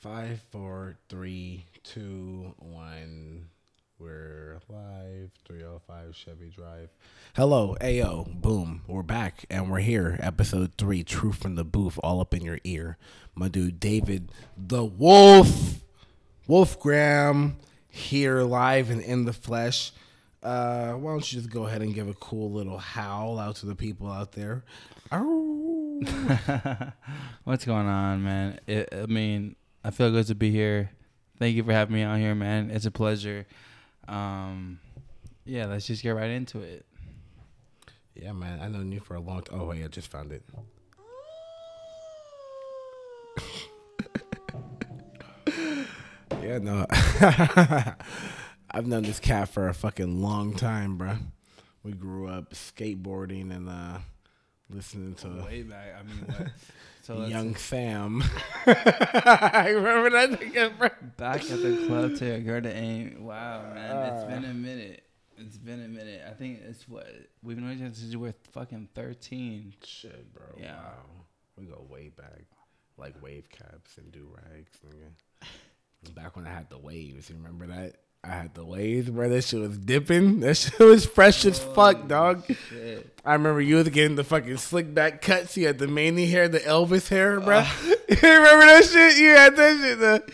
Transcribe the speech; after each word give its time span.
Five, 0.00 0.40
four, 0.50 0.96
three, 1.10 1.66
two, 1.84 2.54
one. 2.58 3.50
We're 3.98 4.58
live. 4.70 5.30
305 5.46 6.16
Chevy 6.16 6.48
Drive. 6.48 6.88
Hello, 7.36 7.76
Ayo, 7.82 8.40
boom. 8.40 8.80
We're 8.86 9.02
back 9.02 9.44
and 9.50 9.70
we're 9.70 9.80
here. 9.80 10.18
Episode 10.22 10.72
three, 10.78 11.04
Truth 11.04 11.42
from 11.42 11.56
the 11.56 11.64
Booth, 11.64 11.98
all 12.02 12.22
up 12.22 12.32
in 12.32 12.42
your 12.42 12.60
ear. 12.64 12.96
My 13.34 13.48
dude 13.48 13.78
David, 13.78 14.32
the 14.56 14.82
Wolf, 14.82 15.82
Wolfgram, 16.48 17.56
here 17.90 18.40
live 18.40 18.88
and 18.88 19.02
in 19.02 19.26
the 19.26 19.34
flesh. 19.34 19.92
Uh, 20.42 20.92
why 20.92 21.10
don't 21.10 21.30
you 21.30 21.40
just 21.40 21.52
go 21.52 21.66
ahead 21.66 21.82
and 21.82 21.94
give 21.94 22.08
a 22.08 22.14
cool 22.14 22.50
little 22.50 22.78
howl 22.78 23.38
out 23.38 23.56
to 23.56 23.66
the 23.66 23.74
people 23.74 24.10
out 24.10 24.32
there? 24.32 24.64
What's 27.44 27.66
going 27.66 27.86
on, 27.86 28.24
man? 28.24 28.58
It, 28.66 28.88
I 28.92 29.04
mean, 29.04 29.56
I 29.82 29.90
feel 29.90 30.10
good 30.10 30.26
to 30.26 30.34
be 30.34 30.50
here. 30.50 30.90
Thank 31.38 31.56
you 31.56 31.64
for 31.64 31.72
having 31.72 31.94
me 31.94 32.02
on 32.02 32.20
here, 32.20 32.34
man. 32.34 32.70
It's 32.70 32.84
a 32.84 32.90
pleasure. 32.90 33.46
Um, 34.06 34.78
yeah, 35.44 35.66
let's 35.66 35.86
just 35.86 36.02
get 36.02 36.10
right 36.10 36.30
into 36.30 36.60
it. 36.60 36.84
Yeah, 38.14 38.32
man. 38.32 38.60
I 38.60 38.68
known 38.68 38.92
you 38.92 39.00
for 39.00 39.14
a 39.14 39.20
long 39.20 39.42
time. 39.42 39.60
Oh, 39.60 39.66
wait, 39.66 39.82
I 39.82 39.88
just 39.88 40.08
found 40.08 40.32
it. 40.32 40.42
yeah, 46.42 46.58
no. 46.58 46.86
I've 48.72 48.86
known 48.86 49.02
this 49.04 49.18
cat 49.18 49.48
for 49.48 49.68
a 49.68 49.74
fucking 49.74 50.20
long 50.20 50.54
time, 50.54 50.98
bro. 50.98 51.16
We 51.82 51.92
grew 51.92 52.28
up 52.28 52.52
skateboarding 52.52 53.54
and 53.54 53.68
uh 53.68 53.98
listening 54.68 55.14
to 55.16 55.44
Way 55.44 55.62
back. 55.62 55.94
I 55.98 56.02
mean, 56.02 56.18
what? 56.26 56.48
So 57.02 57.24
Young 57.26 57.54
fam. 57.54 58.22
I 58.66 59.72
remember 59.74 60.10
that 60.10 60.78
bro. 60.78 60.88
back 61.16 61.50
at 61.50 61.62
the 61.62 61.86
club 61.86 62.16
to 62.16 62.26
your 62.26 62.40
girl 62.40 62.62
to 62.62 62.74
aim. 62.74 63.24
Wow, 63.24 63.62
man, 63.74 64.12
it's 64.12 64.24
uh. 64.24 64.26
been 64.26 64.44
a 64.44 64.54
minute. 64.54 65.04
It's 65.38 65.56
been 65.56 65.82
a 65.82 65.88
minute. 65.88 66.22
I 66.28 66.34
think 66.34 66.60
it's 66.62 66.86
what 66.86 67.08
we've 67.42 67.56
known 67.56 67.72
each 67.72 67.82
other 67.82 67.94
since 67.94 68.14
we 68.14 68.20
were 68.20 68.34
fucking 68.52 68.88
thirteen. 68.94 69.74
Shit, 69.82 70.32
bro. 70.34 70.44
Yeah. 70.58 70.74
Wow. 70.74 70.92
We 71.56 71.64
go 71.64 71.86
way 71.88 72.08
back. 72.08 72.42
Like 72.98 73.22
wave 73.22 73.48
caps 73.48 73.96
and 73.96 74.12
do 74.12 74.28
rags, 74.34 74.78
nigga. 74.86 76.14
Back 76.14 76.36
when 76.36 76.46
I 76.46 76.50
had 76.50 76.68
the 76.70 76.78
waves. 76.78 77.30
You 77.30 77.36
remember 77.36 77.66
that? 77.68 77.96
I 78.22 78.28
had 78.32 78.54
the 78.54 78.64
waves, 78.64 79.08
bro. 79.08 79.30
That 79.30 79.42
shit 79.42 79.60
was 79.60 79.78
dipping. 79.78 80.40
That 80.40 80.54
shit 80.54 80.78
was 80.78 81.06
fresh 81.06 81.44
as 81.46 81.58
fuck, 81.58 82.06
dog. 82.06 82.44
Shit. 82.68 83.18
I 83.24 83.32
remember 83.32 83.60
you 83.60 83.76
was 83.76 83.88
getting 83.88 84.16
the 84.16 84.24
fucking 84.24 84.58
slick 84.58 84.92
back 84.94 85.22
cuts. 85.22 85.56
You 85.56 85.66
had 85.66 85.78
the 85.78 85.88
Manny 85.88 86.26
hair, 86.26 86.48
the 86.48 86.60
Elvis 86.60 87.08
hair, 87.08 87.40
bro. 87.40 87.58
Uh. 87.58 87.70
you 87.84 87.94
remember 88.22 88.66
that 88.66 88.84
shit? 88.84 89.18
You 89.18 89.30
had 89.30 89.56
that 89.56 89.76
shit. 89.78 89.98
The, 89.98 90.32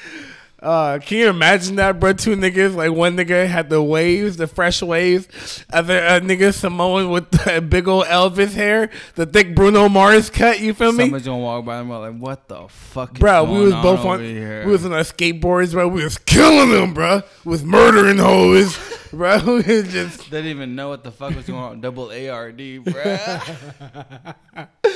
uh, 0.62 0.98
can 0.98 1.18
you 1.18 1.28
imagine 1.28 1.76
that, 1.76 2.00
bro? 2.00 2.14
Two 2.14 2.34
niggas, 2.34 2.74
like 2.74 2.90
one 2.90 3.16
nigga 3.16 3.46
had 3.46 3.68
the 3.68 3.82
waves, 3.82 4.38
the 4.38 4.46
fresh 4.46 4.82
waves. 4.82 5.64
Other 5.70 5.98
uh, 5.98 6.20
nigga 6.20 6.54
Samoan 6.54 7.10
with 7.10 7.30
the 7.30 7.60
big 7.68 7.86
old 7.86 8.06
Elvis 8.06 8.54
hair, 8.54 8.90
the 9.16 9.26
thick 9.26 9.54
Bruno 9.54 9.88
Mars 9.88 10.30
cut. 10.30 10.60
You 10.60 10.72
feel 10.72 10.92
me? 10.92 11.04
Someone's 11.04 11.26
gonna 11.26 11.42
walk 11.42 11.64
by 11.66 11.78
and 11.78 11.88
be 11.88 11.94
like, 11.94 12.16
"What 12.16 12.48
the 12.48 12.68
fuck?" 12.68 13.12
is 13.12 13.18
Bro, 13.18 13.44
we 13.52 13.60
was 13.60 13.74
both 13.74 14.00
on. 14.00 14.20
Here? 14.20 14.64
We 14.64 14.72
was 14.72 14.84
on 14.86 14.92
our 14.94 15.00
skateboards, 15.00 15.72
bro. 15.72 15.88
We 15.88 16.02
was 16.02 16.16
killing 16.16 16.70
them, 16.70 16.94
bro. 16.94 17.22
Was 17.44 17.62
murdering 17.62 18.18
hoes, 18.18 18.78
bro. 19.12 19.38
We 19.56 19.62
just 19.82 20.30
They 20.30 20.38
didn't 20.38 20.50
even 20.52 20.74
know 20.74 20.88
what 20.88 21.04
the 21.04 21.10
fuck 21.10 21.34
was 21.36 21.46
going 21.46 21.62
on. 21.62 21.80
Double 21.82 22.06
ARD, 22.10 22.58
bruh. 22.58 24.26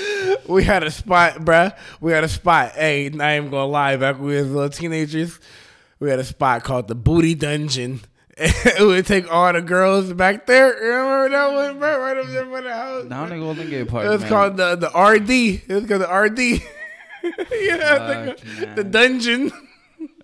we 0.48 0.64
had 0.64 0.82
a 0.82 0.90
spot, 0.90 1.36
bruh. 1.36 1.76
We 2.00 2.12
had 2.12 2.24
a 2.24 2.28
spot. 2.28 2.72
Hey, 2.72 3.10
not 3.12 3.32
even 3.34 3.50
gonna 3.50 3.66
lie. 3.66 3.96
Back 3.96 4.16
when 4.16 4.28
we 4.28 4.36
was 4.36 4.50
little 4.50 4.70
teenagers, 4.70 5.38
we 5.98 6.10
had 6.10 6.18
a 6.18 6.24
spot 6.24 6.64
called 6.64 6.88
the 6.88 6.94
Booty 6.94 7.34
Dungeon. 7.34 8.00
it 8.36 8.86
would 8.86 9.06
take 9.06 9.30
all 9.30 9.52
the 9.52 9.60
girls 9.60 10.12
back 10.14 10.46
there. 10.46 10.82
You 10.82 10.92
remember 10.92 11.28
that 11.28 11.52
one, 11.52 11.78
bro? 11.78 12.00
Right 12.00 12.16
up 12.16 12.26
there 12.28 12.46
by 12.46 12.60
the 12.62 12.74
house. 12.74 13.04
Down 13.04 13.28
the 13.28 13.36
Golden 13.36 13.68
Gate 13.68 13.88
Park. 13.88 14.06
It 14.06 14.08
was 14.08 14.20
man. 14.22 14.30
called 14.30 14.56
the 14.56 14.76
the 14.76 14.88
RD. 14.88 15.30
It 15.30 15.74
was 15.74 15.86
called 15.86 16.02
the 16.02 16.08
RD. 16.08 16.62
yeah, 17.52 18.24
Fuck, 18.24 18.38
the, 18.38 18.72
the 18.76 18.84
dungeon. 18.84 19.52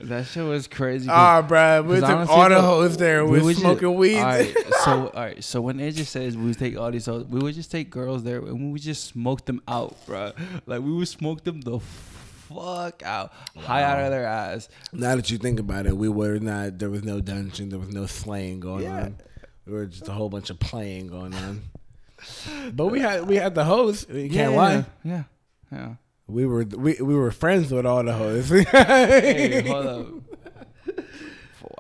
That 0.01 0.27
shit 0.27 0.45
was 0.45 0.67
crazy. 0.69 1.09
Ah, 1.11 1.41
bruh, 1.47 1.83
we 1.85 1.95
'cause 1.95 2.01
took 2.03 2.11
honestly, 2.11 2.35
all 2.35 2.49
the 2.51 2.61
hoes 2.61 2.97
there. 2.99 3.25
We, 3.25 3.31
would 3.33 3.43
was 3.45 3.57
just- 3.57 3.61
smoking 3.63 3.95
weed. 3.95 4.19
All 4.19 4.25
right, 4.27 4.55
so 4.85 4.91
all 5.09 5.23
right, 5.23 5.43
so 5.43 5.61
when 5.63 5.79
AJ 5.79 5.95
just 5.97 6.13
says 6.13 6.37
we 6.37 6.45
would 6.47 6.59
take 6.59 6.77
all 6.77 6.91
these, 6.91 7.07
hoes, 7.07 7.25
we 7.27 7.41
would 7.41 7.55
just 7.55 7.71
take 7.71 7.89
girls 7.91 8.23
there 8.23 8.39
and 8.41 8.61
we 8.67 8.73
would 8.73 8.83
just 8.83 9.05
smoke 9.07 9.47
them 9.47 9.63
out, 9.67 9.97
bro. 10.07 10.33
Like 10.67 10.83
we 10.83 10.93
would 10.93 11.09
smoke 11.09 11.45
them 11.45 11.63
the 11.63 11.81
fuck 11.81 13.03
out, 13.05 13.33
high 13.57 13.83
out 13.83 14.05
of 14.05 14.11
their 14.11 14.27
ass. 14.27 14.69
Now 14.93 15.17
that 15.17 15.31
you 15.31 15.39
think 15.39 15.59
about 15.59 15.87
it, 15.87 15.97
we 15.97 16.09
were 16.11 16.39
not. 16.39 16.79
There 16.79 16.91
was 16.91 17.03
no 17.03 17.21
dungeon. 17.21 17.71
There 17.71 17.79
was 17.79 17.89
no 17.93 18.05
slaying 18.07 18.61
going 18.61 18.85
Yeah. 18.85 19.03
on. 19.05 19.17
We 19.67 19.73
were 19.73 19.87
just 19.87 20.07
a 20.09 20.13
whole 20.13 20.29
bunch 20.29 20.51
of 20.51 20.61
playing 20.61 21.09
going 21.09 21.35
on. 21.35 21.63
But 22.73 22.87
we 22.89 23.01
had 23.01 23.27
we 23.27 23.37
had 23.37 23.55
the 23.55 23.65
hoes. 23.65 24.07
You 24.09 24.29
can't 24.31 24.53
yeah, 24.53 24.59
lie. 24.59 24.85
Yeah, 25.05 25.23
yeah. 25.73 25.95
We 26.29 26.47
were 26.47 26.65
we, 26.65 26.95
we 26.95 27.15
were 27.15 27.31
friends 27.31 27.73
with 27.73 27.87
all 27.87 28.03
the 28.03 28.13
hoes. 28.13 28.49
Hey, 28.49 29.67
hold 29.67 29.87
up. 29.87 30.07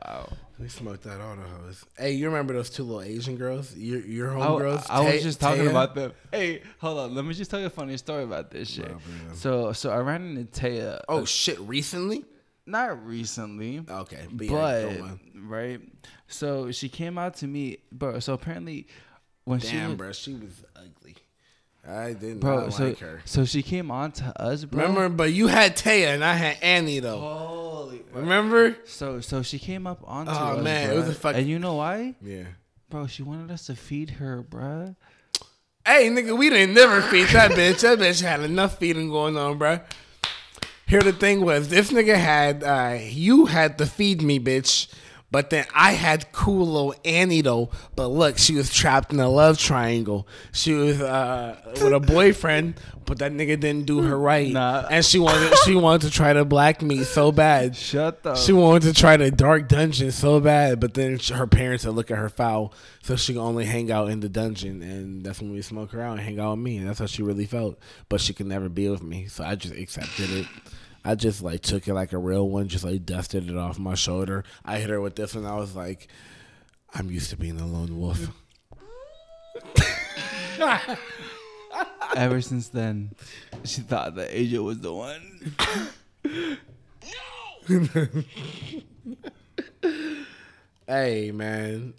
Wow. 0.04 0.28
we 0.58 0.68
smoked 0.68 1.02
that 1.02 1.20
all 1.20 1.34
the 1.34 1.42
hoes. 1.42 1.84
Hey, 1.98 2.12
you 2.12 2.26
remember 2.26 2.54
those 2.54 2.70
two 2.70 2.84
little 2.84 3.02
Asian 3.02 3.36
girls? 3.36 3.76
Your 3.76 4.00
your 4.00 4.38
I, 4.38 4.46
homegirls. 4.46 4.86
I 4.88 5.00
was 5.00 5.22
just 5.22 5.40
talking 5.40 5.64
Taya? 5.64 5.70
about 5.70 5.94
them. 5.94 6.12
Hey, 6.30 6.62
hold 6.78 6.98
on. 6.98 7.14
Let 7.14 7.24
me 7.24 7.34
just 7.34 7.50
tell 7.50 7.58
you 7.58 7.66
a 7.66 7.70
funny 7.70 7.96
story 7.96 8.22
about 8.22 8.50
this 8.50 8.70
shit. 8.70 8.88
Wow, 8.88 9.00
bring 9.04 9.16
it 9.16 9.30
on. 9.30 9.34
So, 9.34 9.72
so 9.72 9.90
I 9.90 9.98
ran 9.98 10.36
into 10.36 10.60
Taya. 10.60 10.98
Uh, 10.98 11.02
oh 11.08 11.24
shit! 11.24 11.58
Recently? 11.60 12.24
not 12.66 13.06
recently. 13.06 13.82
Okay, 13.88 14.26
but, 14.30 14.48
but 14.48 14.84
on. 15.00 15.20
right 15.36 15.80
so 16.26 16.72
she 16.72 16.88
came 16.88 17.16
out 17.16 17.36
to 17.36 17.46
me 17.46 17.78
bro 17.92 18.18
so 18.18 18.34
apparently 18.34 18.88
when 19.44 19.60
she 19.60 19.76
damn, 19.76 19.90
was, 19.90 19.96
bro, 19.96 20.12
she 20.12 20.34
was 20.34 20.64
ugly. 20.74 20.90
I 21.88 22.12
did 22.14 22.40
bro 22.40 22.60
not 22.64 22.72
so, 22.72 22.84
like 22.88 22.98
her. 22.98 23.20
so 23.24 23.44
she 23.44 23.62
came 23.62 23.90
on 23.90 24.12
to 24.12 24.42
us 24.42 24.64
bro 24.64 24.82
Remember, 24.86 25.08
but 25.08 25.32
you 25.32 25.46
had 25.46 25.76
Taya 25.76 26.14
and 26.14 26.24
I 26.24 26.34
had 26.34 26.56
Annie 26.62 27.00
though. 27.00 27.18
holy 27.20 28.02
Remember? 28.12 28.76
so 28.84 29.20
so 29.20 29.42
she 29.42 29.58
came 29.58 29.86
up 29.86 30.00
onto 30.04 30.32
Oh, 30.32 30.34
us 30.34 30.64
man, 30.64 30.90
it 30.90 30.94
was 30.96 31.08
a 31.08 31.14
fuck- 31.14 31.36
and 31.36 31.46
you 31.46 31.58
know 31.58 31.74
why 31.74 32.14
Yeah. 32.22 32.44
bro 32.90 33.06
she 33.06 33.22
wanted 33.22 33.50
us 33.50 33.66
to 33.66 33.76
feed 33.76 34.10
her 34.10 34.42
bro 34.42 34.96
Hey, 35.86 36.08
nigga, 36.08 36.36
we 36.36 36.50
didn't 36.50 36.74
never 36.74 37.00
feed 37.00 37.28
that 37.28 37.52
bitch. 37.52 37.82
That 37.82 38.00
bitch 38.00 38.20
had 38.20 38.40
enough 38.40 38.76
feeding 38.80 39.08
going 39.08 39.36
on, 39.36 39.56
bruh. 39.56 39.82
Here 40.88 41.00
the 41.00 41.12
thing 41.12 41.44
was, 41.44 41.68
this 41.68 41.92
nigga 41.92 42.16
had, 42.16 42.64
uh, 42.64 42.98
you 43.00 43.46
had 43.46 43.78
to 43.78 43.86
feed 43.86 44.20
me, 44.20 44.40
bitch. 44.40 44.92
But 45.30 45.50
then 45.50 45.66
I 45.74 45.92
had 45.92 46.30
cool 46.32 46.66
little 46.66 46.94
Annie 47.04 47.40
though. 47.40 47.70
But 47.96 48.08
look, 48.08 48.38
she 48.38 48.54
was 48.54 48.72
trapped 48.72 49.12
in 49.12 49.20
a 49.20 49.28
love 49.28 49.58
triangle. 49.58 50.26
She 50.52 50.72
was 50.72 51.00
uh, 51.00 51.56
with 51.82 51.92
a 51.92 52.00
boyfriend, 52.00 52.80
but 53.04 53.18
that 53.18 53.32
nigga 53.32 53.58
didn't 53.58 53.86
do 53.86 54.02
her 54.02 54.16
right. 54.16 54.52
Nah. 54.52 54.86
And 54.88 55.04
she 55.04 55.18
wanted 55.18 55.52
she 55.64 55.74
wanted 55.74 56.06
to 56.08 56.10
try 56.12 56.32
to 56.32 56.44
black 56.44 56.80
me 56.80 57.02
so 57.02 57.32
bad. 57.32 57.74
shut 57.76 58.24
up. 58.24 58.36
She 58.36 58.52
wanted 58.52 58.94
to 58.94 59.00
try 59.00 59.16
the 59.16 59.30
dark 59.30 59.68
dungeon 59.68 60.12
so 60.12 60.38
bad, 60.40 60.78
but 60.78 60.94
then 60.94 61.18
her 61.34 61.46
parents 61.46 61.84
would 61.84 61.96
look 61.96 62.10
at 62.10 62.18
her 62.18 62.28
foul, 62.28 62.72
so 63.02 63.16
she 63.16 63.32
could 63.32 63.42
only 63.42 63.64
hang 63.64 63.90
out 63.90 64.10
in 64.10 64.20
the 64.20 64.28
dungeon, 64.28 64.82
and 64.82 65.24
that's 65.24 65.40
when 65.40 65.52
we 65.52 65.60
smoke 65.60 65.90
her 65.90 66.02
out 66.02 66.12
and 66.12 66.20
hang 66.20 66.38
out 66.38 66.52
with 66.52 66.60
me, 66.64 66.76
and 66.76 66.88
that's 66.88 67.00
how 67.00 67.06
she 67.06 67.22
really 67.22 67.46
felt. 67.46 67.78
But 68.08 68.20
she 68.20 68.32
could 68.32 68.46
never 68.46 68.68
be 68.68 68.88
with 68.88 69.02
me, 69.02 69.26
so 69.26 69.42
I 69.44 69.56
just 69.56 69.74
accepted 69.74 70.30
it. 70.30 70.46
I 71.06 71.14
just 71.14 71.40
like 71.42 71.60
took 71.62 71.86
it 71.86 71.94
like 71.94 72.12
a 72.12 72.18
real 72.18 72.48
one, 72.48 72.66
just 72.68 72.84
like 72.84 73.06
dusted 73.06 73.48
it 73.48 73.56
off 73.56 73.78
my 73.78 73.94
shoulder. 73.94 74.42
I 74.64 74.78
hit 74.78 74.90
her 74.90 75.00
with 75.00 75.14
this 75.14 75.34
one. 75.36 75.46
I 75.46 75.54
was 75.56 75.76
like, 75.76 76.08
I'm 76.92 77.10
used 77.10 77.30
to 77.30 77.36
being 77.36 77.60
a 77.60 77.66
lone 77.66 77.98
wolf. 78.00 78.28
Mm. 80.58 80.98
ever 82.16 82.40
since 82.40 82.68
then 82.68 83.10
she 83.64 83.82
thought 83.82 84.14
that 84.16 84.28
Asia 84.36 84.62
was 84.62 84.80
the 84.80 84.92
one 84.92 85.54
Hey 90.88 91.30
man, 91.32 91.94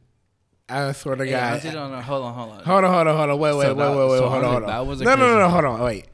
I 0.69 0.91
swear 0.93 1.15
to 1.17 1.25
Hey, 1.25 1.31
God. 1.31 1.51
honestly, 1.51 1.71
no, 1.71 1.89
no, 1.89 2.01
hold 2.01 2.23
on 2.25 2.33
hold 2.33 2.51
on 2.51 2.63
Hold 2.63 2.83
on, 2.85 2.93
hold 2.93 3.07
on, 3.07 3.17
hold 3.17 3.29
on. 3.29 3.39
Wait, 3.39 3.53
wait, 3.55 3.63
So 3.63 3.73
wait, 3.73 3.77
that- 3.83 3.97
wait, 3.97 4.09
wait. 4.09 4.17
so 4.17 4.29
hold 4.29 4.43
on, 4.43 4.51
hold 4.51 4.63
on. 4.63 4.69
that 4.69 4.85
was 4.87 5.01
a 5.01 5.03
no, 5.03 5.15
no, 5.15 5.27
no, 5.33 5.39
no. 5.39 5.49
Hold 5.49 5.65
on. 5.65 5.81
Wait. 5.81 6.05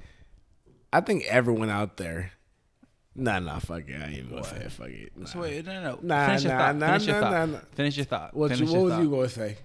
I 0.92 1.02
think 1.02 1.26
everyone 1.28 1.70
out 1.70 1.98
there. 1.98 2.32
Nah, 3.16 3.40
nah. 3.40 3.60
Fuck 3.60 3.84
it. 3.88 4.02
I 4.02 4.06
ain't 4.06 4.14
even 4.18 4.30
gonna 4.32 4.44
say 4.44 4.58
it. 4.58 4.72
Fuck 4.72 4.88
it. 4.90 5.12
Nah. 5.16 5.26
so 5.28 5.40
wait 5.42 5.66
no 5.66 5.74
no 5.74 5.82
no 5.82 6.00
Nah, 6.02 6.26
finish 6.28 6.44
your 6.44 6.54
nah, 6.54 6.60
thought 6.60 6.76
nah, 6.76 6.88
finish 6.88 7.08
your 7.08 7.16
nah, 7.16 7.22
thought 7.30 7.32
nah, 7.32 7.46
nah. 7.54 7.60
finish 7.76 7.98
your 7.98 8.06
thought 8.06 8.34
What, 8.36 8.60
you, 8.60 8.66
what 8.66 8.82
was 8.82 8.94
thought. 8.94 9.02
you 9.04 9.10
gonna 9.10 9.30
say? 9.30 9.58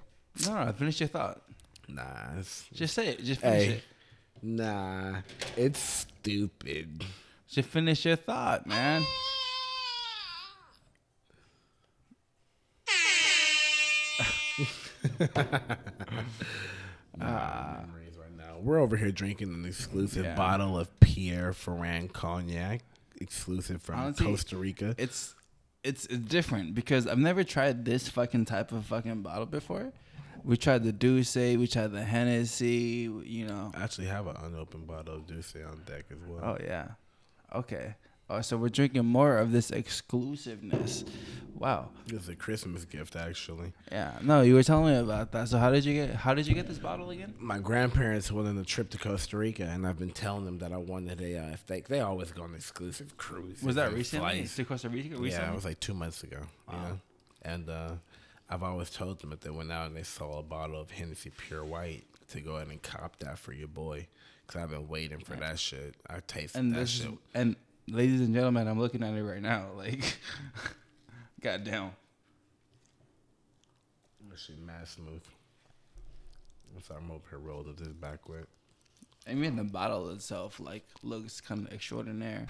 No, 0.46 0.64
no, 0.64 0.72
finish 0.72 1.00
your 1.00 1.08
thought. 1.08 1.40
Nah, 1.88 2.02
it's, 2.38 2.66
Just 2.74 2.94
say 2.94 3.08
it. 3.08 3.24
Just 3.24 3.40
finish 3.40 3.64
hey, 3.64 3.72
it. 3.72 3.82
nah. 4.42 5.16
It's 5.56 5.78
stupid. 5.80 7.04
Just 7.48 7.68
finish 7.70 8.04
your 8.04 8.16
thought, 8.16 8.66
man. 8.66 9.02
Memories 17.16 18.16
right 18.16 18.36
now. 18.36 18.58
We're 18.60 18.78
over 18.78 18.96
here 18.96 19.10
drinking 19.10 19.52
an 19.52 19.64
exclusive 19.64 20.24
Yeah. 20.24 20.34
bottle 20.36 20.78
of 20.78 20.98
Pierre 21.00 21.52
Ferrand 21.52 22.12
cognac. 22.12 22.82
Exclusive 23.20 23.82
from 23.82 23.98
Honestly, 23.98 24.26
Costa 24.26 24.56
Rica. 24.56 24.94
It's 24.98 25.34
it's 25.84 26.06
it's 26.06 26.24
different 26.24 26.74
because 26.74 27.06
I've 27.06 27.18
never 27.18 27.44
tried 27.44 27.84
this 27.84 28.08
fucking 28.08 28.44
type 28.46 28.72
of 28.72 28.86
fucking 28.86 29.22
bottle 29.22 29.46
before. 29.46 29.92
We 30.44 30.56
tried 30.56 30.84
the 30.84 30.92
D'usse, 30.92 31.34
we 31.56 31.66
tried 31.66 31.92
the 31.92 32.02
Hennessy, 32.02 33.10
you 33.24 33.46
know. 33.46 33.72
I 33.74 33.82
actually 33.82 34.06
have 34.06 34.26
an 34.26 34.36
unopened 34.36 34.86
bottle 34.86 35.16
of 35.16 35.26
D'usse 35.26 35.56
on 35.56 35.82
deck 35.84 36.04
as 36.10 36.18
well. 36.26 36.40
Oh 36.42 36.56
yeah. 36.62 36.88
Okay. 37.54 37.94
Oh, 38.30 38.40
so 38.42 38.56
we're 38.58 38.68
drinking 38.68 39.06
more 39.06 39.38
of 39.38 39.52
this 39.52 39.70
exclusiveness. 39.70 41.04
Wow. 41.54 41.88
It's 42.06 42.28
a 42.28 42.36
Christmas 42.36 42.84
gift, 42.84 43.16
actually. 43.16 43.72
Yeah. 43.90 44.12
No, 44.22 44.42
you 44.42 44.54
were 44.54 44.62
telling 44.62 44.92
me 44.94 45.00
about 45.00 45.32
that. 45.32 45.48
So 45.48 45.58
how 45.58 45.70
did 45.70 45.84
you 45.84 45.94
get 45.94 46.14
how 46.14 46.34
did 46.34 46.46
you 46.46 46.54
get 46.54 46.68
this 46.68 46.78
bottle 46.78 47.10
again? 47.10 47.34
My 47.38 47.58
grandparents 47.58 48.30
went 48.30 48.46
on 48.46 48.58
a 48.58 48.64
trip 48.64 48.90
to 48.90 48.98
Costa 48.98 49.36
Rica, 49.38 49.64
and 49.64 49.86
I've 49.86 49.98
been 49.98 50.10
telling 50.12 50.44
them 50.44 50.58
that 50.58 50.72
I 50.72 50.76
wanted 50.76 51.20
a. 51.20 51.38
Uh, 51.38 51.50
if 51.52 51.66
they 51.66 51.80
they 51.80 52.00
always 52.00 52.30
go 52.30 52.42
on 52.42 52.54
exclusive 52.54 53.16
cruise. 53.16 53.62
Was 53.62 53.74
that 53.76 53.92
recently? 53.92 54.46
To 54.46 54.64
Costa 54.64 54.88
Rica 54.88 55.16
recently? 55.16 55.30
Yeah, 55.30 55.50
it 55.50 55.54
was 55.54 55.64
like 55.64 55.80
two 55.80 55.94
months 55.94 56.22
ago. 56.22 56.38
You 56.70 56.76
Wow. 56.76 56.88
know, 56.90 57.00
and 57.42 57.68
uh, 57.70 57.90
I've 58.48 58.62
always 58.62 58.90
told 58.90 59.20
them 59.20 59.30
that 59.30 59.40
they 59.40 59.50
went 59.50 59.72
out 59.72 59.86
and 59.88 59.96
they 59.96 60.02
saw 60.04 60.38
a 60.38 60.42
bottle 60.42 60.80
of 60.80 60.90
Hennessy 60.92 61.30
Pure 61.36 61.64
White 61.64 62.04
to 62.28 62.40
go 62.40 62.56
ahead 62.56 62.68
and 62.68 62.80
cop 62.82 63.18
that 63.20 63.38
for 63.38 63.52
your 63.52 63.68
boy, 63.68 64.06
because 64.46 64.62
I've 64.62 64.70
been 64.70 64.86
waiting 64.86 65.18
for 65.18 65.34
that 65.36 65.58
shit. 65.58 65.96
I 66.08 66.20
tasted 66.26 66.58
and 66.58 66.72
that 66.74 66.88
shit. 66.88 67.06
is, 67.08 67.12
and 67.34 67.56
ladies 67.90 68.20
and 68.20 68.34
gentlemen, 68.34 68.68
I'm 68.68 68.78
looking 68.78 69.02
at 69.02 69.14
it 69.14 69.22
right 69.22 69.42
now. 69.42 69.68
Like 69.76 70.18
goddamn. 71.40 71.90
That 74.28 74.38
shit 74.38 74.58
mad 74.60 74.86
smooth. 74.86 75.22
So 76.82 76.94
I'm 76.94 77.10
over 77.10 77.22
here 77.30 77.38
rolled 77.38 77.66
with 77.66 77.78
this 77.78 77.88
back 77.88 78.28
with. 78.28 78.46
I 79.28 79.34
mean 79.34 79.56
the 79.56 79.64
bottle 79.64 80.10
itself 80.10 80.60
like 80.60 80.86
looks 81.02 81.40
kind 81.40 81.66
of 81.66 81.72
extraordinary. 81.72 82.46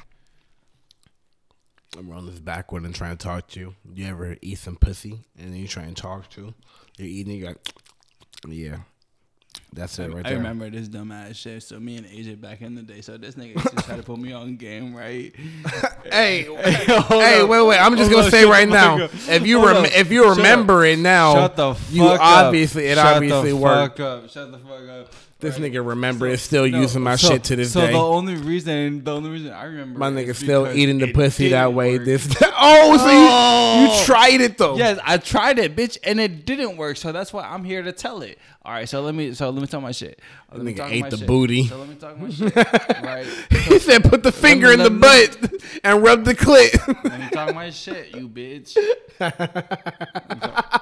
I'm 1.96 2.10
rolling 2.10 2.26
this 2.26 2.38
backward 2.38 2.84
and 2.84 2.94
trying 2.94 3.16
to 3.16 3.24
talk 3.24 3.48
to 3.48 3.60
you. 3.60 3.74
You 3.94 4.06
ever 4.06 4.36
eat 4.42 4.58
some 4.58 4.76
pussy 4.76 5.24
and 5.38 5.52
then 5.52 5.60
you 5.60 5.66
try 5.66 5.84
and 5.84 5.96
talk 5.96 6.28
to? 6.30 6.52
You're 6.98 7.08
eating, 7.08 7.38
you're 7.38 7.48
like, 7.48 7.66
yeah. 8.48 8.78
That's 9.72 9.98
it 9.98 10.12
right 10.12 10.24
I 10.24 10.30
there. 10.30 10.32
I 10.32 10.36
remember 10.36 10.70
this 10.70 10.88
dumbass 10.88 11.34
shit. 11.36 11.62
So 11.62 11.78
me 11.78 11.96
and 11.98 12.06
AJ 12.06 12.40
back 12.40 12.62
in 12.62 12.74
the 12.74 12.82
day. 12.82 13.00
So 13.02 13.16
this 13.18 13.34
nigga 13.34 13.54
used 13.54 13.76
to 13.76 13.82
try 13.82 13.96
to 13.96 14.02
put 14.02 14.18
me 14.18 14.32
on 14.32 14.56
game, 14.56 14.94
right? 14.94 15.32
Hey, 16.10 16.44
hold 16.44 17.22
hey, 17.22 17.44
wait, 17.44 17.62
wait. 17.66 17.78
I'm 17.78 17.94
just 17.96 18.10
Hold 18.10 18.22
gonna 18.22 18.26
up, 18.28 18.30
say 18.32 18.44
right 18.46 18.66
now, 18.68 18.98
up. 19.04 19.10
if 19.28 19.46
you 19.46 19.60
Hold 19.60 19.84
rem- 19.84 19.84
if 19.94 20.10
you 20.10 20.24
Shut 20.24 20.36
remember 20.38 20.84
it 20.86 20.98
now, 20.98 21.34
Shut 21.34 21.56
the 21.56 21.74
fuck 21.74 21.92
you 21.94 22.04
up. 22.06 22.20
obviously 22.20 22.86
it 22.86 22.94
Shut 22.96 23.16
obviously 23.16 23.52
worked. 23.52 23.98
Shut 23.98 23.98
the 23.98 24.12
worked. 24.16 24.24
Fuck 24.24 24.24
up. 24.24 24.30
Shut 24.30 24.52
the 24.52 24.58
fuck 24.58 24.88
up. 24.88 25.12
This 25.40 25.56
Right. 25.56 25.72
nigga 25.72 25.86
remember 25.86 26.26
So- 26.28 26.32
is 26.32 26.42
still 26.42 26.66
no, 26.68 26.80
using 26.80 27.00
my 27.00 27.14
so- 27.14 27.28
shit 27.28 27.44
to 27.44 27.54
this 27.54 27.72
so 27.72 27.82
day. 27.82 27.92
the 27.92 27.98
only 27.98 28.34
reason, 28.34 29.04
the 29.04 29.14
only 29.14 29.30
reason 29.30 29.52
I 29.52 29.66
remember, 29.66 29.96
my 29.96 30.08
is 30.08 30.14
nigga 30.16 30.34
still 30.34 30.66
eating 30.72 30.98
the 30.98 31.12
pussy 31.12 31.50
that 31.50 31.72
way. 31.72 31.96
work. 31.98 32.06
This 32.06 32.26
oh, 32.42 32.96
so 32.98 33.04
you, 33.06 33.28
Oh. 33.30 33.98
you 34.00 34.04
tried 34.04 34.40
it 34.40 34.58
though. 34.58 34.76
Yes, 34.76 34.98
I 35.04 35.16
tried 35.18 35.60
it, 35.60 35.76
bitch, 35.76 35.96
and 36.02 36.18
it 36.18 36.44
didn't 36.44 36.76
work. 36.76 36.96
So 36.96 37.12
that's 37.12 37.32
why 37.32 37.44
I'm 37.44 37.62
here 37.62 37.82
to 37.84 37.92
tell 37.92 38.22
it. 38.22 38.36
All 38.64 38.72
right, 38.72 38.88
so 38.88 39.00
let 39.00 39.14
me 39.14 39.32
so 39.32 39.48
let 39.50 39.60
me 39.62 39.68
tell 39.68 39.80
my 39.80 39.92
shit. 39.92 40.18
Let 40.52 40.62
Nigga 40.62 40.76
talk 40.78 40.90
ate 40.92 41.10
the 41.10 41.16
shit. 41.18 41.26
booty. 41.28 41.66
So 41.68 41.78
let 41.78 41.88
me 41.88 41.94
talk 41.94 42.18
my 42.18 42.30
shit. 42.32 42.56
right. 42.56 43.26
he 43.68 43.78
said, 43.78 44.02
"Put 44.02 44.24
the 44.24 44.32
finger 44.32 44.72
in 44.72 44.80
the 44.80 44.90
me- 44.90 44.98
butt 44.98 45.38
and 45.84 46.02
rub 46.02 46.24
the 46.24 46.34
clit." 46.34 46.74
Let 47.04 47.20
me 47.20 47.28
talk 47.30 47.54
my 47.54 47.70
shit, 47.70 48.12
you 48.16 48.28
bitch. 48.28 48.76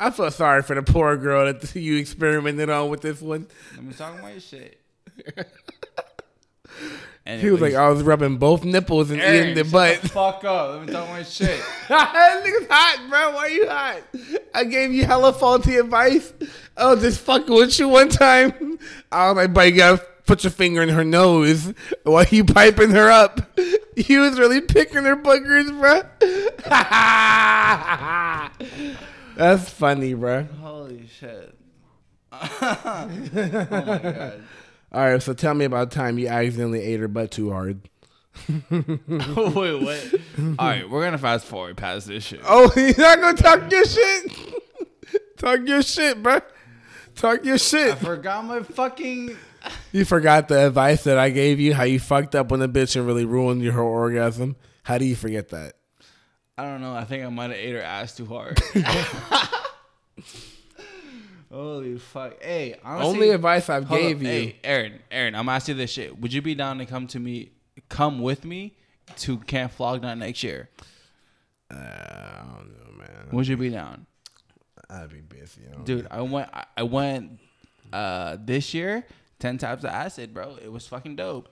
I 0.00 0.10
feel 0.10 0.30
sorry 0.30 0.62
for 0.62 0.74
the 0.74 0.82
poor 0.82 1.16
girl 1.18 1.52
that 1.52 1.74
you 1.76 1.96
experimented 1.96 2.70
on 2.70 2.88
with 2.88 3.02
this 3.02 3.20
one. 3.20 3.46
Let 3.76 3.84
me 3.84 3.92
talk 3.92 4.20
my 4.22 4.38
shit. 4.38 4.80
He 7.26 7.50
was 7.50 7.60
like, 7.60 7.74
I 7.74 7.88
was 7.88 8.02
rubbing 8.02 8.38
both 8.38 8.64
nipples 8.64 9.10
and 9.10 9.20
eating 9.20 9.54
the 9.54 9.62
butt. 9.62 10.02
The 10.02 10.08
fuck 10.08 10.42
up. 10.42 10.70
Let 10.70 10.86
me 10.86 10.92
talk 10.92 11.08
my 11.10 11.22
shit. 11.24 11.62
that 11.88 12.42
nigga's 12.44 12.66
hot, 12.68 13.08
bro. 13.08 13.32
Why 13.34 13.46
you 13.48 13.68
hot? 13.68 14.02
I 14.52 14.64
gave 14.64 14.92
you 14.92 15.04
hella 15.04 15.32
faulty 15.32 15.76
advice. 15.76 16.32
Oh, 16.76 16.96
just 16.96 17.20
fucking 17.20 17.54
with 17.54 17.78
you 17.78 17.88
one 17.88 18.08
time. 18.08 18.78
I 19.12 19.28
was 19.28 19.36
like, 19.36 19.54
but 19.54 19.68
you 19.68 19.76
gotta 19.76 20.04
put 20.26 20.42
your 20.42 20.50
finger 20.50 20.82
in 20.82 20.88
her 20.88 21.04
nose 21.04 21.72
while 22.02 22.24
you 22.24 22.44
piping 22.44 22.90
her 22.90 23.10
up. 23.10 23.56
He 23.96 24.16
was 24.16 24.38
really 24.38 24.60
picking 24.62 25.04
her 25.04 25.16
boogers, 25.16 25.70
bro. 25.78 26.02
That's 29.36 29.70
funny, 29.70 30.14
bro. 30.14 30.44
Holy 30.60 31.06
shit. 31.06 31.54
oh 32.32 33.10
my 33.32 33.98
god. 33.98 34.42
All 34.92 35.04
right, 35.08 35.22
so 35.22 35.32
tell 35.32 35.54
me 35.54 35.64
about 35.64 35.90
the 35.90 35.96
time 35.96 36.18
you 36.18 36.28
accidentally 36.28 36.82
ate 36.82 37.00
her 37.00 37.08
butt 37.08 37.30
too 37.30 37.50
hard. 37.50 37.88
Wait, 38.70 38.86
what? 39.82 40.14
All 40.58 40.68
right, 40.68 40.88
we're 40.88 41.04
gonna 41.04 41.18
fast 41.18 41.46
forward 41.46 41.76
past 41.76 42.08
this 42.08 42.24
shit. 42.24 42.40
Oh, 42.44 42.72
you're 42.76 42.96
not 42.96 43.20
gonna 43.20 43.36
talk 43.36 43.70
your 43.70 43.84
shit? 43.84 44.32
talk 45.36 45.60
your 45.66 45.82
shit, 45.82 46.22
bro. 46.22 46.40
Talk 47.14 47.44
your 47.44 47.58
shit. 47.58 47.92
I 47.92 47.94
forgot 47.96 48.44
my 48.44 48.62
fucking. 48.62 49.36
You 49.92 50.04
forgot 50.04 50.48
the 50.48 50.66
advice 50.66 51.04
that 51.04 51.18
I 51.18 51.30
gave 51.30 51.60
you, 51.60 51.74
how 51.74 51.82
you 51.82 52.00
fucked 52.00 52.34
up 52.34 52.50
on 52.50 52.60
the 52.60 52.68
bitch 52.68 52.96
and 52.96 53.06
really 53.06 53.24
ruined 53.24 53.62
your 53.62 53.74
whole 53.74 53.86
orgasm. 53.88 54.56
How 54.84 54.98
do 54.98 55.04
you 55.04 55.16
forget 55.16 55.50
that? 55.50 55.74
I 56.60 56.64
don't 56.64 56.80
know. 56.82 56.94
I 56.94 57.04
think 57.04 57.24
I 57.24 57.28
might 57.30 57.50
have 57.50 57.58
ate 57.58 57.72
her 57.74 57.82
ass 57.82 58.14
too 58.16 58.26
hard. 58.26 58.60
Holy 61.52 61.98
fuck! 61.98 62.40
Hey, 62.42 62.76
honestly, 62.84 63.08
Only 63.14 63.30
advice 63.30 63.68
I've 63.68 63.88
gave 63.88 64.16
up. 64.18 64.22
you. 64.22 64.28
Hey, 64.28 64.56
Aaron, 64.62 65.00
Aaron, 65.10 65.34
I'm 65.34 65.48
asking 65.48 65.74
you 65.76 65.80
this 65.82 65.90
shit. 65.90 66.20
Would 66.20 66.32
you 66.32 66.42
be 66.42 66.54
down 66.54 66.78
to 66.78 66.86
come 66.86 67.08
to 67.08 67.18
me, 67.18 67.50
come 67.88 68.20
with 68.20 68.44
me 68.44 68.76
to 69.18 69.38
Camp 69.38 69.72
Flog 69.72 70.02
next 70.02 70.44
year? 70.44 70.68
Uh, 71.70 71.74
I 71.76 72.44
don't 72.56 72.68
know, 72.68 72.98
man. 72.98 73.28
Would 73.32 73.48
you 73.48 73.56
be 73.56 73.70
down, 73.70 74.06
I'd 74.88 75.08
be 75.10 75.20
busy, 75.22 75.62
you 75.62 75.70
know? 75.76 75.82
dude? 75.82 76.06
I 76.10 76.20
went. 76.20 76.50
I- 76.52 76.66
I 76.76 76.82
went 76.84 77.40
uh, 77.92 78.36
this 78.40 78.72
year. 78.74 79.04
Ten 79.40 79.58
types 79.58 79.82
of 79.84 79.90
acid, 79.90 80.32
bro. 80.34 80.56
It 80.62 80.70
was 80.70 80.86
fucking 80.86 81.16
dope. 81.16 81.48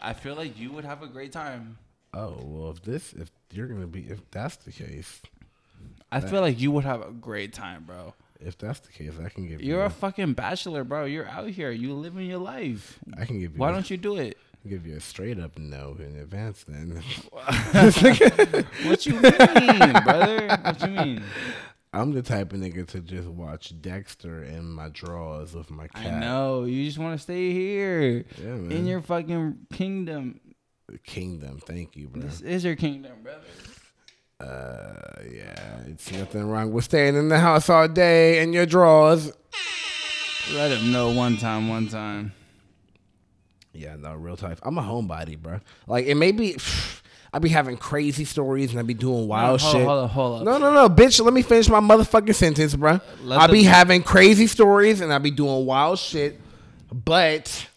I 0.00 0.12
feel 0.14 0.34
like 0.34 0.58
you 0.58 0.72
would 0.72 0.84
have 0.86 1.02
a 1.02 1.06
great 1.08 1.32
time. 1.32 1.76
Oh 2.14 2.38
well, 2.42 2.70
if 2.70 2.82
this, 2.82 3.12
if 3.12 3.30
you're 3.52 3.66
gonna 3.66 3.86
be, 3.86 4.00
if 4.02 4.20
that's 4.30 4.56
the 4.56 4.72
case, 4.72 5.20
I 6.12 6.20
feel 6.20 6.40
like 6.40 6.60
you 6.60 6.70
would 6.72 6.84
have 6.84 7.02
a 7.06 7.10
great 7.12 7.52
time, 7.52 7.84
bro. 7.84 8.14
if 8.40 8.58
that's 8.58 8.80
the 8.80 8.90
case, 8.92 9.12
I 9.24 9.28
can 9.28 9.46
give 9.48 9.60
You're 9.62 9.80
you. 9.80 9.84
a 9.84 9.90
fucking 9.90 10.32
bachelor, 10.34 10.82
bro. 10.84 11.04
You're 11.04 11.26
out 11.28 11.48
here. 11.50 11.70
You 11.70 11.92
living 11.94 12.26
your 12.26 12.38
life. 12.38 12.98
I 13.18 13.24
can 13.24 13.38
give 13.40 13.52
you. 13.52 13.58
Why 13.58 13.70
a- 13.70 13.72
don't 13.72 13.88
you 13.90 13.96
do 13.96 14.16
it? 14.16 14.36
give 14.68 14.86
you 14.86 14.94
a 14.96 15.00
straight 15.00 15.38
up 15.40 15.58
no 15.58 15.96
in 15.98 16.16
advance? 16.18 16.64
Then 16.68 17.02
What 18.84 19.06
you 19.06 19.12
mean, 19.14 19.92
brother? 20.04 20.58
What 20.62 20.80
you 20.82 20.88
mean? 20.88 21.22
I'm 21.92 22.12
the 22.12 22.22
type 22.22 22.52
of 22.52 22.60
nigga 22.60 22.86
to 22.88 23.00
just 23.00 23.26
watch 23.28 23.72
Dexter 23.80 24.44
in 24.44 24.70
my 24.70 24.88
drawers 24.90 25.54
with 25.54 25.70
my 25.70 25.88
cat. 25.88 26.14
I 26.14 26.18
know. 26.20 26.64
You 26.64 26.84
just 26.84 26.98
want 26.98 27.16
to 27.16 27.22
stay 27.22 27.52
here 27.52 28.24
Yeah, 28.40 28.54
in 28.54 28.86
your 28.86 29.00
fucking 29.00 29.66
kingdom. 29.72 30.40
Kingdom. 30.98 31.60
Thank 31.64 31.96
you, 31.96 32.08
bro. 32.08 32.22
This 32.22 32.40
is 32.40 32.64
your 32.64 32.76
kingdom, 32.76 33.12
brother. 33.22 33.40
Uh, 34.40 35.22
yeah, 35.30 35.80
it's 35.86 36.10
nothing 36.12 36.48
wrong 36.48 36.72
with 36.72 36.84
staying 36.84 37.14
in 37.14 37.28
the 37.28 37.38
house 37.38 37.68
all 37.68 37.86
day 37.88 38.42
in 38.42 38.52
your 38.52 38.64
drawers. 38.66 39.32
Let 40.54 40.70
him 40.70 40.90
know 40.90 41.10
one 41.10 41.36
time, 41.36 41.68
one 41.68 41.88
time. 41.88 42.32
Yeah, 43.72 43.96
no, 43.96 44.14
real 44.14 44.36
type. 44.36 44.58
I'm 44.62 44.78
a 44.78 44.82
homebody, 44.82 45.38
bro. 45.38 45.60
Like, 45.86 46.06
it 46.06 46.14
may 46.14 46.32
be, 46.32 46.56
I'd 47.32 47.42
be 47.42 47.50
having 47.50 47.76
crazy 47.76 48.24
stories 48.24 48.70
and 48.70 48.80
I'd 48.80 48.86
be 48.86 48.94
doing 48.94 49.28
wild 49.28 49.60
hold 49.60 49.72
shit. 49.74 49.86
Hold 49.86 50.04
up, 50.04 50.10
hold 50.10 50.38
up. 50.40 50.44
No, 50.44 50.58
no, 50.58 50.72
no, 50.72 50.88
bitch. 50.88 51.22
Let 51.22 51.32
me 51.34 51.42
finish 51.42 51.68
my 51.68 51.80
motherfucking 51.80 52.34
sentence, 52.34 52.74
bro. 52.74 52.98
I 53.30 53.46
the- 53.46 53.52
be 53.52 53.62
having 53.62 54.02
crazy 54.02 54.46
stories 54.46 55.00
and 55.00 55.12
I'd 55.12 55.22
be 55.22 55.30
doing 55.30 55.66
wild 55.66 55.98
shit, 55.98 56.40
but, 56.92 57.68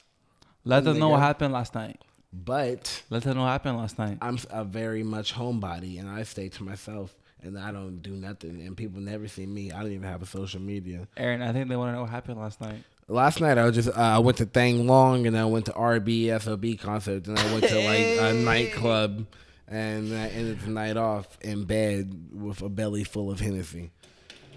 Let 0.65 0.85
them 0.85 0.97
know 0.97 1.09
what 1.09 1.19
happened 1.19 1.53
last 1.53 1.75
night. 1.75 1.99
But 2.33 3.03
Let 3.09 3.23
them 3.23 3.37
know 3.37 3.43
what 3.43 3.49
happened 3.51 3.77
last 3.77 3.99
night. 3.99 4.17
I'm 4.21 4.39
a 4.49 4.63
very 4.63 5.03
much 5.03 5.33
homebody 5.33 5.99
and 5.99 6.09
I 6.09 6.23
stay 6.23 6.49
to 6.49 6.63
myself 6.63 7.15
and 7.41 7.57
I 7.57 7.71
don't 7.71 8.01
do 8.01 8.11
nothing 8.11 8.61
and 8.61 8.75
people 8.75 8.99
never 9.01 9.27
see 9.27 9.45
me. 9.45 9.71
I 9.71 9.81
don't 9.81 9.91
even 9.91 10.07
have 10.09 10.21
a 10.21 10.25
social 10.25 10.59
media. 10.61 11.07
Aaron, 11.17 11.41
I 11.41 11.53
think 11.53 11.69
they 11.69 11.75
want 11.75 11.89
to 11.89 11.93
know 11.93 12.01
what 12.01 12.09
happened 12.09 12.39
last 12.39 12.59
night. 12.59 12.83
Last 13.07 13.41
night 13.41 13.57
I 13.57 13.65
was 13.65 13.75
just 13.75 13.89
uh, 13.89 14.01
I 14.01 14.19
went 14.19 14.37
to 14.37 14.45
Thang 14.45 14.87
Long 14.87 15.27
and 15.27 15.37
I 15.37 15.45
went 15.45 15.65
to 15.65 15.73
R 15.73 15.99
B 15.99 16.31
S 16.31 16.47
O 16.47 16.57
B 16.57 16.75
concert 16.75 17.27
and 17.27 17.37
I 17.37 17.51
went 17.53 17.65
to 17.65 17.75
like 17.75 18.31
a 18.31 18.33
nightclub 18.45 19.27
and 19.67 20.13
I 20.13 20.27
ended 20.29 20.61
the 20.61 20.71
night 20.71 20.97
off 20.97 21.37
in 21.41 21.65
bed 21.65 22.29
with 22.31 22.61
a 22.61 22.69
belly 22.69 23.03
full 23.03 23.29
of 23.31 23.39
Hennessy. 23.39 23.91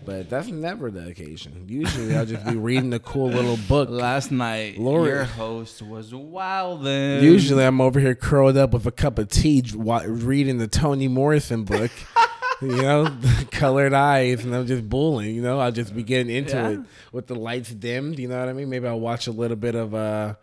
But 0.05 0.31
that's 0.31 0.49
never 0.49 0.91
the 0.91 1.09
occasion. 1.09 1.65
Usually 1.69 2.15
I'll 2.17 2.26
just 2.26 2.45
be 2.47 2.57
reading 2.57 2.93
a 2.95 2.99
cool 3.00 3.29
little 3.29 3.59
book. 3.69 3.88
Last 3.91 4.31
night, 4.31 4.79
Lord. 4.79 5.09
your 5.09 5.25
host 5.25 5.83
was 5.83 6.12
wildin'. 6.12 7.23
Usually 7.23 7.65
I'm 7.65 7.81
over 7.81 7.99
here 7.99 8.15
curled 8.15 8.57
up 8.57 8.73
with 8.73 8.87
a 8.87 8.93
cup 8.93 9.19
of 9.19 9.29
tea 9.29 9.65
reading 9.75 10.59
the 10.59 10.69
Toni 10.69 11.09
Morrison 11.09 11.65
book. 11.65 11.91
you 12.62 12.69
know, 12.69 13.15
colored 13.50 13.93
eyes, 13.93 14.45
and 14.45 14.55
I'm 14.55 14.67
just 14.67 14.88
bullying. 14.88 15.35
You 15.35 15.43
know, 15.43 15.59
I'll 15.59 15.73
just 15.73 15.95
be 15.95 16.03
getting 16.03 16.35
into 16.35 16.55
Yeah. 16.57 16.69
it 16.71 16.81
with 17.12 17.26
the 17.26 17.35
lights 17.35 17.71
dimmed. 17.71 18.19
You 18.19 18.29
know 18.29 18.38
what 18.38 18.49
I 18.49 18.53
mean? 18.53 18.71
Maybe 18.71 18.87
I'll 18.87 19.00
watch 19.00 19.26
a 19.26 19.33
little 19.33 19.57
bit 19.57 19.75
of 19.75 19.95
uh, 19.95 20.35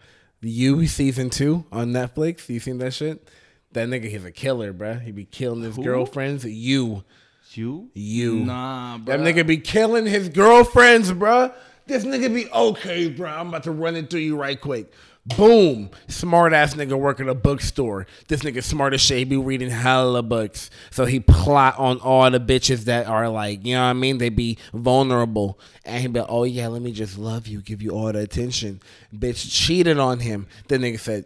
You 0.41 0.86
season 0.88 1.29
two 1.29 1.65
on 1.72 1.91
Netflix. 1.93 2.50
You 2.50 2.60
seen 2.60 2.77
that 2.79 2.93
shit? 2.93 3.27
That 3.72 3.88
nigga, 3.88 4.10
he's 4.10 4.24
a 4.25 4.31
killer, 4.31 4.72
bruh. 4.74 5.01
He 5.01 5.12
be 5.12 5.25
killing 5.25 5.63
his 5.63 5.75
Who? 5.77 5.83
girlfriends. 5.83 6.45
You, 6.45 7.03
You? 7.57 7.89
you. 7.93 8.36
Nah, 8.38 8.98
bro. 8.98 9.17
That 9.17 9.24
nigga 9.24 9.45
be 9.45 9.57
killing 9.57 10.05
his 10.05 10.29
girlfriends, 10.29 11.12
bruh. 11.12 11.53
This 11.86 12.05
nigga 12.05 12.33
be 12.33 12.50
okay, 12.50 13.13
bruh. 13.13 13.38
I'm 13.38 13.50
about 13.50 13.63
to 13.63 13.72
run 13.72 13.95
it 13.95 14.10
through 14.10 14.22
you 14.22 14.38
right 14.38 14.60
quick. 14.60 14.91
Boom. 15.25 15.89
Smart 16.10 16.51
ass 16.51 16.74
nigga 16.75 17.00
work 17.00 17.22
at 17.22 17.29
a 17.29 17.36
bookstore. 17.36 18.07
This 18.27 18.41
nigga 18.41 18.62
smart 18.62 18.93
as 18.93 19.00
shit. 19.00 19.19
He 19.19 19.24
be 19.24 19.38
reading 19.38 19.69
hella 19.69 20.22
books. 20.22 20.69
So 20.91 21.05
he 21.05 21.22
plot 21.22 21.79
on 21.79 22.00
all 22.00 22.29
the 22.29 22.41
bitches 22.41 22.86
that 22.86 23.07
are 23.07 23.29
like, 23.29 23.65
you 23.65 23.75
know 23.75 23.83
what 23.83 23.89
I 23.89 23.93
mean? 23.93 24.17
They 24.17 24.29
be 24.29 24.57
vulnerable. 24.74 25.60
And 25.86 26.01
he 26.01 26.07
be 26.07 26.19
like, 26.19 26.29
oh 26.29 26.43
yeah, 26.43 26.67
let 26.67 26.81
me 26.81 26.91
just 26.91 27.17
love 27.17 27.48
you, 27.48 27.62
give 27.62 27.81
you 27.81 27.91
all 27.91 28.12
the 28.12 28.19
attention. 28.19 28.81
Bitch 29.15 29.50
cheated 29.50 29.98
on 29.98 30.19
him. 30.19 30.48
The 30.67 30.77
nigga 30.77 31.00
said, 31.00 31.25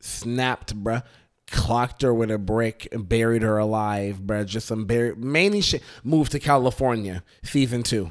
snapped, 0.00 0.74
bruh. 0.82 1.02
Clocked 1.50 2.02
her 2.02 2.12
with 2.12 2.30
a 2.30 2.38
brick 2.38 2.88
and 2.90 3.08
buried 3.08 3.42
her 3.42 3.58
alive, 3.58 4.20
bruh. 4.24 4.46
Just 4.46 4.66
some 4.66 4.84
buried, 4.84 5.18
mainly 5.18 5.60
shit. 5.60 5.82
Moved 6.02 6.32
to 6.32 6.40
California, 6.40 7.22
season 7.44 7.82
two. 7.82 8.10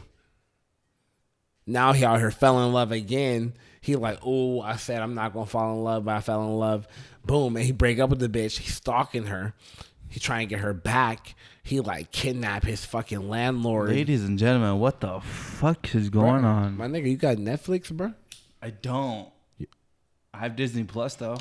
Now 1.67 1.93
he 1.93 2.05
out 2.05 2.19
here 2.19 2.31
fell 2.31 2.65
in 2.65 2.71
love 2.71 2.91
again. 2.91 3.53
He 3.81 3.95
like, 3.95 4.19
oh, 4.23 4.61
I 4.61 4.77
said 4.77 5.01
I'm 5.01 5.15
not 5.15 5.33
gonna 5.33 5.45
fall 5.45 5.73
in 5.73 5.83
love, 5.83 6.05
but 6.05 6.15
I 6.15 6.21
fell 6.21 6.43
in 6.43 6.57
love. 6.57 6.87
Boom, 7.25 7.55
and 7.57 7.65
he 7.65 7.71
break 7.71 7.99
up 7.99 8.09
with 8.09 8.19
the 8.19 8.29
bitch. 8.29 8.59
He's 8.59 8.75
stalking 8.75 9.25
her. 9.25 9.53
He 10.07 10.19
trying 10.19 10.47
to 10.47 10.55
get 10.55 10.61
her 10.61 10.73
back. 10.73 11.35
He 11.61 11.81
like 11.81 12.11
kidnap 12.11 12.63
his 12.63 12.85
fucking 12.85 13.27
landlord. 13.27 13.89
Ladies 13.89 14.23
and 14.23 14.39
gentlemen, 14.39 14.79
what 14.79 15.01
the 15.01 15.19
fuck 15.19 15.93
is 15.93 16.09
going 16.09 16.45
on? 16.45 16.77
My 16.77 16.87
nigga, 16.87 17.09
you 17.09 17.17
got 17.17 17.37
Netflix, 17.37 17.91
bro? 17.91 18.13
I 18.61 18.69
don't. 18.69 19.29
I 20.33 20.37
have 20.37 20.55
Disney 20.55 20.83
Plus 20.83 21.15
though. 21.15 21.37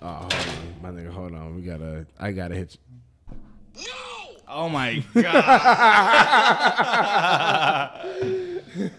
Oh, 0.00 0.06
hold 0.08 0.32
on, 0.32 0.38
my 0.82 0.90
nigga, 0.90 1.10
hold 1.10 1.34
on. 1.34 1.56
We 1.56 1.62
gotta, 1.62 2.06
I 2.18 2.32
gotta 2.32 2.54
hit. 2.54 2.76
You. 3.76 3.86
No! 3.86 3.92
Oh 4.50 4.68
my 4.68 5.04
god. 5.14 5.24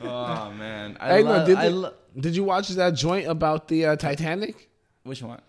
oh 0.02 0.52
man. 0.58 0.98
I 1.00 1.08
Hey, 1.18 1.24
no, 1.24 1.46
did, 1.46 1.58
I 1.58 1.70
the- 1.70 1.76
lo- 1.76 1.94
did 2.20 2.36
you 2.36 2.44
watch 2.44 2.70
that 2.70 2.94
joint 2.96 3.28
about 3.28 3.68
the 3.68 3.86
uh, 3.88 3.96
Titanic? 3.96 4.70
Which 5.04 5.22
one? 5.24 5.42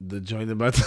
The 0.00 0.20
joint 0.20 0.50
about 0.50 0.74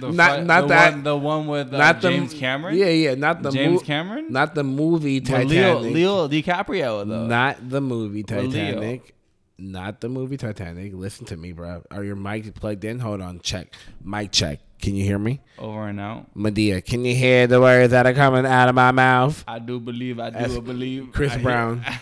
The 0.00 0.12
Not- 0.12 0.38
fu- 0.40 0.44
not 0.44 0.60
the 0.62 0.66
that- 0.68 0.92
One, 0.94 1.02
the 1.02 1.16
one 1.16 1.46
with 1.48 1.74
uh, 1.74 1.78
not 1.78 2.00
the 2.00 2.10
James 2.10 2.34
Cameron. 2.34 2.76
Yeah, 2.76 2.88
yeah, 2.90 3.14
not 3.14 3.42
the 3.42 3.50
James 3.50 3.80
mo- 3.80 3.86
Cameron. 3.86 4.32
not 4.32 4.54
the 4.54 4.64
movie 4.64 5.20
With 5.20 5.28
Titanic. 5.28 5.50
Leo, 5.50 5.78
Leo 5.80 6.28
DiCaprio 6.28 7.06
though. 7.06 7.26
Not 7.26 7.68
the 7.68 7.80
movie 7.80 8.24
Or 8.30 8.42
Leo. 8.42 8.50
Titanic. 8.50 9.14
Not 9.60 10.00
the 10.00 10.08
movie 10.08 10.36
Titanic. 10.36 10.92
Listen 10.94 11.26
to 11.26 11.36
me, 11.36 11.52
bro. 11.52 11.82
Are 11.90 12.02
your 12.02 12.16
mics 12.16 12.52
plugged 12.54 12.84
in? 12.84 12.98
Hold 12.98 13.20
on. 13.20 13.40
Check. 13.40 13.74
Mic 14.02 14.32
check. 14.32 14.60
Can 14.80 14.94
you 14.94 15.04
hear 15.04 15.18
me? 15.18 15.40
Over 15.58 15.88
and 15.88 16.00
out. 16.00 16.34
Medea, 16.34 16.80
can 16.80 17.04
you 17.04 17.14
hear 17.14 17.46
the 17.46 17.60
words 17.60 17.90
that 17.90 18.06
are 18.06 18.14
coming 18.14 18.46
out 18.46 18.68
of 18.70 18.74
my 18.74 18.90
mouth? 18.92 19.44
I 19.46 19.58
do 19.58 19.78
believe. 19.78 20.18
I 20.18 20.30
do 20.30 20.38
That's 20.38 20.58
believe. 20.58 21.10
Chris 21.12 21.32
I 21.32 21.38
Brown. 21.42 21.84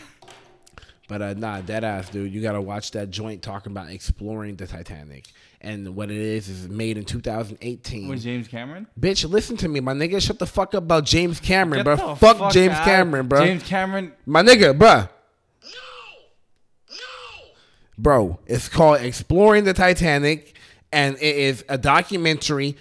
But 1.09 1.23
uh, 1.23 1.35
nah, 1.39 1.63
dead 1.63 1.85
ass, 1.85 2.11
dude. 2.11 2.31
You 2.35 2.43
gotta 2.43 2.61
watch 2.61 2.91
that 2.91 3.09
joint 3.09 3.41
talking 3.41 3.73
about 3.73 3.89
exploring 3.89 4.57
the 4.57 4.67
Titanic. 4.67 5.25
And 5.63 5.97
what 5.97 6.11
it 6.11 6.19
is 6.19 6.51
is 6.51 6.69
made 6.69 6.99
in 6.99 7.07
2018. 7.07 8.09
With 8.09 8.23
James 8.23 8.47
Cameron. 8.47 8.87
Bitch, 9.01 9.27
listen 9.29 9.57
to 9.57 9.69
me, 9.69 9.81
my 9.81 9.95
nigga. 9.95 10.21
Shut 10.21 10.39
the 10.39 10.47
fuck 10.47 10.75
up 10.75 10.83
about 10.85 11.07
James 11.07 11.41
Cameron, 11.41 11.79
Get 11.83 11.97
bro. 11.97 12.09
the 12.11 12.17
Fuck, 12.17 12.53
James 12.53 12.75
out- 12.75 12.85
Cameron, 12.85 13.27
bro. 13.27 13.43
James 13.43 13.63
Cameron. 13.63 14.13
My 14.27 14.43
nigga, 14.43 14.77
bruh. 14.79 15.09
Bro, 17.99 18.39
it's 18.47 18.69
called 18.69 19.01
Exploring 19.01 19.65
the 19.65 19.75
Titanic, 19.75 20.57
and 20.93 21.17
it 21.17 21.37
is 21.37 21.65
a 21.69 21.77
documentary 21.77 22.77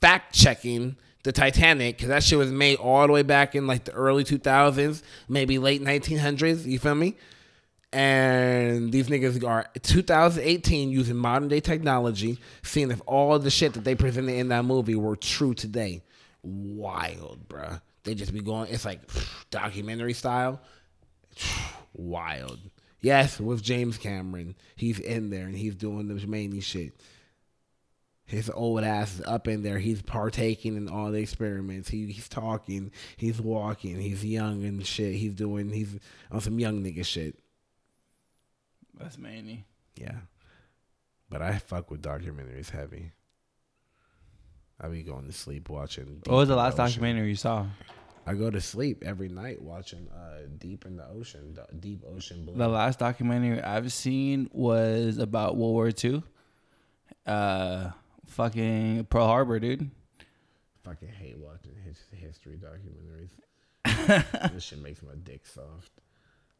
fact 0.00 0.34
checking 0.34 0.96
the 1.24 1.32
Titanic 1.32 1.96
because 1.96 2.08
that 2.08 2.24
shit 2.24 2.38
was 2.38 2.50
made 2.50 2.78
all 2.78 3.06
the 3.06 3.12
way 3.12 3.22
back 3.22 3.54
in 3.54 3.66
like 3.66 3.84
the 3.84 3.92
early 3.92 4.24
2000s, 4.24 5.02
maybe 5.28 5.58
late 5.58 5.82
1900s. 5.82 6.64
You 6.64 6.78
feel 6.78 6.94
me? 6.94 7.16
And 7.92 8.90
these 8.90 9.08
niggas 9.08 9.46
are 9.46 9.66
2018 9.82 10.90
using 10.90 11.16
modern 11.16 11.48
day 11.48 11.60
technology, 11.60 12.38
seeing 12.62 12.90
if 12.90 13.02
all 13.04 13.38
the 13.38 13.50
shit 13.50 13.74
that 13.74 13.84
they 13.84 13.94
presented 13.94 14.32
in 14.32 14.48
that 14.48 14.64
movie 14.64 14.94
were 14.94 15.16
true 15.16 15.52
today. 15.52 16.02
Wild, 16.42 17.46
bruh. 17.46 17.82
They 18.04 18.14
just 18.14 18.32
be 18.32 18.40
going, 18.40 18.72
it's 18.72 18.86
like 18.86 19.00
documentary 19.50 20.14
style 20.14 20.62
wild. 21.94 22.58
Yes, 23.02 23.40
with 23.40 23.62
James 23.62 23.98
Cameron, 23.98 24.54
he's 24.76 25.00
in 25.00 25.30
there 25.30 25.46
and 25.46 25.56
he's 25.56 25.74
doing 25.74 26.06
the 26.06 26.24
many 26.26 26.60
shit. 26.60 26.94
His 28.24 28.48
old 28.48 28.84
ass 28.84 29.18
is 29.18 29.26
up 29.26 29.48
in 29.48 29.62
there. 29.62 29.78
He's 29.78 30.00
partaking 30.00 30.76
in 30.76 30.88
all 30.88 31.10
the 31.10 31.18
experiments. 31.18 31.88
He, 31.88 32.06
he's 32.06 32.28
talking. 32.28 32.92
He's 33.16 33.40
walking. 33.40 34.00
He's 34.00 34.24
young 34.24 34.64
and 34.64 34.86
shit. 34.86 35.16
He's 35.16 35.34
doing. 35.34 35.70
He's 35.70 35.98
on 36.30 36.40
some 36.40 36.58
young 36.58 36.82
nigga 36.82 37.04
shit. 37.04 37.36
That's 38.98 39.18
Manny. 39.18 39.66
Yeah, 39.96 40.20
but 41.28 41.42
I 41.42 41.58
fuck 41.58 41.90
with 41.90 42.02
documentaries 42.02 42.70
heavy. 42.70 43.12
I 44.80 44.88
be 44.88 45.02
going 45.02 45.26
to 45.26 45.32
sleep 45.32 45.68
watching. 45.68 46.22
What 46.24 46.36
was 46.36 46.48
the 46.48 46.56
last 46.56 46.74
Ocean. 46.74 46.86
documentary 46.86 47.28
you 47.30 47.36
saw? 47.36 47.66
I 48.26 48.34
go 48.34 48.50
to 48.50 48.60
sleep 48.60 49.02
every 49.04 49.28
night 49.28 49.60
watching 49.60 50.08
uh, 50.14 50.46
Deep 50.58 50.86
in 50.86 50.96
the 50.96 51.06
Ocean, 51.08 51.58
Deep 51.80 52.04
Ocean 52.08 52.44
Blue. 52.44 52.56
The 52.56 52.68
last 52.68 52.98
documentary 52.98 53.60
I've 53.60 53.92
seen 53.92 54.48
was 54.52 55.18
about 55.18 55.56
World 55.56 55.72
War 55.72 55.90
II. 56.02 56.22
Uh, 57.26 57.90
fucking 58.26 59.06
Pearl 59.06 59.26
Harbor, 59.26 59.58
dude. 59.58 59.90
fucking 60.84 61.08
hate 61.08 61.36
watching 61.38 61.74
his 61.84 61.98
history 62.12 62.58
documentaries. 62.58 63.30
this 64.52 64.64
shit 64.64 64.80
makes 64.80 65.02
my 65.02 65.14
dick 65.24 65.46
soft. 65.46 65.90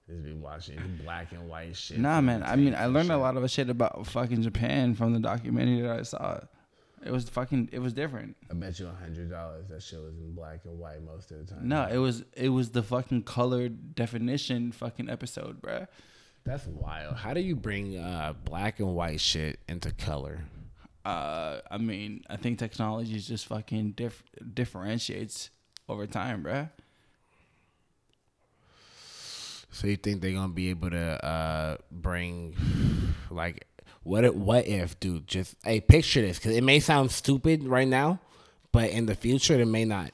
Just 0.09 0.25
be 0.25 0.33
watching 0.33 0.81
black 1.05 1.31
and 1.31 1.49
white 1.49 1.77
shit. 1.77 1.99
Nah, 1.99 2.21
man. 2.21 2.43
I 2.43 2.57
mean, 2.57 2.75
I 2.75 2.87
learned 2.87 3.13
a 3.13 3.17
lot 3.17 3.37
of 3.37 3.49
shit 3.51 3.71
about 3.71 4.05
fucking 4.09 4.43
Japan 4.43 4.95
from 4.95 5.13
the 5.13 5.21
documentary 5.21 5.83
that 5.83 6.01
I 6.01 6.03
saw. 6.03 6.41
It 7.05 7.11
was 7.11 7.29
fucking. 7.29 7.71
It 7.73 7.81
was 7.81 7.93
different. 7.93 8.37
I 8.51 8.55
bet 8.55 8.79
you 8.79 8.87
a 8.87 8.93
hundred 8.93 9.31
dollars 9.31 9.67
that 9.69 9.83
shit 9.83 10.01
was 10.01 10.17
in 10.19 10.35
black 10.35 10.61
and 10.65 10.79
white 10.79 11.03
most 11.05 11.31
of 11.33 11.47
the 11.47 11.55
time. 11.55 11.67
No, 11.69 11.87
it 11.91 11.97
was. 11.99 12.25
It 12.37 12.51
was 12.51 12.71
the 12.71 12.83
fucking 12.83 13.25
colored 13.25 13.95
definition 13.95 14.71
fucking 14.73 15.11
episode, 15.11 15.61
bruh. 15.61 15.89
that's 16.45 16.67
wild. 16.67 17.17
How 17.17 17.35
do 17.35 17.41
you 17.41 17.57
bring 17.57 17.97
uh, 17.99 18.35
black 18.45 18.79
and 18.79 18.95
white 18.95 19.21
shit 19.21 19.59
into 19.69 19.91
color? 19.93 20.45
Uh, 21.05 21.59
I 21.69 21.79
mean, 21.79 22.23
I 22.31 22.37
think 22.37 22.61
technology 22.61 23.17
is 23.17 23.27
just 23.27 23.47
fucking 23.47 23.93
diff- 23.93 24.23
differentiates 24.55 25.51
over 25.89 26.07
time, 26.07 26.45
bruh. 26.45 26.71
So 29.73 29.87
you 29.87 29.97
think 29.97 30.21
they're 30.21 30.33
gonna 30.33 30.53
be 30.53 30.71
able 30.71 30.91
to 30.91 31.25
uh, 31.25 31.77
bring 31.91 32.55
like 33.31 33.67
what? 34.03 34.25
If, 34.25 34.35
what 34.35 34.67
if, 34.67 34.99
dude? 35.01 35.27
Just 35.27 35.55
hey, 35.65 35.81
picture 35.81 36.21
this 36.23 36.39
because 36.39 36.57
it 36.57 36.65
may 36.65 36.81
sound 36.81 37.11
stupid 37.11 37.65
right 37.65 37.89
now, 37.89 38.21
but 38.73 38.91
in 38.91 39.07
the 39.07 39.15
future 39.15 39.59
it 39.59 39.67
may 39.67 39.85
not. 39.85 40.13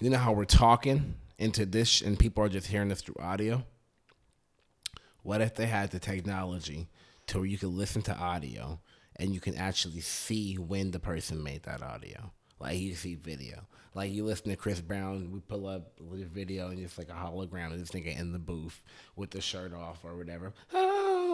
You 0.00 0.10
know 0.10 0.18
how 0.18 0.32
we're 0.32 0.44
talking 0.44 1.14
into 1.38 1.64
this, 1.64 2.02
and 2.02 2.18
people 2.18 2.44
are 2.44 2.48
just 2.48 2.66
hearing 2.66 2.88
this 2.88 3.02
through 3.02 3.16
audio. 3.18 3.64
What 5.22 5.40
if 5.40 5.54
they 5.54 5.66
had 5.66 5.90
the 5.90 5.98
technology 5.98 6.88
to 7.26 7.38
where 7.38 7.46
you 7.46 7.58
could 7.58 7.70
listen 7.70 8.02
to 8.02 8.16
audio 8.16 8.78
and 9.16 9.34
you 9.34 9.40
can 9.40 9.56
actually 9.56 10.00
see 10.00 10.54
when 10.54 10.92
the 10.92 11.00
person 11.00 11.42
made 11.42 11.64
that 11.64 11.82
audio? 11.82 12.30
Like 12.60 12.78
you 12.78 12.94
see 12.94 13.16
video. 13.16 13.66
Like 13.94 14.12
you 14.12 14.24
listen 14.24 14.50
to 14.50 14.56
Chris 14.56 14.80
Brown, 14.80 15.32
we 15.32 15.40
pull 15.40 15.66
up 15.66 15.92
the 15.98 16.26
video 16.26 16.68
and 16.68 16.78
it's 16.78 16.98
like 16.98 17.08
a 17.08 17.12
hologram 17.12 17.72
of 17.72 17.78
this 17.80 17.90
nigga 17.90 18.18
in 18.18 18.32
the 18.32 18.38
booth 18.38 18.82
with 19.16 19.30
the 19.30 19.40
shirt 19.40 19.72
off 19.74 20.04
or 20.04 20.16
whatever. 20.16 20.52
Oh, 20.72 21.25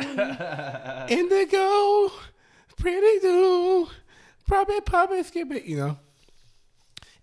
indigo, 1.08 2.12
pretty 2.76 3.18
do, 3.20 3.88
probably 4.46 4.80
probably 4.80 5.22
skip 5.22 5.50
it, 5.52 5.64
you 5.64 5.76
know. 5.76 5.98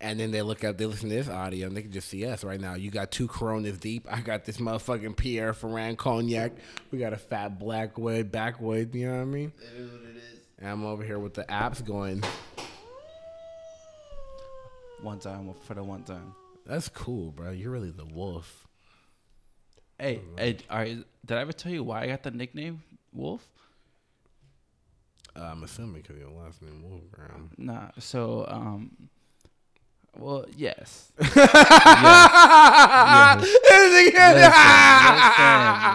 And 0.02 0.20
then 0.20 0.32
they 0.32 0.42
look 0.42 0.64
up, 0.64 0.78
they 0.78 0.86
listen 0.86 1.10
to 1.10 1.16
this 1.16 1.30
audio, 1.30 1.68
and 1.68 1.76
they 1.76 1.82
can 1.82 1.92
just 1.92 2.10
see 2.10 2.26
us 2.26 2.44
right 2.44 2.60
now. 2.60 2.76
You 2.76 2.92
got 2.92 3.12
two 3.12 3.28
Coronas 3.28 3.78
deep. 3.78 4.06
I 4.12 4.20
got 4.20 4.44
this 4.44 4.58
motherfucking 4.58 5.16
Pierre 5.16 5.54
Ferrand 5.54 5.98
cognac. 5.98 6.52
We 6.92 7.00
got 7.00 7.14
a 7.14 7.18
fat 7.18 7.58
Blackwood, 7.58 8.32
backwood. 8.32 8.94
You 8.94 9.08
know 9.08 9.16
what 9.16 9.22
I 9.22 9.26
mean? 9.26 9.54
It 9.58 9.80
is 9.80 9.92
what 9.92 10.02
it 10.02 10.18
is. 10.18 10.40
And 10.60 10.70
I'm 10.70 10.86
over 10.86 11.04
here 11.04 11.18
with 11.18 11.34
the 11.34 11.44
apps 11.44 11.84
going. 11.84 12.24
One 15.02 15.20
time 15.20 15.54
for 15.64 15.74
the 15.76 15.84
one 15.84 16.04
time. 16.04 16.36
That's 16.66 16.90
cool, 16.90 17.32
bro. 17.32 17.52
You're 17.52 17.72
really 17.72 17.92
the 17.92 18.06
wolf. 18.06 18.65
Hey, 20.00 20.22
hey, 20.38 20.58
all 20.70 20.78
right. 20.80 20.98
Did 21.26 21.38
I 21.38 21.42
ever 21.42 21.54
tell 21.54 21.72
you 21.72 21.84
why 21.84 22.04
I 22.04 22.08
got 22.08 22.24
the 22.24 22.32
nickname 22.32 22.84
Wolf? 23.14 23.48
Uh, 25.36 25.42
I'm 25.52 25.64
assuming 25.64 26.02
because 26.02 26.18
your 26.18 26.30
last 26.32 26.62
name 26.62 26.84
Wolfgram. 26.86 27.50
Nah. 27.58 27.90
So, 28.00 28.46
um, 28.48 28.92
Well, 30.18 30.46
yes. 30.56 31.12
yes. 31.20 31.26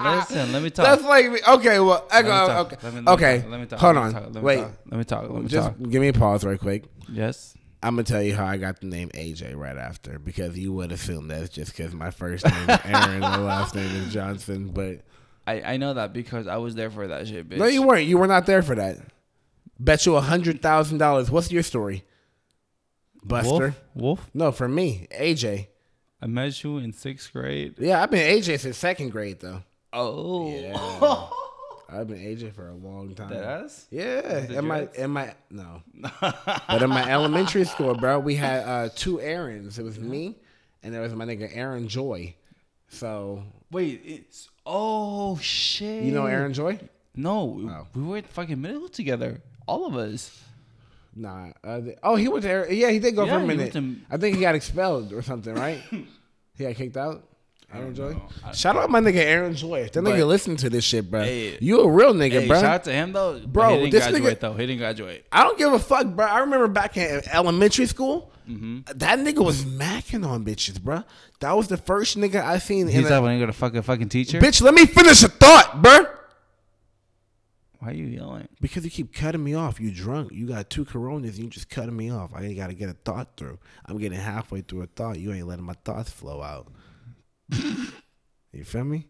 listen, 0.05 0.39
listen, 0.39 0.53
let 0.53 0.63
me 0.63 0.71
talk. 0.71 0.85
That's 0.87 1.03
like 1.05 1.49
okay. 1.49 1.79
Well, 1.81 2.07
I 2.11 2.23
go, 2.23 2.59
okay. 2.61 2.77
Let 2.83 2.95
me- 2.95 3.01
let 3.01 3.13
okay. 3.15 3.45
Let 3.49 3.61
me 3.61 3.67
talk. 3.67 3.79
Hold 3.81 3.97
Let 3.97 4.03
me 4.03 4.07
on. 4.09 4.13
talk. 4.13 4.23
Let 4.25 4.35
me 4.35 4.41
Wait. 4.43 4.57
talk. 4.61 4.73
Let 4.91 4.99
me 4.99 5.05
talk. 5.05 5.23
Let 5.31 5.43
me 5.43 5.49
Just 5.49 5.69
talk. 5.69 5.91
give 5.91 6.01
me 6.03 6.09
a 6.09 6.13
pause 6.13 6.45
right 6.45 6.61
quick. 6.61 6.85
Yes. 7.11 7.55
I'm 7.83 7.95
gonna 7.95 8.05
tell 8.05 8.23
you 8.23 8.35
how 8.35 8.45
I 8.45 8.57
got 8.59 8.81
the 8.81 8.87
name 8.87 9.09
AJ 9.11 9.57
right 9.57 9.77
after 9.77 10.19
because 10.19 10.59
you 10.59 10.73
would 10.73 10.93
assume 10.93 11.29
that's 11.29 11.49
just 11.49 11.75
because 11.75 11.95
my 11.95 12.11
first 12.11 12.45
name 12.45 12.55
is 12.69 12.79
Aaron, 12.85 13.13
and 13.13 13.21
my 13.21 13.39
last 13.39 13.75
name 13.75 13.91
is 13.97 14.13
Johnson. 14.13 14.69
But 14.69 15.01
I, 15.47 15.63
I 15.63 15.77
know 15.79 15.95
that 15.95 16.13
because 16.13 16.47
I 16.47 16.59
was 16.59 16.75
there 16.75 16.91
for 16.91 17.09
that 17.09 17.27
shit, 17.27 17.49
bitch. 17.49 17.57
no, 17.57 17.67
you 17.67 17.83
weren't. 17.83 18.07
You 18.07 18.19
were 18.19 18.27
not 18.27 18.45
there 18.47 18.63
for 18.63 18.75
that. 18.75 18.99
Bet 19.79 20.05
you 20.05 20.15
a 20.17 20.21
hundred 20.21 20.61
thousand 20.61 20.99
dollars. 20.99 21.31
What's 21.31 21.51
your 21.51 21.63
story, 21.63 22.05
Buster? 23.25 23.75
Wolf? 23.95 24.21
Wolf? 24.21 24.31
No, 24.35 24.53
for 24.53 24.69
me, 24.69 25.07
AJ. 25.19 25.69
I 26.21 26.27
met 26.27 26.63
you 26.63 26.77
in 26.77 26.93
sixth 26.93 27.33
grade. 27.33 27.77
Yeah, 27.79 28.03
I've 28.03 28.11
been 28.11 28.27
AJ 28.39 28.61
since 28.61 28.77
second 28.77 29.09
grade 29.11 29.41
though. 29.41 29.63
Oh. 29.93 30.51
Yeah. 30.53 31.29
I've 31.93 32.09
been 32.09 32.19
AJ 32.19 32.55
for 32.55 32.69
a 32.69 32.75
long 32.75 33.15
time. 33.15 33.31
That 33.31 33.43
ass? 33.45 33.87
Yeah, 33.91 34.39
in 34.53 34.67
my 34.67 34.89
in 34.95 35.11
my 35.11 35.35
no, 35.51 35.83
but 36.21 36.83
in 36.83 36.89
my 36.91 37.11
elementary 37.11 37.65
school, 37.65 37.95
bro, 37.95 38.19
we 38.21 38.37
had 38.37 38.63
uh, 38.65 38.89
two 38.95 39.21
Aarons. 39.21 39.79
It 39.79 39.83
was 39.85 39.99
me, 39.99 40.37
and 40.83 40.95
there 40.95 41.01
was 41.03 41.15
my 41.15 41.25
nigga 41.25 41.51
Aaron 41.55 41.89
Joy. 41.89 42.35
So 42.89 43.43
Wait, 43.71 44.03
it's 44.05 44.49
oh 44.67 45.37
shit. 45.39 46.03
you 46.05 46.13
know 46.13 46.27
Aaron 46.27 46.53
Joy? 46.53 46.79
No, 47.17 47.45
we- 47.45 47.65
Oh. 47.69 47.87
we 47.95 48.03
were 48.03 48.17
in 48.19 48.25
fucking 48.25 48.61
middle 48.61 48.79
school 48.79 48.89
together. 48.89 49.41
All 49.67 49.87
of 49.87 49.97
us. 49.97 50.43
Nah. 51.15 51.51
Uh, 51.63 51.81
the- 51.81 51.97
oh, 52.03 52.15
he 52.17 52.29
went 52.29 52.43
to 52.45 52.49
Aaron. 52.51 52.75
Yeah, 52.75 52.91
he 52.91 52.99
did 53.01 53.15
go 53.17 53.25
Yeah, 53.25 53.33
for 53.33 53.37
a 53.39 53.41
he 53.43 53.47
minute. 53.49 53.75
went 53.75 53.97
to- 54.09 54.15
I 54.15 54.17
think 54.17 54.37
he 54.37 54.41
got 54.43 54.55
expelled 54.55 55.13
or 55.13 55.23
something, 55.23 55.55
right? 55.55 55.81
he 56.57 56.65
got 56.65 56.75
kicked 56.77 56.97
out. 56.97 57.25
Aaron 57.73 57.95
Joy. 57.95 58.17
I- 58.45 58.53
Shout 58.53 58.77
out 58.77 58.91
my 58.91 59.01
nigga 59.01 59.17
Aaron 59.17 59.55
Joy. 59.55 59.81
If 59.83 59.93
that 59.93 60.03
But- 60.03 60.15
nigga 60.15 60.27
listen 60.27 60.57
to 60.57 60.69
this 60.71 60.85
shit, 60.85 61.11
bro, 61.11 61.23
Hey. 61.23 61.57
you 61.61 61.81
a 61.81 61.89
real 61.91 62.13
nigga, 62.15 62.41
Hey, 62.41 62.47
bro. 62.49 62.57
shout 62.61 62.65
out 62.75 62.85
to 62.85 62.93
him 62.93 63.13
though. 63.13 63.39
Bro, 63.47 63.71
he 63.71 63.77
didn't 63.77 63.91
this 63.93 64.05
nigga- 64.07 64.11
graduate 64.11 64.41
though. 64.41 64.55
He 64.55 64.67
didn't 64.67 64.79
graduate. 64.79 65.25
I 65.31 65.45
don't 65.45 65.57
give 65.59 65.73
a 65.73 65.79
fuck, 65.79 66.07
bro. 66.09 66.27
I 66.27 66.41
remember 66.41 66.67
back 66.69 66.97
in 66.97 67.21
elementary 67.33 67.87
school, 67.87 68.33
Mm-hmm. 68.49 68.81
that 68.99 69.19
nigga 69.21 69.45
was 69.45 69.65
macking 69.65 70.27
on 70.27 70.45
bitches, 70.45 70.81
bro. 70.83 71.05
That 71.39 71.53
was 71.57 71.69
the 71.69 71.77
first 71.77 72.19
nigga 72.19 72.43
I 72.45 72.59
seen. 72.59 72.89
In 72.89 72.95
He's 72.95 73.07
a, 73.07 73.11
that 73.11 73.23
when 73.23 73.35
he 73.35 73.41
got 73.41 73.49
a 73.49 73.53
fucking 73.53 73.83
fucking 73.83 74.09
teacher. 74.09 74.41
bitch, 74.41 74.61
let 74.61 74.75
me 74.75 74.87
finish 74.87 75.23
a 75.23 75.29
thought, 75.29 75.81
bro. 75.81 76.07
Why 77.79 77.91
are 77.91 77.95
you 77.95 78.05
yelling? 78.07 78.47
Because 78.61 78.85
you 78.85 78.91
keep 78.91 79.15
cutting 79.15 79.43
me 79.43 79.55
off. 79.55 79.81
You 79.81 79.91
drunk. 79.91 80.33
You 80.33 80.47
got 80.47 80.69
two 80.69 80.85
coronas 80.85 81.37
and 81.37 81.45
you 81.45 81.51
just 81.51 81.71
cutting 81.71 81.97
me 81.97 82.11
off. 82.11 82.31
I 82.35 82.43
ain't 82.43 82.57
got 82.59 82.67
to 82.67 82.75
get 82.75 82.91
a 82.91 82.93
thought 82.93 83.39
through. 83.39 83.59
I'm 83.87 83.97
getting 83.97 84.19
halfway 84.19 84.61
through 84.61 84.83
a 84.83 84.87
thought. 84.87 85.19
You 85.19 85.33
ain't 85.33 85.47
letting 85.47 85.65
my 85.65 85.73
thoughts 85.85 86.11
flow 86.11 86.43
out. 86.43 86.67
You 88.53 88.65
feel 88.65 88.85
me? 88.85 89.09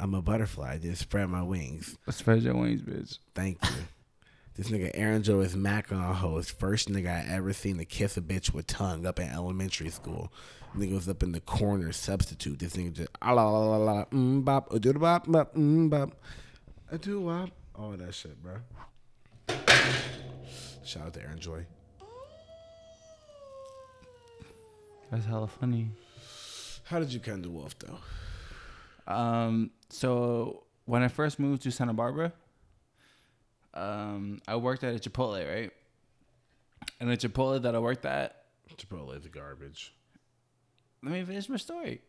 I'm 0.00 0.14
a 0.14 0.22
butterfly. 0.22 0.74
I 0.74 0.78
just 0.78 1.02
spread 1.02 1.28
my 1.28 1.42
wings. 1.42 1.96
Spread 2.10 2.42
your 2.42 2.54
wings, 2.54 2.82
bitch. 2.82 3.18
Thank 3.34 3.58
you. 3.64 3.76
this 4.54 4.68
nigga 4.68 4.90
Aaron 4.94 5.22
Joe 5.22 5.40
is 5.40 5.56
macking 5.56 6.00
on 6.00 6.14
host. 6.14 6.58
First 6.58 6.90
nigga 6.90 7.08
I 7.08 7.34
ever 7.34 7.52
seen 7.52 7.78
to 7.78 7.84
kiss 7.84 8.16
a 8.16 8.20
bitch 8.20 8.52
with 8.52 8.66
tongue 8.66 9.06
up 9.06 9.18
in 9.18 9.28
elementary 9.28 9.90
school. 9.90 10.32
Nigga 10.76 10.94
was 10.94 11.08
up 11.08 11.22
in 11.22 11.32
the 11.32 11.40
corner 11.40 11.92
substitute. 11.92 12.58
This 12.58 12.76
nigga 12.76 12.92
just 12.92 13.10
ah 13.20 13.32
la 13.32 13.48
la 13.48 13.76
la 13.76 13.76
la 13.76 14.04
mm 14.06 14.44
bop 14.44 14.72
a 14.72 14.78
do 14.78 14.92
da 14.92 14.98
bop 14.98 15.26
bop 15.26 15.54
mm 15.54 15.90
bop 15.90 16.12
a 16.90 16.98
do 16.98 17.20
wop 17.20 17.50
all 17.74 17.90
that 17.92 18.14
shit, 18.14 18.40
bro. 18.42 18.56
Shout 20.84 21.06
out 21.06 21.14
to 21.14 21.22
Aaron 21.22 21.38
Joy. 21.38 21.66
That's 25.10 25.24
hella 25.24 25.48
funny. 25.48 25.90
How 26.88 26.98
did 26.98 27.12
you 27.12 27.20
kind 27.20 27.44
of 27.44 27.52
Wolf 27.52 27.76
though? 27.78 29.12
Um, 29.12 29.70
so 29.90 30.64
when 30.86 31.02
I 31.02 31.08
first 31.08 31.38
moved 31.38 31.62
to 31.62 31.70
Santa 31.70 31.92
Barbara, 31.92 32.32
um, 33.74 34.40
I 34.48 34.56
worked 34.56 34.82
at 34.84 34.94
a 34.94 34.98
Chipotle, 34.98 35.46
right? 35.46 35.70
And 36.98 37.10
the 37.10 37.16
Chipotle 37.16 37.60
that 37.60 37.74
I 37.74 37.78
worked 37.78 38.06
at, 38.06 38.44
Chipotle 38.76 39.14
is 39.18 39.26
garbage. 39.26 39.92
let 41.02 41.12
me 41.12 41.24
finish 41.24 41.48
my 41.50 41.56
story. 41.56 42.00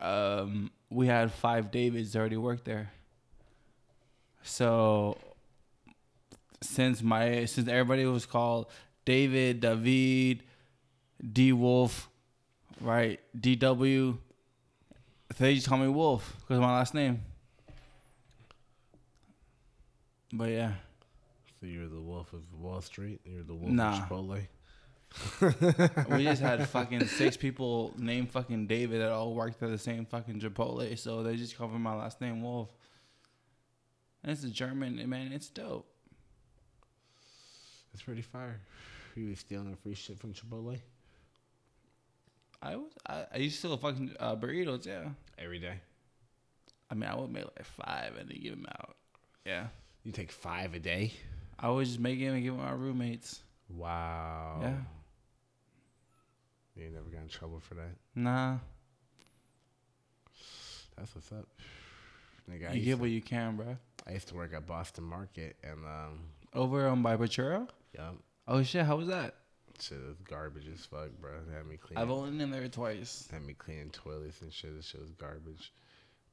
Um, 0.00 0.72
we 0.90 1.06
had 1.06 1.30
five 1.30 1.70
Davids 1.70 2.16
already 2.16 2.36
worked 2.36 2.64
there. 2.64 2.90
So 4.42 5.16
since 6.60 7.02
my 7.02 7.44
since 7.44 7.68
everybody 7.68 8.04
was 8.06 8.26
called 8.26 8.66
David, 9.04 9.60
David, 9.60 10.42
D 11.32 11.52
Wolf, 11.52 12.08
right? 12.82 13.20
DW. 13.38 14.18
They 15.38 15.54
just 15.54 15.68
call 15.68 15.78
me 15.78 15.88
Wolf 15.88 16.34
because 16.40 16.60
my 16.60 16.72
last 16.72 16.92
name. 16.94 17.22
But 20.32 20.50
yeah, 20.50 20.72
So 21.60 21.66
you're 21.66 21.88
the 21.88 22.00
Wolf 22.00 22.32
of 22.32 22.40
Wall 22.58 22.80
Street. 22.80 23.20
You're 23.24 23.42
the 23.42 23.54
Wolf 23.54 23.70
Nah. 23.70 24.02
of 24.02 24.08
Chipotle. 24.08 24.46
we 26.16 26.24
just 26.24 26.40
had 26.40 26.66
fucking 26.70 27.06
six 27.06 27.36
people 27.36 27.92
named 27.98 28.30
fucking 28.30 28.66
David 28.66 29.00
that 29.02 29.10
all 29.10 29.34
worked 29.34 29.62
at 29.62 29.68
the 29.70 29.76
same 29.78 30.06
fucking 30.06 30.40
Chipotle, 30.40 30.98
so 30.98 31.22
they 31.22 31.36
just 31.36 31.56
cover 31.58 31.78
my 31.78 31.94
last 31.94 32.20
name 32.22 32.42
Wolf. 32.42 32.70
And 34.22 34.32
it's 34.32 34.44
a 34.44 34.48
German, 34.48 35.06
man, 35.08 35.32
it's 35.32 35.48
dope. 35.50 35.86
It's 37.92 38.02
pretty 38.02 38.22
fire. 38.22 38.58
You 39.14 39.34
stealing 39.34 39.76
free 39.82 39.94
shit 39.94 40.18
from 40.18 40.32
Chipotle 40.32 40.78
I 42.62 42.76
was 42.76 42.92
I, 43.06 43.24
I 43.34 43.36
used 43.38 43.60
to 43.62 43.68
sell 43.68 43.76
fucking 43.76 44.14
uh, 44.20 44.36
burritos, 44.36 44.86
yeah. 44.86 45.08
every 45.36 45.58
day. 45.58 45.74
I 46.90 46.94
mean, 46.94 47.08
I 47.10 47.16
would 47.16 47.30
make 47.30 47.44
like 47.44 47.64
five 47.64 48.16
and 48.18 48.28
then 48.28 48.38
give 48.40 48.52
them 48.52 48.66
out. 48.78 48.94
Yeah, 49.44 49.66
You 50.04 50.12
take 50.12 50.30
five 50.30 50.74
a 50.74 50.78
day. 50.78 51.12
I 51.58 51.70
would 51.70 51.86
just 51.86 51.98
make 51.98 52.20
them 52.20 52.34
and 52.34 52.42
give 52.42 52.54
them 52.54 52.62
my 52.64 52.72
roommates. 52.72 53.42
Wow. 53.68 54.58
Yeah, 54.60 54.74
You 56.76 56.84
ain't 56.84 56.94
never 56.94 57.08
got 57.08 57.22
in 57.22 57.28
trouble 57.28 57.60
for 57.60 57.74
that. 57.74 57.96
nah, 58.14 58.58
That's 60.96 61.14
what's 61.14 61.32
up. 61.32 61.48
Nigga, 62.50 62.74
you 62.74 62.84
get 62.84 62.96
to, 62.96 63.00
what 63.00 63.10
you 63.10 63.22
can, 63.22 63.56
bro. 63.56 63.76
I 64.06 64.12
used 64.12 64.28
to 64.28 64.34
work 64.34 64.52
at 64.54 64.66
Boston 64.66 65.04
Market 65.04 65.56
and 65.64 65.84
um 65.84 66.20
Over 66.54 66.86
on 66.88 67.02
by 67.02 67.16
yeah, 67.16 68.10
Oh 68.46 68.62
shit, 68.62 68.84
how 68.84 68.96
was 68.96 69.08
that? 69.08 69.34
Shit 69.82 69.98
is 69.98 70.16
garbage 70.28 70.66
as 70.72 70.84
fuck, 70.84 71.10
bro. 71.20 71.30
They 71.48 71.54
had 71.56 71.66
me 71.66 71.76
clean 71.76 71.98
I've 71.98 72.10
only 72.10 72.36
been 72.36 72.50
there 72.50 72.66
twice. 72.68 73.28
had 73.30 73.44
me 73.44 73.54
cleaning 73.54 73.90
toilets 73.90 74.40
and 74.42 74.52
shit. 74.52 74.74
This 74.76 74.86
shit 74.86 75.00
was 75.00 75.10
garbage. 75.12 75.72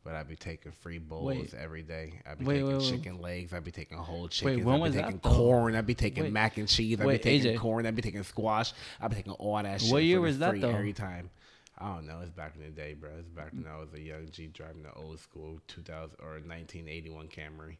But 0.02 0.16
I'd 0.16 0.30
be 0.30 0.38
taking 0.38 0.72
free 0.72 0.98
bowls 0.98 1.26
Wait. 1.26 1.54
every 1.54 1.84
day. 1.84 2.22
I'd 2.30 2.40
be 2.40 2.46
Wait, 2.46 2.54
taking 2.62 2.78
wait, 2.78 2.90
chicken 2.90 3.22
legs. 3.22 3.52
I'd 3.54 3.66
be 3.66 3.72
taking 3.72 3.98
whole 3.98 4.30
chickens. 4.30 4.64
when 4.66 4.76
I'd 4.76 4.82
was 4.82 4.92
be 4.94 4.98
that, 4.98 5.06
taking 5.08 5.20
though? 5.22 5.30
corn. 5.36 5.76
I'd 5.76 5.86
be 5.86 5.94
taking 5.94 6.32
mac 6.32 6.58
and 6.58 6.70
cheese. 6.70 7.02
I'd 7.02 7.08
be 7.08 7.18
taking 7.18 7.52
AJ. 7.56 7.58
corn. 7.60 7.86
I'd 7.86 7.96
be 7.96 8.02
taking 8.02 8.24
squash. 8.24 8.72
I'd 9.02 9.10
be 9.10 9.18
taking 9.18 9.34
all 9.34 9.62
that 9.62 9.82
shit. 9.82 9.92
What 9.92 10.04
year 10.04 10.22
was 10.22 10.40
that, 10.40 10.52
free 10.52 10.60
though? 10.62 10.70
Every 10.70 10.94
time. 10.94 11.30
I 11.78 11.96
don't 11.96 12.08
know. 12.08 12.20
It's 12.22 12.32
back 12.32 12.56
in 12.56 12.62
the 12.64 12.70
day, 12.70 12.94
bro. 12.94 13.10
It's 13.20 13.28
back 13.30 13.52
when 13.52 13.66
I 13.68 13.78
was 13.78 13.94
a 13.94 14.00
young 14.00 14.30
G 14.32 14.48
driving 14.48 14.84
the 14.84 14.94
old 14.94 15.20
school 15.20 15.60
2000 15.68 16.16
or 16.22 16.32
1981 16.46 17.28
Camry. 17.28 17.76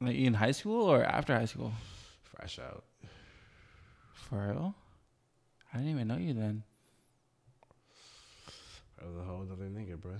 Like 0.00 0.16
in 0.16 0.34
high 0.34 0.50
school 0.52 0.84
or 0.84 1.02
after 1.04 1.34
high 1.34 1.44
school? 1.46 1.72
Fresh 2.22 2.58
out. 2.58 2.84
For 4.14 4.48
real? 4.48 4.74
I 5.72 5.78
didn't 5.78 5.92
even 5.92 6.08
know 6.08 6.16
you 6.16 6.32
then. 6.34 6.62
I 9.00 9.06
was 9.06 9.16
a 9.16 9.24
whole 9.24 9.42
other 9.42 9.64
nigga, 9.64 10.00
bro. 10.00 10.12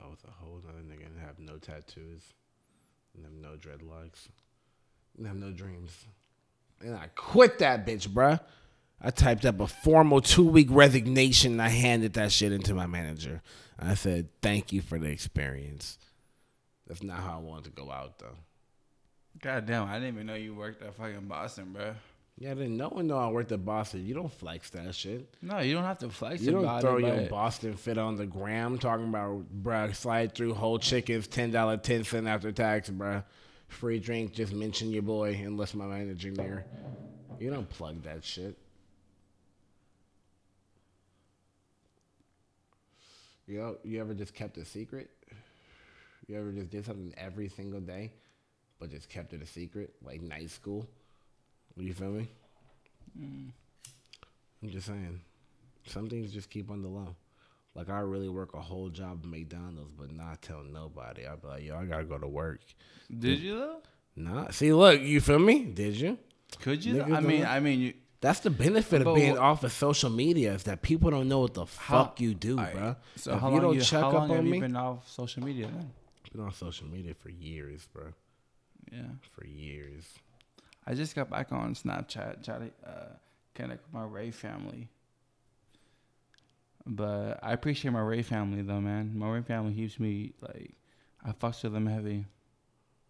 I 0.00 0.06
was 0.06 0.18
a 0.26 0.30
whole 0.30 0.60
other 0.68 0.78
nigga 0.78 1.06
and 1.06 1.20
have 1.20 1.38
no 1.38 1.58
tattoos. 1.58 2.22
And 3.14 3.24
have 3.24 3.34
no 3.34 3.56
dreadlocks. 3.56 4.28
And 5.18 5.26
have 5.26 5.36
no 5.36 5.50
dreams. 5.50 5.92
And 6.80 6.94
I 6.94 7.08
quit 7.14 7.58
that 7.58 7.86
bitch, 7.86 8.08
bruh. 8.08 8.40
I 9.00 9.10
typed 9.10 9.44
up 9.44 9.60
a 9.60 9.66
formal 9.66 10.20
two 10.20 10.46
week 10.46 10.68
resignation 10.70 11.52
and 11.52 11.62
I 11.62 11.68
handed 11.68 12.14
that 12.14 12.32
shit 12.32 12.52
into 12.52 12.72
my 12.72 12.86
manager. 12.86 13.42
I 13.78 13.94
said, 13.94 14.28
thank 14.40 14.72
you 14.72 14.80
for 14.80 14.98
the 14.98 15.08
experience. 15.08 15.98
That's 16.86 17.02
not 17.02 17.18
how 17.18 17.34
I 17.34 17.40
wanted 17.40 17.64
to 17.64 17.70
go 17.70 17.90
out, 17.90 18.18
though. 18.18 18.36
God 19.40 19.66
damn, 19.66 19.88
I 19.88 19.94
didn't 19.94 20.14
even 20.14 20.26
know 20.26 20.34
you 20.34 20.54
worked 20.54 20.82
at 20.82 20.94
fucking 20.94 21.26
Boston, 21.26 21.72
bro. 21.72 21.94
Yeah, 22.38 22.54
then 22.54 22.76
no 22.76 22.88
one 22.88 23.06
know 23.06 23.18
I 23.18 23.28
worked 23.28 23.52
at 23.52 23.64
Boston. 23.64 24.06
You 24.06 24.14
don't 24.14 24.32
flex 24.32 24.70
that 24.70 24.94
shit. 24.94 25.34
No, 25.42 25.58
you 25.60 25.74
don't 25.74 25.84
have 25.84 25.98
to 25.98 26.10
flex 26.10 26.40
it. 26.40 26.46
You 26.46 26.52
don't 26.52 26.80
throw 26.80 26.96
it. 26.96 27.02
your 27.02 27.16
but- 27.16 27.30
Boston 27.30 27.76
fit 27.76 27.98
on 27.98 28.16
the 28.16 28.26
gram 28.26 28.78
talking 28.78 29.08
about, 29.08 29.44
bruh, 29.62 29.94
slide 29.94 30.34
through 30.34 30.54
whole 30.54 30.78
chickens, 30.78 31.28
$10, 31.28 31.82
10 31.82 32.04
cent 32.04 32.26
after 32.26 32.52
tax, 32.52 32.90
bruh. 32.90 33.24
Free 33.68 33.98
drink, 33.98 34.32
just 34.32 34.52
mention 34.52 34.90
your 34.90 35.02
boy 35.02 35.40
unless 35.44 35.74
my 35.74 35.86
manager 35.86 36.30
there. 36.32 36.66
You 37.38 37.50
don't 37.50 37.68
plug 37.68 38.02
that 38.02 38.22
shit. 38.24 38.56
You 43.46 43.58
know, 43.58 43.76
you 43.82 44.00
ever 44.00 44.14
just 44.14 44.34
kept 44.34 44.56
a 44.58 44.64
secret? 44.64 45.10
You 46.28 46.38
ever 46.38 46.52
just 46.52 46.70
did 46.70 46.84
something 46.84 47.12
every 47.16 47.48
single 47.48 47.80
day, 47.80 48.12
but 48.82 48.90
just 48.90 49.08
kept 49.08 49.32
it 49.32 49.40
a 49.40 49.46
secret, 49.46 49.94
like 50.04 50.20
night 50.20 50.50
school? 50.50 50.88
You 51.76 51.94
feel 51.94 52.10
me? 52.10 52.26
Hmm. 53.16 53.48
I'm 54.60 54.70
just 54.70 54.88
saying. 54.88 55.20
Some 55.86 56.08
things 56.10 56.32
just 56.32 56.50
keep 56.50 56.68
on 56.68 56.82
the 56.82 56.88
low. 56.88 57.14
Like 57.76 57.88
I 57.88 58.00
really 58.00 58.28
work 58.28 58.54
a 58.54 58.60
whole 58.60 58.88
job 58.88 59.20
at 59.22 59.30
McDonald's, 59.30 59.92
but 59.96 60.12
not 60.12 60.42
tell 60.42 60.64
nobody. 60.64 61.26
I'd 61.28 61.40
be 61.40 61.46
like, 61.46 61.62
yo, 61.64 61.76
I 61.78 61.84
gotta 61.84 62.02
go 62.04 62.18
to 62.18 62.26
work. 62.26 62.58
Did 63.16 63.38
you 63.38 63.56
though? 63.58 63.76
Nah. 64.16 64.50
See, 64.50 64.72
look, 64.72 65.00
you 65.00 65.20
feel 65.20 65.38
me? 65.38 65.62
Did 65.64 65.94
you? 65.94 66.18
Could 66.60 66.84
you? 66.84 66.96
Niggas 66.96 67.16
I 67.16 67.20
mean, 67.20 67.40
don't- 67.42 67.50
I 67.50 67.60
mean, 67.60 67.80
you, 67.80 67.94
That's 68.20 68.40
the 68.40 68.50
benefit 68.50 69.06
of 69.06 69.14
being 69.14 69.36
wh- 69.36 69.40
off 69.40 69.62
of 69.64 69.72
social 69.72 70.10
media 70.10 70.54
is 70.54 70.64
that 70.64 70.82
people 70.82 71.10
don't 71.12 71.28
know 71.28 71.38
what 71.40 71.54
the 71.54 71.66
How- 71.66 72.04
fuck 72.04 72.20
you 72.20 72.34
do, 72.34 72.58
Alright, 72.58 72.74
bro. 72.74 72.96
So 73.16 73.34
if 73.34 73.40
how 73.40 73.46
you 73.48 73.52
long 73.54 73.62
don't 73.62 73.74
you, 73.76 73.80
check 73.82 74.02
up 74.02 74.12
have 74.12 74.30
on 74.32 74.44
you 74.46 74.52
me, 74.52 74.60
been 74.60 74.74
off 74.76 75.08
social 75.08 75.42
media 75.44 75.68
then? 75.68 75.90
been 76.32 76.40
on 76.42 76.52
social 76.52 76.86
media 76.88 77.14
for 77.14 77.28
years, 77.30 77.86
bro. 77.92 78.12
Yeah, 78.92 79.02
For 79.32 79.46
years. 79.46 80.04
I 80.86 80.94
just 80.94 81.14
got 81.14 81.30
back 81.30 81.50
on 81.52 81.74
Snapchat, 81.74 82.44
try 82.44 82.58
to 82.58 82.70
uh, 82.86 83.04
connect 83.54 83.84
with 83.86 83.94
my 83.94 84.04
Ray 84.04 84.30
family. 84.30 84.88
But 86.86 87.38
I 87.42 87.52
appreciate 87.52 87.92
my 87.92 88.00
Ray 88.00 88.22
family 88.22 88.62
though, 88.62 88.80
man. 88.80 89.12
My 89.16 89.30
Ray 89.30 89.42
family 89.42 89.72
keeps 89.74 89.98
me 90.00 90.32
like, 90.40 90.72
I 91.24 91.30
fucks 91.32 91.62
with 91.62 91.72
them 91.72 91.86
heavy, 91.86 92.24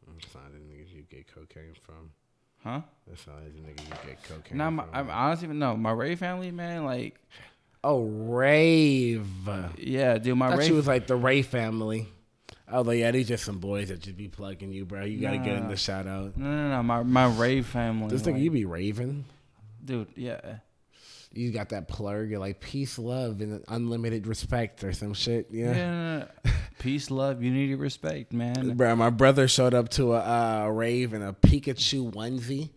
That's 0.06 0.34
not 0.34 0.52
the 0.52 0.58
niggas 0.58 0.94
you 0.94 1.02
get 1.10 1.26
cocaine 1.34 1.74
from. 1.82 2.10
huh? 2.62 2.82
That's 3.08 3.26
not 3.26 3.36
the 3.44 3.50
niggas 3.58 3.80
you 3.88 3.94
get 4.10 4.22
cocaine 4.22 4.58
Nah, 4.58 4.70
my, 4.70 4.84
from. 4.84 4.94
I'm 4.94 5.10
honestly 5.10 5.48
no, 5.48 5.76
my 5.76 5.92
Ray 5.92 6.14
family, 6.16 6.50
man. 6.50 6.84
Like, 6.84 7.18
oh, 7.82 8.02
rave. 8.04 9.26
yeah, 9.78 10.18
dude, 10.18 10.36
my 10.36 10.50
I 10.52 10.56
Ray. 10.56 10.66
you 10.68 10.74
was 10.74 10.86
like 10.86 11.06
the 11.06 11.16
Ray 11.16 11.40
family. 11.40 12.06
I 12.72 12.78
was 12.78 12.86
like, 12.86 12.98
yeah, 12.98 13.10
these 13.10 13.28
just 13.28 13.44
some 13.44 13.58
boys 13.58 13.88
that 13.88 14.00
just 14.00 14.16
be 14.16 14.28
plugging 14.28 14.72
you, 14.72 14.86
bro. 14.86 15.04
You 15.04 15.20
gotta 15.20 15.38
get 15.38 15.56
in 15.56 15.68
the 15.68 15.76
shout 15.76 16.06
out. 16.06 16.36
no, 16.36 16.46
no, 16.46 16.70
no, 16.70 16.82
my 16.82 17.02
my 17.02 17.26
Ray 17.26 17.60
family. 17.60 18.08
This 18.08 18.22
nigga, 18.22 18.32
like, 18.32 18.42
you 18.42 18.50
be 18.50 18.64
raving. 18.64 19.26
dude, 19.84 20.08
yeah. 20.16 20.56
You 21.34 21.50
got 21.50 21.70
that 21.70 21.88
plug. 21.88 22.28
You're 22.28 22.38
like 22.38 22.60
peace, 22.60 22.98
love, 22.98 23.40
and 23.40 23.64
unlimited 23.68 24.26
respect 24.26 24.84
or 24.84 24.92
some 24.92 25.14
shit. 25.14 25.48
Yeah. 25.50 26.26
Peace, 26.78 27.10
love, 27.10 27.42
unity, 27.42 27.74
respect, 27.74 28.32
man. 28.34 28.76
Bro, 28.76 28.96
my 28.96 29.08
brother 29.08 29.48
showed 29.48 29.72
up 29.72 29.88
to 29.90 30.12
a 30.14 30.64
uh, 30.64 30.68
rave 30.68 31.14
in 31.14 31.22
a 31.22 31.32
Pikachu 31.32 32.12
onesie 32.12 32.70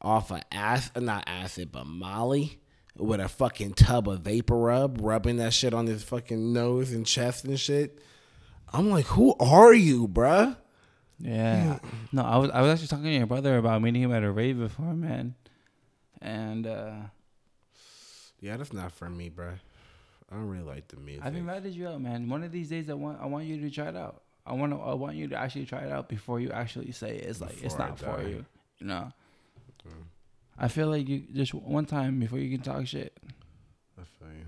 off 0.00 0.30
of 0.30 0.40
acid, 0.52 1.02
not 1.02 1.24
acid, 1.26 1.70
but 1.70 1.86
Molly 1.86 2.60
with 2.96 3.20
a 3.20 3.28
fucking 3.28 3.74
tub 3.74 4.08
of 4.08 4.20
vapor 4.20 4.56
rub, 4.56 4.98
rubbing 5.02 5.36
that 5.36 5.52
shit 5.52 5.74
on 5.74 5.86
his 5.86 6.02
fucking 6.02 6.52
nose 6.52 6.92
and 6.92 7.04
chest 7.06 7.44
and 7.44 7.58
shit. 7.58 7.98
I'm 8.72 8.90
like, 8.90 9.06
who 9.06 9.34
are 9.40 9.72
you, 9.74 10.08
bruh? 10.08 10.56
Yeah. 11.18 11.78
No, 12.12 12.22
I 12.22 12.36
was 12.36 12.50
I 12.50 12.60
was 12.60 12.70
actually 12.70 12.88
talking 12.88 13.04
to 13.04 13.10
your 13.12 13.26
brother 13.26 13.56
about 13.58 13.82
meeting 13.82 14.02
him 14.02 14.12
at 14.12 14.22
a 14.22 14.30
rave 14.30 14.58
before, 14.58 14.94
man. 14.94 15.34
And 16.22 16.66
uh 16.66 16.92
Yeah, 18.40 18.56
that's 18.56 18.72
not 18.72 18.92
for 18.92 19.08
me, 19.10 19.30
bruh. 19.30 19.58
I 20.30 20.34
don't 20.34 20.48
really 20.48 20.64
like 20.64 20.88
the 20.88 20.96
music. 20.96 21.24
I've 21.24 21.34
invited 21.34 21.74
you 21.74 21.88
out, 21.88 22.00
man. 22.00 22.28
One 22.28 22.44
of 22.44 22.52
these 22.52 22.68
days 22.68 22.88
I 22.88 22.94
want 22.94 23.20
I 23.20 23.26
want 23.26 23.46
you 23.46 23.60
to 23.60 23.70
try 23.70 23.88
it 23.88 23.96
out. 23.96 24.22
I 24.46 24.52
want 24.52 24.72
to 24.72 24.78
I 24.78 24.94
want 24.94 25.16
you 25.16 25.28
to 25.28 25.36
actually 25.36 25.66
try 25.66 25.80
it 25.80 25.90
out 25.92 26.08
before 26.08 26.38
you 26.40 26.50
actually 26.52 26.92
say 26.92 27.16
it's 27.16 27.40
like 27.40 27.62
it's 27.62 27.74
I 27.74 27.88
not 27.88 27.98
for 27.98 28.16
die. 28.16 28.28
you. 28.28 28.44
You 28.78 28.86
know. 28.86 29.12
I 30.60 30.68
feel 30.68 30.88
like 30.88 31.08
you 31.08 31.22
just 31.32 31.54
one 31.54 31.86
time 31.86 32.18
before 32.18 32.38
you 32.40 32.50
can 32.56 32.64
talk 32.64 32.86
shit. 32.86 33.16
I 33.98 34.02
feel 34.18 34.28
you. 34.34 34.46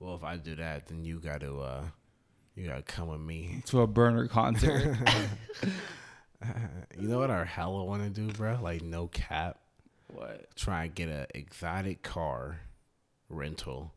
Well, 0.00 0.14
if 0.14 0.24
I 0.24 0.36
do 0.36 0.54
that, 0.56 0.86
then 0.86 1.04
you 1.04 1.18
got 1.18 1.40
to, 1.40 1.60
uh, 1.60 1.82
you 2.58 2.66
got 2.68 2.76
to 2.76 2.82
come 2.82 3.08
with 3.08 3.20
me. 3.20 3.62
To 3.66 3.82
a 3.82 3.86
burner 3.86 4.26
concert. 4.26 4.96
You 6.96 7.08
know 7.08 7.18
what 7.18 7.30
I 7.30 7.44
hella 7.44 7.84
want 7.84 8.02
to 8.02 8.10
do, 8.10 8.32
bro? 8.32 8.58
Like 8.60 8.82
no 8.82 9.06
cap. 9.08 9.58
what? 10.08 10.54
try 10.56 10.84
and 10.84 10.94
get 10.94 11.08
a 11.08 11.26
exotic 11.34 12.02
car 12.02 12.60
rental, 13.28 13.92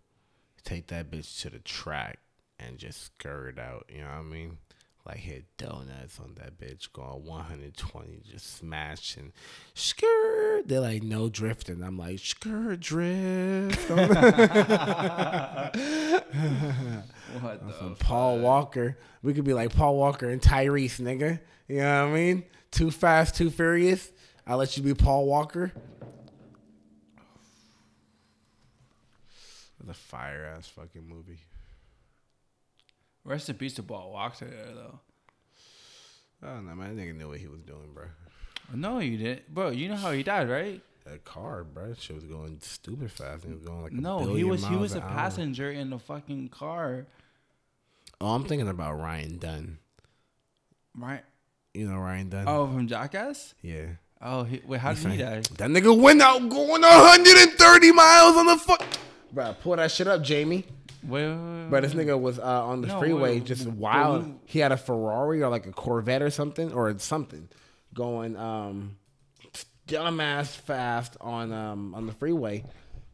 take 0.63 0.87
that 0.87 1.09
bitch 1.09 1.41
to 1.41 1.49
the 1.49 1.59
track 1.59 2.19
and 2.59 2.77
just 2.77 3.03
skirt 3.03 3.57
out. 3.57 3.85
You 3.89 4.01
know 4.01 4.07
what 4.07 4.19
I 4.19 4.21
mean? 4.21 4.57
Like 5.05 5.17
hit 5.17 5.45
donuts 5.57 6.19
on 6.19 6.35
that 6.35 6.59
bitch, 6.59 6.91
going 6.93 7.25
120, 7.25 8.21
just 8.31 8.57
smashing 8.57 9.33
skirt. 9.73 10.63
They're 10.67 10.79
like 10.79 11.01
no 11.01 11.27
drifting. 11.27 11.81
I'm 11.83 11.97
like 11.97 12.19
skirt 12.19 12.79
drift. 12.79 13.89
What 17.39 17.65
the 17.65 17.95
Paul 17.97 18.39
Walker. 18.39 18.97
We 19.23 19.33
could 19.33 19.45
be 19.45 19.53
like 19.53 19.73
Paul 19.73 19.95
Walker 19.95 20.29
and 20.29 20.41
Tyrese, 20.41 20.99
nigga. 20.99 21.39
You 21.67 21.77
know 21.77 22.05
what 22.05 22.11
I 22.11 22.13
mean? 22.13 22.43
Too 22.71 22.91
fast, 22.91 23.35
too 23.35 23.49
furious. 23.49 24.11
I'll 24.45 24.57
let 24.57 24.75
you 24.75 24.83
be 24.83 24.93
Paul 24.93 25.25
Walker. 25.25 25.71
the 29.83 29.93
fire 29.93 30.53
ass 30.57 30.67
fucking 30.67 31.07
movie. 31.07 31.39
Rest 33.23 33.49
in 33.49 33.55
peace 33.55 33.73
to 33.75 33.83
Paul 33.83 34.11
Walker 34.13 34.45
though. 34.45 34.99
I 36.43 36.53
don't 36.55 36.67
know, 36.67 36.73
man. 36.75 36.95
That 36.95 37.01
nigga 37.01 37.15
knew 37.15 37.27
what 37.29 37.37
he 37.39 37.47
was 37.47 37.61
doing, 37.61 37.89
bro. 37.93 38.05
No, 38.73 38.99
you 38.99 39.17
didn't, 39.17 39.53
bro. 39.53 39.69
You 39.69 39.89
know 39.89 39.95
how 39.95 40.11
he 40.11 40.23
died, 40.23 40.49
right? 40.49 40.81
That 41.05 41.23
car, 41.25 41.63
bro, 41.63 41.93
shit 41.99 42.15
was 42.15 42.23
going 42.25 42.59
stupid 42.61 43.11
fast. 43.11 43.43
He 43.43 43.51
was 43.51 43.61
going 43.61 43.81
like 43.83 43.91
a 43.91 43.95
No, 43.95 44.33
he 44.35 44.43
was 44.43 44.65
he 44.65 44.75
was 44.75 44.95
a 44.95 45.01
hour. 45.03 45.09
passenger 45.09 45.69
in 45.71 45.89
the 45.89 45.99
fucking 45.99 46.49
car, 46.49 47.05
Oh, 48.19 48.35
I'm 48.35 48.43
thinking 48.45 48.67
about 48.67 48.99
Ryan 48.99 49.37
Dunn. 49.39 49.77
right? 50.95 51.23
You 51.73 51.87
know 51.89 51.97
Ryan 51.97 52.29
Dunn? 52.29 52.45
Oh, 52.47 52.67
from 52.67 52.87
Jackass. 52.87 53.53
yeah. 53.61 53.85
Oh, 54.23 54.43
he, 54.43 54.61
wait, 54.67 54.79
how 54.79 54.93
did 54.93 55.11
he 55.11 55.17
die? 55.17 55.41
That 55.57 55.71
nigga 55.71 55.99
went 55.99 56.21
out 56.21 56.47
going 56.47 56.81
130 56.83 57.91
miles 57.91 58.37
on 58.37 58.45
the 58.45 58.57
fuck. 58.57 58.83
Bro, 59.33 59.55
pull 59.61 59.75
that 59.77 59.91
shit 59.91 60.07
up, 60.07 60.21
Jamie. 60.23 60.65
Wait, 61.03 61.33
But 61.69 61.81
this 61.81 61.93
nigga 61.93 62.19
was 62.19 62.37
uh, 62.37 62.65
on 62.65 62.81
the 62.81 62.87
No, 62.87 62.99
freeway, 62.99 63.35
wait, 63.39 63.45
just 63.45 63.65
wild. 63.67 64.23
who- 64.23 64.39
He 64.45 64.59
had 64.59 64.71
a 64.71 64.77
Ferrari 64.77 65.41
or 65.41 65.49
like 65.49 65.65
a 65.65 65.71
Corvette 65.71 66.21
or 66.21 66.29
something, 66.29 66.71
or 66.73 66.97
something, 66.99 67.47
going 67.93 68.35
um, 68.37 68.97
dumbass 69.87 70.55
fast 70.55 71.17
on 71.21 71.51
um 71.51 71.95
on 71.95 72.05
the 72.05 72.13
freeway, 72.13 72.63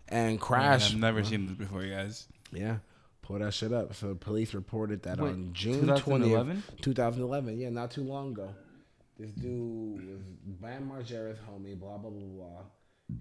and 0.09 0.39
crashed. 0.39 0.93
I've 0.93 0.99
never 0.99 1.23
seen 1.23 1.47
this 1.47 1.55
before, 1.55 1.83
you 1.83 1.93
guys. 1.93 2.27
Yeah, 2.51 2.77
pull 3.21 3.39
that 3.39 3.53
shit 3.53 3.71
up. 3.71 3.93
So 3.95 4.15
police 4.15 4.53
reported 4.53 5.03
that 5.03 5.19
Wait, 5.19 5.29
on 5.29 5.51
June 5.53 5.81
2011? 5.81 6.63
20th, 6.77 6.81
2011. 6.81 7.59
Yeah, 7.59 7.69
not 7.69 7.91
too 7.91 8.03
long 8.03 8.31
ago. 8.31 8.49
This 9.19 9.31
dude 9.31 10.05
was 10.07 10.21
Bam 10.61 10.89
Margera's 10.91 11.39
homie. 11.49 11.79
Blah 11.79 11.97
blah 11.97 12.09
blah 12.09 12.19
blah. 12.21 12.61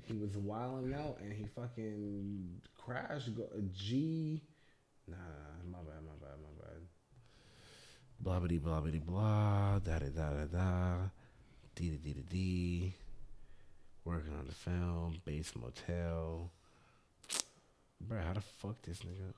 He 0.06 0.14
was 0.16 0.36
wilding 0.36 0.92
out 0.94 1.18
and 1.22 1.32
he 1.32 1.44
fucking 1.54 2.60
a 2.94 3.62
G. 3.74 4.42
Nah, 5.08 5.16
my 5.70 5.78
bad, 5.78 6.02
my 6.04 6.12
bad, 6.20 6.36
my 6.42 6.64
bad. 6.64 6.82
Blah 8.20 8.40
blah 8.40 8.58
blah 8.58 8.80
blah 8.80 9.00
blah. 9.00 9.78
Da 9.80 9.98
da 9.98 10.08
da 10.08 10.30
da 10.30 10.44
da. 10.46 10.94
D 11.74 11.90
da 11.90 11.96
d 11.96 12.24
da. 12.28 12.94
Working 14.04 14.34
on 14.34 14.46
the 14.46 14.54
film. 14.54 15.20
Base 15.24 15.52
motel. 15.56 16.50
Bruh, 18.04 18.24
how 18.24 18.34
the 18.34 18.40
fuck 18.40 18.80
this 18.82 19.00
nigga? 19.00 19.32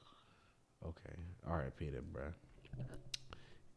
Okay. 0.87 1.17
R.I.P. 1.47 1.87
to 1.87 2.03
bruh. 2.03 2.33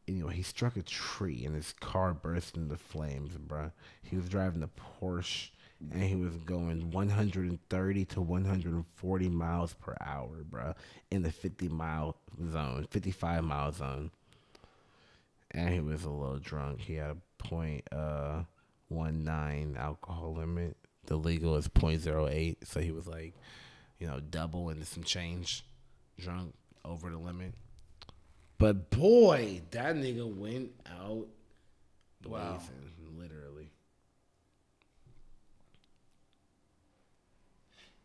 Anyway, 0.07 0.35
he 0.35 0.41
struck 0.41 0.75
a 0.75 0.81
tree 0.81 1.45
and 1.45 1.55
his 1.55 1.73
car 1.79 2.13
burst 2.13 2.57
into 2.57 2.75
flames, 2.75 3.37
bruh. 3.37 3.71
He 4.01 4.17
was 4.17 4.27
driving 4.27 4.63
a 4.63 4.67
Porsche 4.67 5.49
and 5.91 6.03
he 6.03 6.15
was 6.15 6.35
going 6.37 6.91
130 6.91 8.05
to 8.05 8.21
140 8.21 9.29
miles 9.29 9.73
per 9.73 9.95
hour, 9.99 10.43
bro, 10.49 10.73
in 11.09 11.23
the 11.23 11.31
50 11.31 11.69
mile 11.69 12.15
zone, 12.51 12.85
55 12.91 13.43
mile 13.43 13.71
zone. 13.71 14.11
And 15.51 15.73
he 15.73 15.79
was 15.79 16.03
a 16.05 16.09
little 16.09 16.37
drunk. 16.39 16.79
He 16.81 16.95
had 16.95 17.11
a 17.11 17.17
point 17.43 17.83
uh 17.91 18.43
one 18.89 19.23
nine 19.23 19.75
alcohol 19.79 20.33
limit. 20.35 20.77
The 21.07 21.15
legal 21.17 21.55
is 21.55 21.67
0.08, 21.67 22.57
so 22.63 22.79
he 22.79 22.91
was 22.91 23.07
like 23.07 23.33
you 23.99 24.07
know, 24.07 24.19
double 24.19 24.69
and 24.69 24.85
some 24.87 25.03
change, 25.03 25.63
drunk 26.19 26.53
over 26.83 27.09
the 27.11 27.17
limit. 27.19 27.53
But 28.57 28.89
boy, 28.89 29.61
that 29.71 29.95
nigga 29.95 30.25
went 30.33 30.71
out 30.87 31.27
blazing, 32.21 32.41
Wow. 32.41 32.59
literally. 33.19 33.60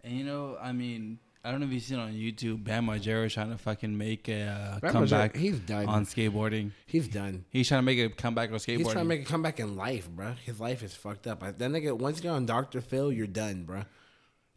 And 0.06 0.16
you 0.16 0.24
know, 0.24 0.56
I 0.62 0.70
mean, 0.70 1.18
I 1.44 1.50
don't 1.50 1.58
know 1.58 1.66
if 1.66 1.72
you've 1.72 1.82
seen 1.82 1.98
on 1.98 2.12
YouTube, 2.12 2.62
Bam 2.62 2.86
Margera 2.86 3.28
trying 3.28 3.50
to 3.50 3.58
fucking 3.58 3.98
make 3.98 4.28
a 4.28 4.42
uh, 4.42 4.90
comeback 4.92 5.34
Margera, 5.34 5.36
he's 5.36 5.58
done. 5.58 5.86
on 5.86 6.06
skateboarding. 6.06 6.70
He's 6.86 7.08
done. 7.08 7.44
He's 7.50 7.66
trying 7.66 7.80
to 7.80 7.82
make 7.82 7.98
a 7.98 8.08
comeback 8.08 8.50
on 8.50 8.56
skateboarding. 8.58 8.76
He's 8.78 8.86
trying 8.86 9.04
to 9.04 9.04
make 9.04 9.22
a 9.22 9.24
comeback 9.24 9.58
in 9.58 9.76
life, 9.76 10.08
bro. 10.08 10.34
His 10.44 10.60
life 10.60 10.84
is 10.84 10.94
fucked 10.94 11.26
up. 11.26 11.40
That 11.40 11.58
nigga, 11.58 11.92
once 11.98 12.22
you're 12.22 12.32
on 12.32 12.46
Dr. 12.46 12.80
Phil, 12.80 13.12
you're 13.12 13.26
done, 13.26 13.64
bro. 13.64 13.82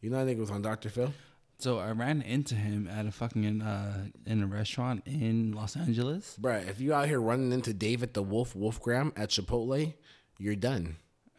You 0.01 0.11
know 0.11 0.23
that 0.23 0.31
nigga 0.31 0.39
was 0.39 0.51
on 0.51 0.61
Dr. 0.61 0.89
Phil? 0.89 1.11
so 1.57 1.77
I 1.77 1.91
ran 1.91 2.21
into 2.21 2.55
him 2.55 2.87
at 2.87 3.05
a 3.05 3.11
fucking 3.11 3.61
uh, 3.61 4.05
in 4.25 4.43
a 4.43 4.47
restaurant 4.47 5.01
in 5.05 5.51
Los 5.51 5.75
Angeles. 5.75 6.37
Bruh, 6.39 6.67
if 6.69 6.79
you 6.79 6.93
out 6.93 7.07
here 7.07 7.19
running 7.19 7.51
into 7.51 7.73
David 7.73 8.13
the 8.13 8.23
Wolf 8.23 8.53
Wolfgram 8.53 9.11
at 9.17 9.29
Chipotle, 9.29 9.93
you're 10.37 10.55
done. 10.55 10.95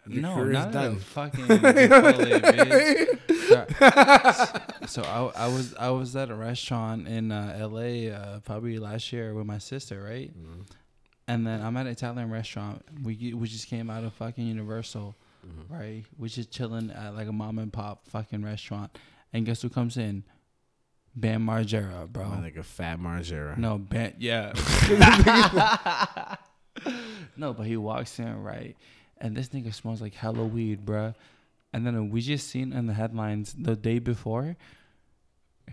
Your 0.07 0.23
no, 0.23 0.45
not 0.45 0.73
done. 0.73 0.97
fucking 0.99 1.45
Chipotle, 1.47 2.41
bitch. 2.41 3.40
So, 3.51 3.67
so 4.87 5.03
I, 5.03 5.45
I 5.45 5.49
was 5.49 5.75
I 5.75 5.91
was 5.91 6.15
at 6.17 6.31
a 6.31 6.35
restaurant 6.35 7.07
in 7.09 7.33
uh, 7.33 7.57
L.A. 7.59 8.11
Uh, 8.11 8.41
probably 8.41 8.79
last 8.79 9.13
year 9.13 9.35
with 9.35 9.47
my 9.47 9.59
sister, 9.59 10.03
right? 10.03 10.31
Mhm. 10.37 10.67
And 11.29 11.47
then 11.47 11.61
I'm 11.63 11.77
at 11.77 11.87
an 11.87 11.93
Italian 11.93 12.31
restaurant. 12.31 12.83
We 13.03 13.35
we 13.35 13.47
just 13.49 13.67
came 13.69 13.91
out 13.91 14.05
of 14.05 14.13
fucking 14.15 14.47
Universal, 14.47 15.15
Mhm. 15.47 15.71
right? 15.79 16.05
We're 16.19 16.29
just 16.29 16.51
chilling 16.51 16.91
at 16.91 17.15
like 17.15 17.29
a 17.29 17.33
mom 17.33 17.59
and 17.59 17.73
pop 17.73 18.07
fucking 18.09 18.43
restaurant. 18.45 18.97
And 19.33 19.47
guess 19.47 19.63
who 19.63 19.69
comes 19.69 19.97
in? 19.97 20.25
Bam 21.15 21.45
Margera, 21.47 22.09
bro. 22.09 22.29
Like 22.41 22.57
a 22.57 22.63
Fat 22.63 22.99
Margera. 23.01 23.57
No, 23.59 23.79
Bam. 23.79 24.13
Yeah. 24.19 24.53
no, 27.37 27.53
but 27.53 27.67
he 27.67 27.77
walks 27.77 28.19
in 28.19 28.43
right, 28.43 28.77
and 29.19 29.37
this 29.37 29.49
nigga 29.49 29.75
smells 29.75 30.01
like 30.01 30.15
hella 30.15 30.45
weed, 30.45 30.85
bruh. 30.85 31.15
And 31.73 31.87
then 31.87 32.11
we 32.11 32.21
just 32.21 32.49
seen 32.49 32.73
in 32.73 32.87
the 32.87 32.95
headlines 32.95 33.55
the 33.57 33.77
day 33.77 33.99
before, 34.01 34.57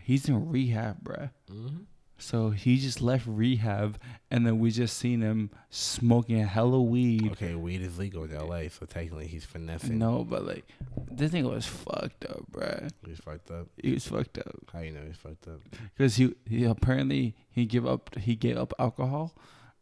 he's 0.04 0.28
in 0.30 0.50
rehab, 0.50 1.04
bruh. 1.04 1.32
Mhm. 1.50 1.86
So 2.20 2.50
he 2.50 2.78
just 2.80 3.00
left 3.00 3.28
rehab, 3.28 4.00
and 4.32 4.46
then 4.46 4.58
we 4.58 4.72
just 4.72 4.98
seen 4.98 5.22
him 5.22 5.52
smoking 5.70 6.40
hella 6.48 6.82
weed. 6.82 7.32
Okay, 7.34 7.54
weed 7.54 7.82
is 7.82 8.00
legal 8.00 8.24
in 8.24 8.32
LA, 8.32 8.70
so 8.70 8.88
technically 8.88 9.28
he's 9.28 9.46
finessing. 9.46 10.00
No, 10.00 10.24
but 10.24 10.44
like 10.44 10.66
this 11.12 11.32
nigga 11.32 11.52
was 11.54 11.68
fucked 11.68 12.26
up, 12.26 12.52
bruh. 12.52 12.90
He's 13.06 13.20
fucked 13.20 13.52
up. 13.52 13.68
He 13.82 13.94
was 13.94 14.08
fucked 14.08 14.40
up 14.40 14.56
How 14.74 14.80
you 14.80 14.92
know 14.92 15.02
he's 15.06 15.16
fucked 15.18 15.48
up? 15.48 15.62
because 15.96 16.16
he 16.16 16.34
he 16.48 16.64
apparently 16.64 17.36
he 17.52 17.66
give 17.68 17.86
up 17.86 18.16
he 18.16 18.36
gave 18.36 18.58
up 18.58 18.74
alcohol. 18.80 19.36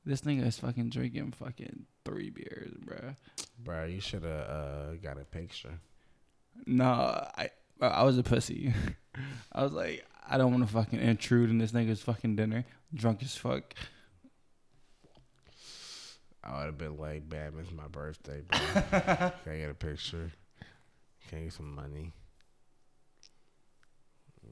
This 0.06 0.22
nigga 0.22 0.46
is 0.46 0.60
fucking 0.60 0.90
drinking 0.90 1.32
fucking 1.32 1.86
three 2.04 2.30
beers, 2.32 2.74
bruh. 2.86 3.16
Bro, 3.64 3.86
you 3.86 4.02
should 4.02 4.24
have 4.24 4.50
uh, 4.50 4.94
got 5.02 5.18
a 5.20 5.24
picture. 5.26 5.80
No, 6.66 6.86
I 7.38 7.50
I 7.82 8.04
was 8.04 8.18
a 8.18 8.24
pussy. 8.24 8.74
I 9.52 9.64
was 9.64 9.74
like, 9.74 10.06
I 10.28 10.38
don't 10.38 10.52
want 10.52 10.66
to 10.66 10.74
fucking 10.74 11.00
intrude 11.00 11.50
in 11.50 11.58
this 11.58 11.72
nigga's 11.72 12.02
fucking 12.02 12.36
dinner, 12.36 12.66
drunk 12.94 13.22
as 13.24 13.36
fuck. 13.36 13.74
I 16.44 16.60
would 16.60 16.66
have 16.66 16.78
been 16.78 16.98
like, 16.98 17.28
"Bam, 17.28 17.58
it's 17.60 17.72
my 17.72 17.88
birthday, 17.88 18.42
bro. 18.42 18.60
Can 18.92 19.54
I 19.54 19.58
get 19.58 19.70
a 19.72 19.74
picture? 19.74 20.32
Can 21.30 21.40
I 21.40 21.42
get 21.44 21.54
some 21.54 21.74
money?" 21.74 22.12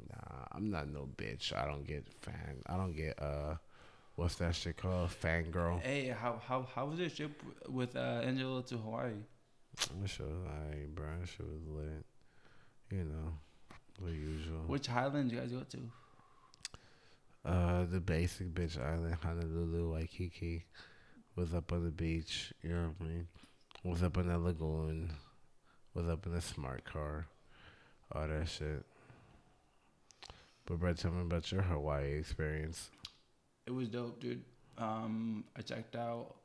Nah, 0.09 0.45
I'm 0.51 0.71
not 0.71 0.87
no 0.87 1.07
bitch. 1.17 1.53
I 1.55 1.65
don't 1.65 1.85
get 1.85 2.07
fan. 2.21 2.63
I 2.65 2.77
don't 2.77 2.95
get 2.95 3.21
uh, 3.21 3.55
what's 4.15 4.35
that 4.35 4.55
shit 4.55 4.77
called? 4.77 5.09
Fangirl. 5.09 5.81
Hey, 5.81 6.07
how 6.07 6.41
how 6.47 6.67
how 6.73 6.85
was 6.85 6.99
your 6.99 7.09
trip 7.09 7.41
with 7.67 7.95
uh, 7.95 8.21
Angela 8.23 8.63
to 8.63 8.77
Hawaii? 8.77 9.11
That 9.77 10.09
shit 10.09 10.25
was 10.25 10.35
alright, 10.47 10.93
bro. 10.95 11.05
That 11.19 11.27
shit 11.27 11.45
was 11.45 11.67
lit. 11.67 12.05
You 12.91 13.03
know, 13.05 13.33
the 14.01 14.11
usual. 14.11 14.61
Which 14.67 14.89
island 14.89 15.31
you 15.31 15.39
guys 15.39 15.51
go 15.51 15.61
to? 15.63 15.79
Uh, 17.45 17.85
the 17.91 17.99
basic 17.99 18.53
bitch 18.53 18.79
island, 18.79 19.15
Honolulu, 19.21 19.93
Waikiki, 19.93 20.65
was 21.35 21.53
up 21.53 21.71
on 21.73 21.83
the 21.83 21.91
beach. 21.91 22.53
You 22.61 22.69
know 22.69 22.93
what 22.97 23.07
I 23.07 23.09
mean? 23.09 23.27
Was 23.83 24.03
up 24.03 24.17
in 24.17 24.27
the 24.27 24.37
lagoon. 24.37 25.11
Was 25.93 26.07
up 26.07 26.25
in 26.25 26.33
the 26.33 26.41
smart 26.41 26.85
car. 26.85 27.27
All 28.13 28.27
that 28.27 28.47
shit. 28.47 28.83
But 30.65 30.79
bro, 30.79 30.93
tell 30.93 31.11
me 31.11 31.21
about 31.21 31.51
your 31.51 31.61
Hawaii 31.63 32.13
experience. 32.13 32.89
It 33.65 33.71
was 33.71 33.89
dope, 33.89 34.19
dude. 34.21 34.43
Um, 34.77 35.43
I 35.57 35.61
checked 35.61 35.95
out. 35.95 36.35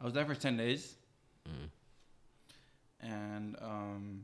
I 0.00 0.04
was 0.04 0.14
there 0.14 0.24
for 0.24 0.34
ten 0.34 0.56
days, 0.56 0.94
Mm. 1.46 1.68
And 3.00 3.56
um, 3.60 4.22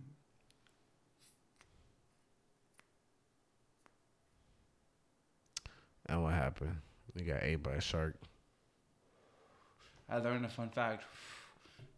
And 6.07 6.23
what 6.23 6.35
happened? 6.35 6.77
We 7.15 7.23
got 7.23 7.43
ate 7.43 7.63
by 7.63 7.73
a 7.73 7.81
shark. 7.81 8.17
I 10.09 10.19
learned 10.19 10.45
a 10.45 10.49
fun 10.49 10.69
fact. 10.69 11.05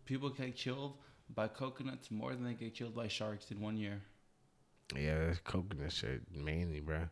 People 0.05 0.31
get 0.31 0.57
killed 0.57 0.95
by 1.35 1.49
coconuts 1.49 2.11
more 2.11 2.33
than 2.33 2.45
they 2.45 2.55
get 2.55 2.75
killed 2.75 2.95
by 2.95 3.09
sharks 3.09 3.51
in 3.51 3.61
one 3.61 3.77
year. 3.77 4.01
Yeah, 4.95 5.27
that's 5.27 5.41
coconut 5.41 5.93
shit 5.93 6.23
mainly, 6.33 6.81
bro. 6.81 7.09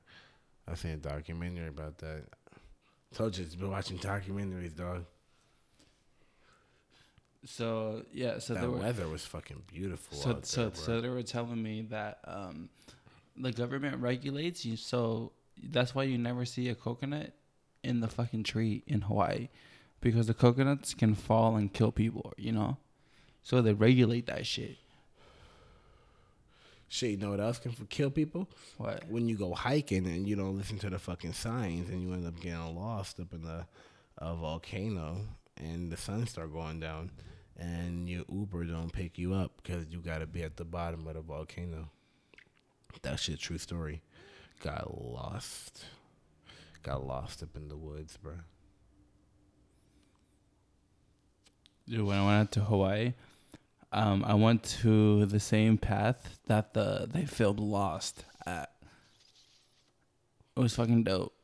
I 0.69 0.75
seen 0.75 0.93
a 0.93 0.97
documentary 0.97 1.69
about 1.69 1.99
that. 1.99 2.23
Told 3.13 3.37
you, 3.37 3.45
it's 3.45 3.57
been 3.57 3.71
watching 3.71 3.99
documentaries, 3.99 4.77
dog. 4.77 5.05
So 7.47 8.05
yeah, 8.13 8.39
so 8.39 8.55
the 8.55 8.71
weather 8.71 9.09
was 9.09 9.25
fucking 9.27 9.63
beautiful. 9.67 10.17
so 10.17 10.41
so 10.43 10.63
there, 10.69 10.75
so 10.75 11.01
they 11.01 11.09
were 11.09 11.23
telling 11.23 11.63
me 11.63 11.83
that 11.91 12.19
um, 12.25 12.71
the 13.37 13.53
government 13.53 14.01
regulates 14.01 14.65
you, 14.65 14.77
so 14.77 15.33
that's 15.63 15.95
why 15.95 16.05
you 16.05 16.17
never 16.17 16.45
see 16.45 16.69
a 16.69 16.75
coconut 16.75 17.33
in 17.83 18.01
the 18.01 18.09
fucking 18.09 18.45
tree 18.45 18.83
in 18.87 19.03
Hawaii, 19.03 19.49
because 20.01 20.27
the 20.27 20.35
coconuts 20.35 20.95
can 20.95 21.15
fall 21.15 21.57
and 21.57 21.73
kill 21.73 21.93
people. 21.93 22.33
You 22.39 22.53
know, 22.53 22.79
so 23.43 23.61
they 23.61 23.75
regulate 23.75 24.27
that 24.27 24.47
shit. 24.47 24.77
Shit, 26.89 27.11
you 27.11 27.17
know 27.17 27.31
what 27.31 27.41
else 27.41 27.59
can 27.59 27.73
kill 27.91 28.11
people? 28.11 28.49
What? 28.79 29.05
When 29.09 29.29
you 29.29 29.37
go 29.37 29.53
hiking 29.53 30.07
and 30.07 30.29
you 30.29 30.37
don't 30.37 30.57
listen 30.57 30.79
to 30.79 30.91
the 30.91 30.99
fucking 30.99 31.33
signs 31.33 31.91
and 31.91 32.03
you 32.03 32.13
end 32.13 32.27
up 32.27 32.41
getting 32.41 32.75
lost 32.75 33.21
up 33.21 33.33
in 33.33 33.43
the 33.43 33.67
a 34.19 34.35
volcano 34.35 35.17
and 35.57 35.91
the 35.91 35.97
sun 35.97 36.27
start 36.27 36.53
going 36.53 36.79
down 36.81 37.11
and 37.59 38.09
your 38.09 38.25
Uber 38.31 38.65
don't 38.65 38.93
pick 38.93 39.19
you 39.19 39.35
up 39.35 39.53
because 39.63 39.87
you 39.91 39.99
got 39.99 40.19
to 40.19 40.27
be 40.27 40.43
at 40.43 40.57
the 40.57 40.65
bottom 40.65 41.07
of 41.07 41.15
the 41.15 41.21
volcano. 41.21 41.91
That's 43.03 43.29
your 43.29 43.37
true 43.37 43.59
story. 43.59 44.03
Got 44.61 45.03
lost. 45.03 45.85
Got 46.83 47.07
lost 47.07 47.43
up 47.43 47.57
in 47.57 47.69
the 47.69 47.77
woods, 47.77 48.17
bro. 48.17 48.35
Dude, 51.89 52.03
when 52.03 52.17
I 52.17 52.27
went 52.27 52.41
out 52.41 52.53
to 52.53 52.61
Hawaii, 52.61 53.13
um, 53.93 54.25
I 54.25 54.35
went 54.35 54.65
to 54.83 55.27
the 55.27 55.39
same 55.39 55.77
path 55.77 56.39
that 56.47 56.75
the 56.75 57.09
they 57.11 57.27
filmed 57.27 57.61
Lost 57.61 58.25
at. 58.47 58.73
It 60.57 60.61
was 60.61 60.75
fucking 60.75 61.05
dope. 61.05 61.35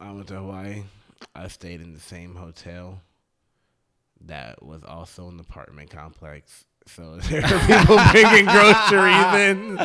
I 0.00 0.10
went 0.12 0.28
to 0.28 0.34
Hawaii. 0.34 0.82
I 1.34 1.48
stayed 1.48 1.80
in 1.80 1.94
the 1.94 2.00
same 2.00 2.34
hotel 2.34 3.00
that 4.26 4.62
was 4.62 4.84
also 4.84 5.28
an 5.28 5.40
apartment 5.40 5.90
complex. 5.90 6.64
So 6.86 7.16
there 7.22 7.44
are 7.44 7.66
people 7.66 7.98
bringing 8.12 8.44
groceries 8.46 9.34
in. 9.34 9.76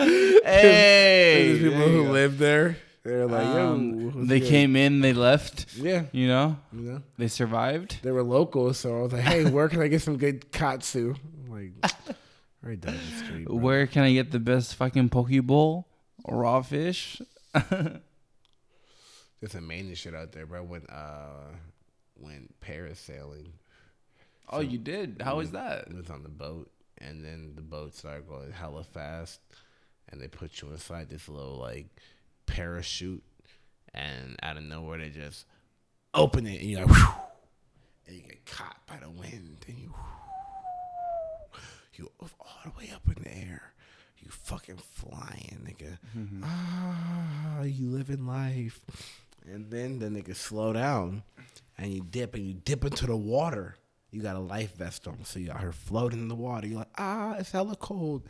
Hey, 0.44 1.58
There's 1.58 1.74
people 1.74 1.90
who 1.90 2.10
live 2.12 2.38
there. 2.38 2.78
They're 3.04 3.28
like, 3.28 3.46
yo, 3.46 3.74
Um, 3.74 4.28
they 4.28 4.40
good? 4.40 4.50
came 4.50 4.76
in, 4.76 5.02
they 5.02 5.14
left. 5.14 5.76
Yeah, 5.78 6.06
You 6.12 6.28
know, 6.28 6.58
you 6.74 6.82
know, 6.92 7.02
they 7.18 7.28
survived. 7.28 8.00
they 8.02 8.10
were 8.12 8.24
locals. 8.24 8.80
So 8.80 8.98
I 8.98 9.02
was 9.04 9.14
like, 9.14 9.22
hey, 9.22 9.46
where 9.50 9.70
can 9.70 9.82
I 9.82 9.88
get 9.88 10.02
some 10.02 10.18
good 10.18 10.52
katsu? 10.52 11.14
I'm 11.46 11.52
like, 11.52 11.72
right 12.64 12.80
down 12.82 12.96
the 12.96 13.24
street. 13.26 13.46
bro. 13.46 13.56
Where 13.58 13.86
can 13.86 14.02
I 14.04 14.14
get 14.14 14.32
the 14.32 14.40
best 14.40 14.74
fucking 14.76 15.10
poke 15.10 15.30
bowl? 15.44 15.88
Raw 16.28 16.64
fish. 16.64 17.22
There's 17.54 18.02
mania 19.62 19.96
shit 19.96 20.16
out 20.16 20.32
there, 20.32 20.48
bro. 20.48 20.64
When 20.64 20.88
uh, 20.88 21.52
when 22.16 22.50
parasailing. 22.66 23.50
Oh, 24.50 24.62
you 24.62 24.78
did. 24.78 25.22
How 25.24 25.38
was 25.38 25.52
that? 25.52 25.88
It 25.88 25.96
was 25.96 26.10
on 26.10 26.24
the 26.24 26.30
boat, 26.30 26.70
and 27.00 27.26
then 27.26 27.54
the 27.56 27.62
boat 27.62 27.96
started 27.96 28.28
going 28.28 28.52
hella 28.52 28.84
fast, 28.84 29.40
and 30.10 30.22
they 30.22 30.28
put 30.28 30.62
you 30.62 30.70
inside 30.70 31.10
this 31.10 31.28
little 31.28 31.58
like 31.58 31.88
parachute, 32.46 33.24
and 33.94 34.36
out 34.44 34.58
of 34.58 34.64
nowhere 34.64 35.00
they 35.00 35.10
just 35.10 35.46
open 36.14 36.46
it, 36.46 36.62
and 36.62 36.70
you're 36.70 36.86
like, 36.86 36.96
whew, 36.96 37.08
and 38.08 38.16
you 38.18 38.22
get 38.24 38.46
caught 38.46 38.86
by 38.88 38.98
the 39.02 39.10
wind, 39.10 39.66
and 39.68 39.78
you 39.78 39.94
you 41.96 42.12
all 42.20 42.30
the 42.66 42.72
way 42.78 42.92
up 42.94 43.02
in 43.08 43.24
the 43.24 43.36
air, 43.36 43.74
you 44.20 44.30
fucking 44.30 44.78
flying, 44.78 45.66
nigga. 45.66 45.98
Ah, 46.44 47.64
you 47.64 47.90
living 47.90 48.28
life, 48.28 48.82
and 49.46 49.72
then 49.72 50.00
the 50.00 50.08
nigga 50.08 50.36
slow 50.36 50.74
down, 50.74 51.24
and 51.78 51.92
you 51.94 52.02
dip, 52.02 52.36
and 52.36 52.46
you 52.46 52.54
dip 52.54 52.84
into 52.86 53.08
the 53.08 53.16
water 53.16 53.76
you 54.16 54.22
got 54.22 54.38
a 54.38 54.40
life 54.40 54.78
vest 54.78 55.10
on, 55.10 55.26
so 55.26 55.40
you 55.40 55.52
out 55.52 55.60
here 55.60 55.74
floating 55.74 56.20
in 56.20 56.30
the 56.30 56.36
water. 56.36 56.68
You're 56.68 56.80
like, 56.80 56.94
ah, 56.98 57.36
it's 57.38 57.52
hella 57.52 57.76
cold. 57.76 58.24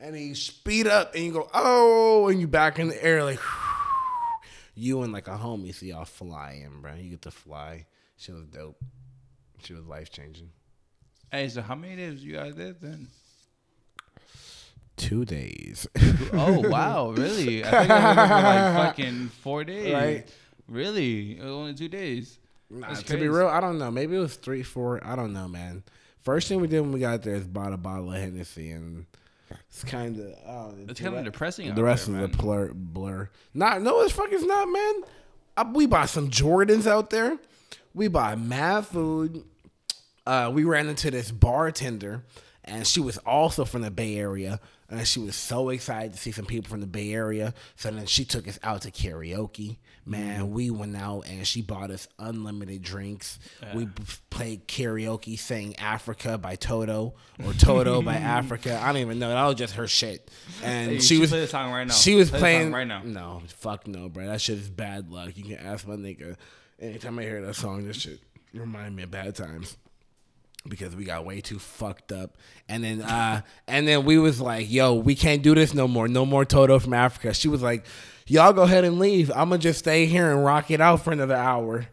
And 0.00 0.14
then 0.14 0.22
you 0.22 0.36
speed 0.36 0.86
up 0.86 1.16
and 1.16 1.24
you 1.24 1.32
go, 1.32 1.50
oh, 1.52 2.28
and 2.28 2.40
you 2.40 2.46
back 2.46 2.78
in 2.78 2.86
the 2.86 3.04
air 3.04 3.24
like, 3.24 3.40
you 4.76 5.02
and 5.02 5.12
like 5.12 5.26
a 5.26 5.32
homie, 5.32 5.74
so 5.74 5.84
y'all 5.84 6.04
flying, 6.04 6.80
bro. 6.80 6.94
You 6.94 7.10
get 7.10 7.22
to 7.22 7.32
fly. 7.32 7.86
She 8.16 8.30
was 8.30 8.44
dope. 8.44 8.80
She 9.64 9.74
was 9.74 9.84
life 9.84 10.10
changing. 10.10 10.50
Hey, 11.32 11.48
so 11.48 11.60
how 11.60 11.74
many 11.74 11.96
days 11.96 12.22
you 12.22 12.34
guys 12.34 12.54
did 12.54 12.80
then? 12.80 13.08
Two 14.96 15.24
days. 15.24 15.88
Oh 16.32 16.60
wow, 16.68 17.10
really? 17.10 17.64
I 17.64 17.70
think 17.70 17.90
I 17.90 18.08
was 18.08 18.16
like 18.76 18.86
fucking 18.86 19.28
four 19.42 19.64
days. 19.64 19.92
Right. 19.92 20.28
Really? 20.68 21.36
It 21.36 21.42
was 21.42 21.50
only 21.50 21.74
two 21.74 21.88
days. 21.88 22.38
Nah, 22.72 22.94
to 22.94 23.16
be 23.18 23.28
real, 23.28 23.48
I 23.48 23.60
don't 23.60 23.78
know. 23.78 23.90
Maybe 23.90 24.16
it 24.16 24.20
was 24.20 24.36
three, 24.36 24.62
four. 24.62 25.00
I 25.04 25.14
don't 25.14 25.32
know, 25.32 25.46
man. 25.46 25.82
First 26.22 26.48
thing 26.48 26.60
we 26.60 26.68
did 26.68 26.80
when 26.80 26.92
we 26.92 27.00
got 27.00 27.22
there 27.22 27.34
is 27.34 27.46
bought 27.46 27.72
a 27.72 27.76
bottle 27.76 28.12
of 28.12 28.18
Hennessy, 28.18 28.70
and 28.70 29.04
it's 29.68 29.84
kind 29.84 30.18
of 30.18 30.34
oh, 30.46 30.74
It's 30.88 31.00
kind 31.00 31.14
of 31.16 31.24
depressing. 31.24 31.74
the 31.74 31.82
rest 31.82 32.06
there, 32.06 32.14
of 32.16 32.20
man. 32.22 32.30
the 32.30 32.36
blur 32.36 32.70
blur. 32.72 33.30
Not 33.52 33.82
no, 33.82 34.00
it's 34.02 34.12
fucking 34.12 34.46
not, 34.46 34.66
man. 34.68 34.94
Uh, 35.56 35.70
we 35.74 35.86
bought 35.86 36.08
some 36.08 36.30
Jordans 36.30 36.86
out 36.86 37.10
there. 37.10 37.36
We 37.92 38.08
bought 38.08 38.40
mad 38.40 38.86
food. 38.86 39.44
Uh, 40.26 40.50
we 40.54 40.64
ran 40.64 40.88
into 40.88 41.10
this 41.10 41.30
bartender, 41.30 42.24
and 42.64 42.86
she 42.86 43.00
was 43.00 43.18
also 43.18 43.64
from 43.66 43.82
the 43.82 43.90
Bay 43.90 44.16
Area, 44.16 44.60
and 44.92 45.08
she 45.08 45.20
was 45.20 45.34
so 45.34 45.70
excited 45.70 46.12
to 46.12 46.18
see 46.18 46.32
some 46.32 46.44
people 46.44 46.68
from 46.68 46.80
the 46.80 46.86
Bay 46.86 47.12
Area. 47.12 47.54
So 47.76 47.90
then 47.90 48.04
she 48.06 48.24
took 48.24 48.46
us 48.46 48.58
out 48.62 48.82
to 48.82 48.90
karaoke. 48.90 49.78
Man, 50.04 50.42
mm. 50.42 50.48
we 50.50 50.70
went 50.70 50.96
out 50.96 51.22
and 51.22 51.46
she 51.46 51.62
bought 51.62 51.90
us 51.90 52.08
unlimited 52.18 52.82
drinks. 52.82 53.38
We 53.74 53.88
played 54.30 54.68
karaoke, 54.68 55.38
sang 55.38 55.76
"Africa" 55.76 56.36
by 56.36 56.56
Toto 56.56 57.14
or 57.42 57.52
"Toto" 57.54 58.02
by 58.02 58.14
Africa. 58.16 58.78
I 58.82 58.86
don't 58.88 59.00
even 59.00 59.18
know. 59.18 59.30
That 59.30 59.46
was 59.46 59.54
just 59.54 59.74
her 59.74 59.86
shit. 59.86 60.30
And 60.62 60.92
Hey, 60.92 60.98
she 60.98 61.18
was 61.18 61.30
play 61.30 61.40
the 61.40 61.46
song 61.46 61.72
right 61.72 61.86
now. 61.86 61.94
She 61.94 62.14
was 62.14 62.30
Play 62.30 62.38
the 62.38 62.40
song 62.40 62.40
playing 62.40 62.72
right 62.72 62.86
now. 62.86 63.02
No, 63.04 63.42
fuck 63.46 63.86
no, 63.86 64.08
bro. 64.08 64.26
That 64.26 64.40
shit 64.40 64.58
is 64.58 64.68
bad 64.68 65.10
luck. 65.10 65.36
You 65.36 65.44
can 65.44 65.66
ask 65.66 65.86
my 65.86 65.94
nigga. 65.94 66.36
Anytime 66.80 67.18
I 67.18 67.22
hear 67.22 67.40
that 67.46 67.54
song, 67.54 67.86
this 67.86 67.96
shit 67.96 68.20
remind 68.52 68.94
me 68.96 69.04
of 69.04 69.10
bad 69.10 69.34
times 69.36 69.76
because 70.68 70.94
we 70.94 71.04
got 71.04 71.24
way 71.24 71.40
too 71.40 71.58
fucked 71.58 72.12
up. 72.12 72.36
And 72.68 72.84
then 72.84 73.02
uh 73.02 73.42
and 73.66 73.86
then 73.86 74.04
we 74.04 74.18
was 74.18 74.40
like, 74.40 74.70
yo, 74.70 74.94
we 74.94 75.14
can't 75.14 75.42
do 75.42 75.54
this 75.54 75.74
no 75.74 75.88
more. 75.88 76.08
No 76.08 76.24
more 76.26 76.44
Toto 76.44 76.78
from 76.78 76.94
Africa. 76.94 77.34
She 77.34 77.48
was 77.48 77.62
like, 77.62 77.84
Y'all 78.26 78.52
go 78.52 78.62
ahead 78.62 78.84
and 78.84 78.98
leave. 78.98 79.32
I'ma 79.34 79.56
just 79.56 79.80
stay 79.80 80.06
here 80.06 80.30
and 80.30 80.44
rock 80.44 80.70
it 80.70 80.80
out 80.80 81.02
for 81.02 81.12
another 81.12 81.34
hour. 81.34 81.86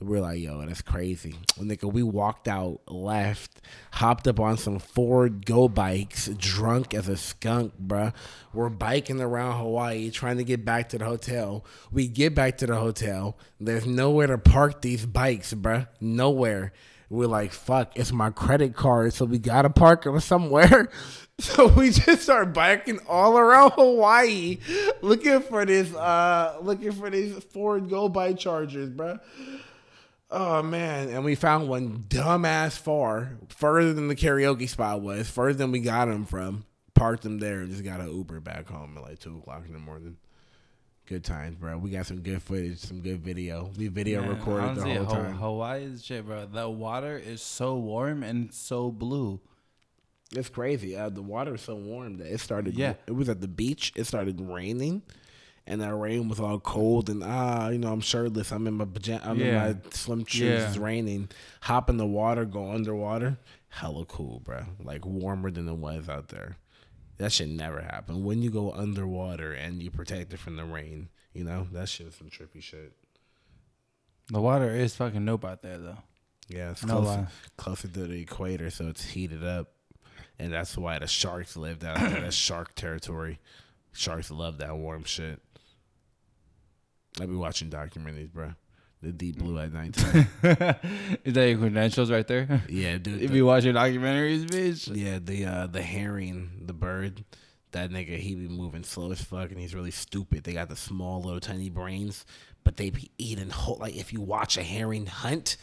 We're 0.00 0.20
like, 0.20 0.40
yo, 0.40 0.64
that's 0.64 0.82
crazy. 0.82 1.34
Well, 1.56 1.66
nigga, 1.66 1.92
we 1.92 2.02
walked 2.02 2.48
out, 2.48 2.80
left, 2.88 3.60
hopped 3.92 4.26
up 4.26 4.40
on 4.40 4.56
some 4.56 4.78
Ford 4.78 5.46
Go 5.46 5.68
bikes, 5.68 6.28
drunk 6.28 6.92
as 6.94 7.08
a 7.08 7.16
skunk, 7.16 7.74
bruh. 7.80 8.12
We're 8.52 8.68
biking 8.68 9.20
around 9.20 9.58
Hawaii, 9.60 10.10
trying 10.10 10.38
to 10.38 10.44
get 10.44 10.64
back 10.64 10.88
to 10.90 10.98
the 10.98 11.04
hotel. 11.04 11.64
We 11.92 12.08
get 12.08 12.34
back 12.34 12.58
to 12.58 12.66
the 12.66 12.76
hotel. 12.76 13.36
There's 13.60 13.86
nowhere 13.86 14.26
to 14.28 14.38
park 14.38 14.82
these 14.82 15.06
bikes, 15.06 15.54
bruh. 15.54 15.88
Nowhere. 16.00 16.72
We're 17.12 17.26
like, 17.26 17.52
fuck, 17.52 17.92
it's 17.94 18.10
my 18.10 18.30
credit 18.30 18.74
card, 18.74 19.12
so 19.12 19.26
we 19.26 19.38
gotta 19.38 19.68
park 19.68 20.04
them 20.04 20.18
somewhere. 20.20 20.88
So 21.38 21.66
we 21.66 21.90
just 21.90 22.22
start 22.22 22.52
biking 22.52 23.00
all 23.08 23.36
around 23.36 23.70
Hawaii, 23.74 24.58
looking 25.00 25.40
for 25.40 25.64
this, 25.64 25.92
uh, 25.92 26.58
looking 26.60 26.92
for 26.92 27.10
these 27.10 27.42
Ford 27.44 27.88
Go 27.88 28.08
bike 28.08 28.38
chargers, 28.38 28.90
bruh. 28.90 29.18
Oh 30.30 30.62
man, 30.62 31.08
and 31.08 31.24
we 31.24 31.34
found 31.34 31.68
one 31.68 32.04
dumbass 32.06 32.78
far, 32.78 33.38
further 33.48 33.92
than 33.92 34.08
the 34.08 34.14
karaoke 34.14 34.68
spot 34.68 35.00
was, 35.00 35.28
further 35.28 35.54
than 35.54 35.72
we 35.72 35.80
got 35.80 36.08
him 36.08 36.26
from. 36.26 36.64
Parked 36.94 37.24
him 37.24 37.38
there 37.38 37.60
and 37.60 37.70
just 37.70 37.82
got 37.82 38.00
an 38.00 38.14
Uber 38.14 38.38
back 38.40 38.68
home 38.68 38.96
at 38.96 39.02
like 39.02 39.18
two 39.18 39.38
o'clock 39.38 39.64
in 39.66 39.72
the 39.72 39.80
morning. 39.80 40.18
Good 41.12 41.24
times, 41.24 41.56
bro. 41.56 41.76
We 41.76 41.90
got 41.90 42.06
some 42.06 42.20
good 42.22 42.42
footage, 42.42 42.78
some 42.78 43.00
good 43.02 43.20
video. 43.20 43.70
We 43.76 43.88
video 43.88 44.22
Man, 44.22 44.30
recorded 44.30 44.64
honestly, 44.64 44.94
the 44.96 45.04
whole 45.04 45.14
time. 45.14 45.34
Hawaii 45.34 45.84
is 45.84 46.02
shit, 46.02 46.24
bro. 46.24 46.46
The 46.46 46.70
water 46.70 47.18
is 47.18 47.42
so 47.42 47.76
warm 47.76 48.22
and 48.22 48.50
so 48.54 48.90
blue. 48.90 49.38
It's 50.34 50.48
crazy. 50.48 50.96
Uh, 50.96 51.10
the 51.10 51.20
water 51.20 51.56
is 51.56 51.60
so 51.60 51.74
warm 51.74 52.16
that 52.16 52.32
it 52.32 52.40
started. 52.40 52.78
Yeah. 52.78 52.94
it 53.06 53.12
was 53.12 53.28
at 53.28 53.42
the 53.42 53.46
beach. 53.46 53.92
It 53.94 54.04
started 54.04 54.40
raining, 54.40 55.02
and 55.66 55.82
that 55.82 55.94
rain 55.94 56.30
was 56.30 56.40
all 56.40 56.58
cold. 56.58 57.10
And 57.10 57.22
ah, 57.22 57.68
you 57.68 57.76
know, 57.76 57.92
I'm 57.92 58.00
shirtless. 58.00 58.50
I'm 58.50 58.66
in 58.66 58.72
my 58.72 58.86
pajama. 58.86 59.20
I'm 59.22 59.38
Yeah. 59.38 59.66
in 59.66 59.74
my 59.82 59.90
swim 59.90 60.24
shoes. 60.24 60.40
Yeah. 60.62 60.66
It's 60.66 60.78
raining. 60.78 61.28
Hop 61.60 61.90
in 61.90 61.98
the 61.98 62.06
water, 62.06 62.46
go 62.46 62.70
underwater. 62.72 63.36
Hella 63.68 64.06
cool, 64.06 64.40
bro. 64.40 64.64
Like 64.82 65.04
warmer 65.04 65.50
than 65.50 65.68
it 65.68 65.76
was 65.76 66.08
out 66.08 66.28
there. 66.28 66.56
That 67.22 67.30
should 67.30 67.50
never 67.50 67.80
happen. 67.80 68.24
When 68.24 68.42
you 68.42 68.50
go 68.50 68.72
underwater 68.72 69.52
and 69.52 69.80
you 69.80 69.92
protect 69.92 70.32
it 70.32 70.40
from 70.40 70.56
the 70.56 70.64
rain, 70.64 71.08
you 71.32 71.44
know 71.44 71.68
that 71.70 71.88
shit 71.88 72.08
is 72.08 72.16
some 72.16 72.28
trippy 72.30 72.60
shit. 72.60 72.94
The 74.26 74.40
water 74.40 74.74
is 74.74 74.96
fucking 74.96 75.24
nope 75.24 75.44
out 75.44 75.62
there, 75.62 75.78
though. 75.78 75.98
Yeah, 76.48 76.72
it's 76.72 76.84
No 76.84 77.00
closer, 77.00 77.28
closer 77.56 77.86
to 77.86 78.06
the 78.08 78.22
equator, 78.22 78.70
so 78.70 78.88
it's 78.88 79.04
heated 79.04 79.44
up, 79.44 79.68
and 80.40 80.52
that's 80.52 80.76
why 80.76 80.98
the 80.98 81.06
sharks 81.06 81.56
live 81.56 81.78
down 81.78 82.00
there. 82.00 82.22
That's 82.22 82.34
shark 82.50 82.74
territory. 82.74 83.38
Sharks 83.92 84.32
love 84.32 84.58
that 84.58 84.76
warm 84.76 85.04
shit. 85.04 85.40
I 87.20 87.26
be 87.26 87.36
watching 87.36 87.70
documentaries, 87.70 88.32
bro. 88.32 88.54
The 89.02 89.10
deep 89.12 89.38
blue 89.38 89.58
at 89.58 89.72
nighttime. 89.72 90.28
is 91.24 91.34
that 91.34 91.48
your 91.48 91.58
credentials 91.58 92.10
right 92.10 92.26
there? 92.26 92.62
yeah, 92.68 92.98
dude. 93.02 93.20
if 93.22 93.30
the- 93.30 93.36
you 93.36 93.46
watch 93.46 93.64
your 93.64 93.74
documentaries, 93.74 94.44
bitch. 94.46 94.88
yeah, 94.94 95.18
the 95.22 95.44
uh, 95.44 95.66
the 95.66 95.82
herring, 95.82 96.62
the 96.66 96.72
bird. 96.72 97.24
That 97.72 97.90
nigga, 97.90 98.18
he 98.18 98.34
be 98.34 98.48
moving 98.48 98.84
slow 98.84 99.10
as 99.12 99.22
fuck, 99.22 99.50
and 99.50 99.58
he's 99.58 99.74
really 99.74 99.90
stupid. 99.90 100.44
They 100.44 100.52
got 100.52 100.68
the 100.68 100.76
small, 100.76 101.22
little, 101.22 101.40
tiny 101.40 101.70
brains, 101.70 102.26
but 102.64 102.76
they 102.76 102.90
be 102.90 103.10
eating 103.16 103.48
whole. 103.48 103.78
Like 103.80 103.96
if 103.96 104.12
you 104.12 104.20
watch 104.20 104.58
a 104.58 104.62
herring 104.62 105.06
hunt, 105.06 105.56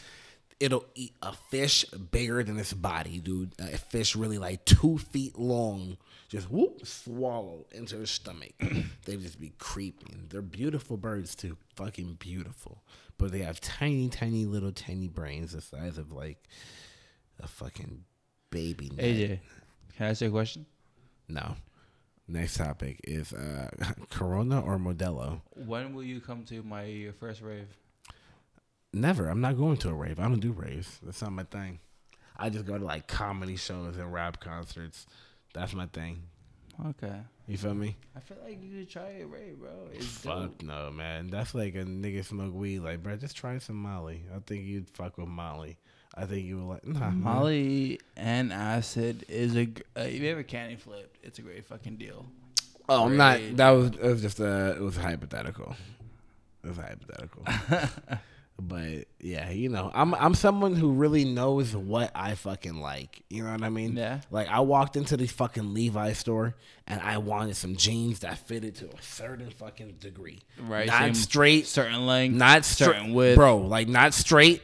it'll 0.58 0.84
eat 0.96 1.14
a 1.22 1.32
fish 1.50 1.84
bigger 1.84 2.42
than 2.42 2.58
its 2.58 2.72
body, 2.72 3.20
dude. 3.20 3.52
A 3.60 3.78
fish 3.78 4.16
really 4.16 4.38
like 4.38 4.64
two 4.64 4.98
feet 4.98 5.38
long, 5.38 5.98
just 6.30 6.48
whoop 6.48 6.86
swallow 6.86 7.66
into 7.72 7.98
her 7.98 8.06
stomach. 8.06 8.52
they 9.04 9.16
just 9.16 9.40
be 9.40 9.52
creeping. 9.58 10.28
They're 10.30 10.40
beautiful 10.40 10.96
birds 10.96 11.34
too, 11.34 11.56
fucking 11.74 12.18
beautiful. 12.20 12.84
But 13.18 13.32
they 13.32 13.40
have 13.40 13.60
tiny, 13.60 14.08
tiny, 14.08 14.46
little, 14.46 14.70
tiny 14.70 15.08
brains 15.08 15.52
the 15.52 15.60
size 15.60 15.98
of 15.98 16.12
like 16.12 16.38
a 17.40 17.48
fucking 17.48 18.04
baby. 18.50 18.90
nut. 18.90 19.04
AJ, 19.04 19.40
can 19.96 20.06
I 20.06 20.10
ask 20.10 20.20
you 20.20 20.28
a 20.28 20.30
question? 20.30 20.66
No. 21.28 21.56
Next 22.28 22.58
topic 22.58 23.00
is 23.02 23.32
uh, 23.32 23.68
Corona 24.10 24.60
or 24.60 24.78
Modelo. 24.78 25.40
When 25.66 25.92
will 25.94 26.04
you 26.04 26.20
come 26.20 26.44
to 26.44 26.62
my 26.62 27.08
first 27.18 27.42
rave? 27.42 27.66
Never. 28.92 29.28
I'm 29.28 29.40
not 29.40 29.56
going 29.56 29.78
to 29.78 29.88
a 29.88 29.94
rave. 29.94 30.20
I 30.20 30.28
don't 30.28 30.38
do 30.38 30.52
raves. 30.52 31.00
That's 31.02 31.22
not 31.22 31.32
my 31.32 31.42
thing. 31.42 31.80
I 32.36 32.50
just 32.50 32.66
go 32.66 32.78
to 32.78 32.84
like 32.84 33.08
comedy 33.08 33.56
shows 33.56 33.96
and 33.96 34.12
rap 34.12 34.38
concerts. 34.38 35.06
That's 35.54 35.74
my 35.74 35.86
thing. 35.86 36.22
Okay. 36.86 37.20
You 37.46 37.58
feel 37.58 37.74
me? 37.74 37.96
I 38.16 38.20
feel 38.20 38.38
like 38.44 38.62
you 38.62 38.78
should 38.80 38.90
try 38.90 39.08
it, 39.08 39.28
rave, 39.28 39.58
bro. 39.58 39.70
It's 39.92 40.06
Fuck 40.06 40.58
dope. 40.58 40.62
no, 40.62 40.90
man. 40.90 41.28
That's 41.28 41.54
like 41.54 41.74
a 41.74 41.84
nigga 41.84 42.24
smoke 42.24 42.54
weed. 42.54 42.78
Like, 42.80 43.02
bro, 43.02 43.16
just 43.16 43.36
try 43.36 43.58
some 43.58 43.76
Molly. 43.76 44.22
I 44.34 44.38
think 44.46 44.64
you'd 44.64 44.88
fuck 44.90 45.18
with 45.18 45.28
Molly. 45.28 45.76
I 46.14 46.24
think 46.26 46.46
you 46.46 46.58
would 46.58 46.68
like 46.68 46.86
nah. 46.86 47.00
man. 47.10 47.20
Molly 47.22 48.00
and 48.16 48.52
acid 48.52 49.24
is 49.28 49.56
a. 49.56 49.66
gr- 49.66 49.82
Uh, 49.96 50.00
if 50.02 50.20
you 50.20 50.28
ever 50.30 50.42
candy 50.42 50.76
flipped, 50.76 51.18
it's 51.24 51.38
a 51.38 51.42
great 51.42 51.66
fucking 51.66 51.96
deal. 51.96 52.26
Oh, 52.88 53.04
I'm 53.06 53.16
not. 53.16 53.40
That 53.56 53.70
was 53.70 53.88
it 53.90 54.02
was 54.02 54.22
just 54.22 54.40
a. 54.40 54.76
It 54.76 54.80
was 54.80 54.96
hypothetical. 54.96 55.76
It 56.64 56.68
was 56.68 56.76
hypothetical. 56.78 57.44
but 58.60 59.06
yeah, 59.20 59.50
you 59.50 59.68
know, 59.68 59.90
I'm 59.94 60.14
I'm 60.14 60.34
someone 60.34 60.74
who 60.76 60.92
really 60.92 61.24
knows 61.24 61.74
what 61.74 62.10
I 62.14 62.34
fucking 62.34 62.80
like. 62.80 63.22
You 63.30 63.44
know 63.44 63.52
what 63.52 63.62
I 63.62 63.68
mean? 63.68 63.96
Yeah. 63.96 64.20
Like 64.30 64.48
I 64.48 64.60
walked 64.60 64.96
into 64.96 65.16
the 65.16 65.26
fucking 65.26 65.74
Levi 65.74 66.12
store 66.12 66.54
and 66.86 67.00
I 67.00 67.18
wanted 67.18 67.56
some 67.56 67.76
jeans 67.76 68.20
that 68.20 68.38
fitted 68.38 68.76
to 68.76 68.86
a 68.86 69.02
certain 69.02 69.50
fucking 69.50 69.96
degree. 70.00 70.40
Right, 70.60 70.86
Not 70.86 71.16
straight. 71.16 71.66
Certain 71.66 72.06
length, 72.06 72.34
Not 72.36 72.64
certain 72.64 73.02
straight. 73.02 73.14
width. 73.14 73.36
Bro, 73.36 73.58
like 73.58 73.88
not 73.88 74.14
straight, 74.14 74.62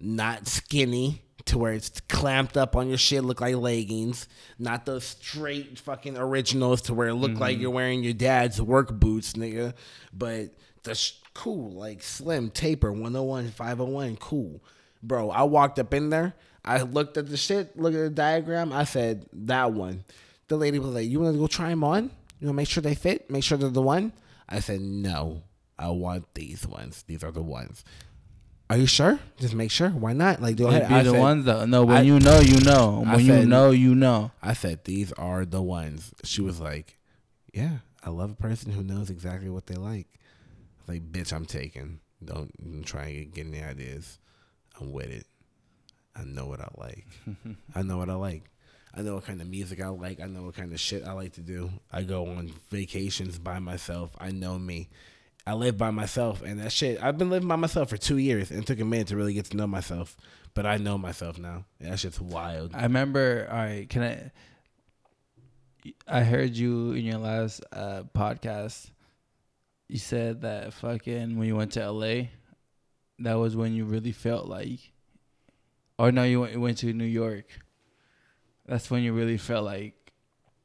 not 0.00 0.46
skinny 0.46 1.22
to 1.46 1.58
where 1.58 1.72
it's 1.72 2.00
clamped 2.08 2.56
up 2.56 2.74
on 2.74 2.88
your 2.88 2.98
shit, 2.98 3.22
look 3.24 3.40
like 3.40 3.54
leggings. 3.54 4.26
Not 4.58 4.84
those 4.84 5.04
straight 5.04 5.78
fucking 5.78 6.16
originals 6.16 6.82
to 6.82 6.94
where 6.94 7.08
it 7.08 7.14
look 7.14 7.30
Mm-hmm. 7.32 7.40
like 7.40 7.58
you're 7.58 7.70
wearing 7.70 8.02
your 8.02 8.14
dad's 8.14 8.60
work 8.60 8.92
boots, 8.92 9.34
nigga. 9.34 9.74
But 10.12 10.50
the 10.82 10.94
sh- 10.96 11.12
cool, 11.36 11.70
like 11.72 12.02
slim, 12.02 12.50
taper, 12.50 12.90
101, 12.92 13.50
501, 13.50 14.16
cool. 14.16 14.62
Bro, 15.02 15.30
I 15.30 15.42
walked 15.44 15.78
up 15.78 15.92
in 15.94 16.10
there. 16.10 16.34
I 16.64 16.82
looked 16.82 17.16
at 17.16 17.28
the 17.28 17.36
shit, 17.36 17.78
looked 17.78 17.94
at 17.96 18.02
the 18.02 18.10
diagram. 18.10 18.72
I 18.72 18.84
said, 18.84 19.26
that 19.32 19.72
one. 19.72 20.04
The 20.48 20.56
lady 20.56 20.78
was 20.78 20.90
like, 20.90 21.08
you 21.08 21.20
want 21.20 21.34
to 21.34 21.38
go 21.38 21.46
try 21.46 21.68
them 21.70 21.84
on? 21.84 22.04
You 22.40 22.46
want 22.48 22.52
to 22.52 22.52
make 22.54 22.68
sure 22.68 22.82
they 22.82 22.94
fit? 22.94 23.30
Make 23.30 23.44
sure 23.44 23.56
they're 23.58 23.68
the 23.70 23.82
one? 23.82 24.12
I 24.48 24.60
said, 24.60 24.80
no. 24.80 25.42
I 25.78 25.90
want 25.90 26.34
these 26.34 26.66
ones. 26.66 27.04
These 27.06 27.22
are 27.22 27.30
the 27.30 27.42
ones. 27.42 27.84
Are 28.68 28.76
you 28.76 28.86
sure? 28.86 29.20
Just 29.38 29.54
make 29.54 29.70
sure. 29.70 29.90
Why 29.90 30.12
not? 30.12 30.42
Like, 30.42 30.56
go 30.56 30.66
ahead. 30.68 30.88
be 30.88 30.94
I 30.94 31.02
the 31.04 31.12
said, 31.12 31.20
ones 31.20 31.44
though. 31.44 31.66
No, 31.66 31.84
when 31.84 31.98
I- 31.98 32.02
you 32.02 32.18
know, 32.18 32.40
you 32.40 32.58
know. 32.60 33.00
When 33.00 33.08
I 33.10 33.16
you 33.18 33.46
know, 33.46 33.70
you 33.70 33.94
know. 33.94 34.32
I 34.42 34.54
said, 34.54 34.84
these 34.84 35.12
are 35.12 35.44
the 35.44 35.62
ones. 35.62 36.12
She 36.24 36.40
was 36.40 36.58
like, 36.60 36.98
yeah, 37.52 37.78
I 38.02 38.10
love 38.10 38.30
a 38.32 38.34
person 38.34 38.72
who 38.72 38.82
knows 38.82 39.08
exactly 39.10 39.50
what 39.50 39.66
they 39.66 39.76
like. 39.76 40.06
Like, 40.86 41.10
bitch, 41.10 41.32
I'm 41.32 41.46
taking. 41.46 42.00
Don't 42.24 42.52
even 42.60 42.82
try 42.84 43.06
and 43.06 43.32
get, 43.32 43.46
any 43.46 43.62
ideas. 43.62 44.18
I'm 44.80 44.92
with 44.92 45.10
it. 45.10 45.26
I 46.14 46.24
know 46.24 46.46
what 46.46 46.60
I 46.60 46.68
like. 46.76 47.06
I 47.74 47.82
know 47.82 47.98
what 47.98 48.10
I 48.10 48.14
like. 48.14 48.50
I 48.94 49.02
know 49.02 49.16
what 49.16 49.26
kind 49.26 49.42
of 49.42 49.48
music 49.48 49.82
I 49.82 49.88
like. 49.88 50.20
I 50.20 50.26
know 50.26 50.42
what 50.42 50.54
kind 50.54 50.72
of 50.72 50.80
shit 50.80 51.04
I 51.04 51.12
like 51.12 51.34
to 51.34 51.42
do. 51.42 51.70
I 51.92 52.02
go 52.02 52.26
on 52.26 52.52
vacations 52.70 53.38
by 53.38 53.58
myself. 53.58 54.10
I 54.18 54.30
know 54.30 54.58
me. 54.58 54.88
I 55.46 55.52
live 55.52 55.78
by 55.78 55.90
myself, 55.90 56.42
and 56.42 56.58
that 56.60 56.72
shit. 56.72 57.00
I've 57.00 57.18
been 57.18 57.30
living 57.30 57.48
by 57.48 57.56
myself 57.56 57.90
for 57.90 57.96
two 57.96 58.16
years, 58.16 58.50
and 58.50 58.60
it 58.60 58.66
took 58.66 58.80
a 58.80 58.84
minute 58.84 59.08
to 59.08 59.16
really 59.16 59.34
get 59.34 59.44
to 59.46 59.56
know 59.56 59.66
myself. 59.66 60.16
But 60.54 60.66
I 60.66 60.78
know 60.78 60.98
myself 60.98 61.38
now. 61.38 61.66
And 61.78 61.92
that 61.92 61.98
shit's 61.98 62.20
wild. 62.20 62.74
I 62.74 62.82
remember. 62.82 63.46
All 63.48 63.56
right, 63.56 63.88
can 63.88 64.02
I? 64.02 64.32
I 66.08 66.24
heard 66.24 66.56
you 66.56 66.92
in 66.92 67.04
your 67.04 67.18
last 67.18 67.62
uh, 67.72 68.02
podcast. 68.12 68.90
You 69.88 69.98
said 69.98 70.42
that 70.42 70.72
fucking 70.72 71.38
when 71.38 71.46
you 71.46 71.56
went 71.56 71.72
to 71.72 71.90
LA, 71.90 72.28
that 73.20 73.34
was 73.34 73.56
when 73.56 73.72
you 73.72 73.84
really 73.84 74.12
felt 74.12 74.46
like. 74.46 74.92
Or 75.98 76.12
no, 76.12 76.24
you 76.24 76.40
went, 76.40 76.52
you 76.52 76.60
went 76.60 76.78
to 76.78 76.92
New 76.92 77.04
York. 77.04 77.46
That's 78.66 78.90
when 78.90 79.02
you 79.02 79.12
really 79.12 79.38
felt 79.38 79.64
like 79.64 80.12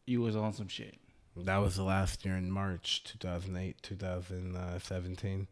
you 0.05 0.21
was 0.21 0.35
on 0.35 0.53
some 0.53 0.67
shit. 0.67 0.97
That 1.37 1.57
was 1.57 1.75
the 1.75 1.83
last 1.83 2.25
year 2.25 2.35
in 2.35 2.51
March 2.51 3.03
2008, 3.05 3.81
2017. 3.81 5.47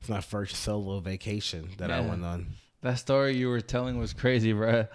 It's 0.00 0.08
my 0.08 0.20
first 0.20 0.56
solo 0.56 0.98
vacation 1.00 1.68
that 1.78 1.90
I 1.90 2.00
went 2.00 2.24
on. 2.24 2.46
That 2.80 2.98
story 2.98 3.36
you 3.36 3.48
were 3.48 3.60
telling 3.60 3.98
was 3.98 4.14
crazy, 4.14 4.52
bruh. 4.54 4.88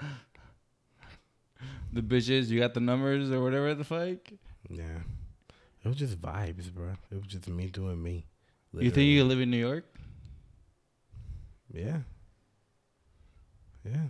The 1.94 2.02
bitches, 2.02 2.48
you 2.48 2.60
got 2.60 2.74
the 2.74 2.80
numbers 2.80 3.32
or 3.32 3.42
whatever 3.42 3.74
the 3.76 3.84
fuck. 3.84 4.18
Yeah. 4.70 5.00
It 5.86 5.90
was 5.90 5.98
just 5.98 6.20
vibes, 6.20 6.74
bro. 6.74 6.94
It 7.12 7.16
was 7.16 7.28
just 7.28 7.48
me 7.48 7.68
doing 7.68 8.02
me. 8.02 8.26
You 8.74 8.90
think 8.90 9.08
you 9.08 9.22
could 9.22 9.30
live 9.30 9.40
in 9.40 9.52
New 9.52 9.58
York? 9.58 9.86
Yeah. 11.72 12.00
Yeah. 13.86 14.08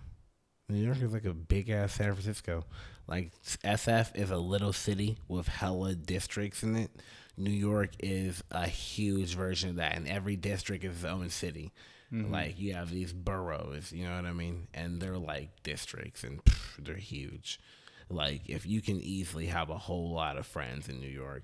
New 0.70 0.80
York 0.80 1.02
is 1.02 1.12
like 1.12 1.26
a 1.26 1.34
big 1.34 1.70
ass 1.70 1.94
San 1.94 2.14
Francisco. 2.14 2.64
Like 3.08 3.32
SF 3.44 4.16
is 4.16 4.32
a 4.32 4.38
little 4.38 4.72
city 4.72 5.18
with 5.28 5.50
hella 5.50 5.96
districts 5.96 6.64
in 6.64 6.78
it. 6.78 6.92
New 7.38 7.52
York 7.52 7.90
is 8.00 8.42
a 8.52 8.68
huge 8.68 9.36
version 9.36 9.72
of 9.72 9.76
that, 9.76 9.98
and 9.98 10.08
every 10.08 10.38
district 10.38 10.86
is 10.86 10.96
its 10.96 11.06
own 11.06 11.30
city. 11.30 11.74
Mm-hmm. 12.12 12.32
Like 12.32 12.58
you 12.58 12.74
have 12.74 12.90
these 12.90 13.12
boroughs, 13.12 13.92
you 13.92 14.06
know 14.06 14.16
what 14.16 14.26
I 14.26 14.32
mean, 14.32 14.70
and 14.74 15.02
they're 15.02 15.18
like 15.18 15.50
districts, 15.64 16.24
and 16.24 16.44
pff, 16.46 16.78
they're 16.80 16.96
huge. 16.96 17.60
Like 18.10 18.44
if 18.48 18.66
you 18.66 18.82
can 18.82 19.02
easily 19.02 19.48
have 19.48 19.70
a 19.70 19.78
whole 19.78 20.14
lot 20.14 20.38
of 20.38 20.48
friends 20.48 20.88
in 20.88 21.02
New 21.02 21.10
York, 21.10 21.44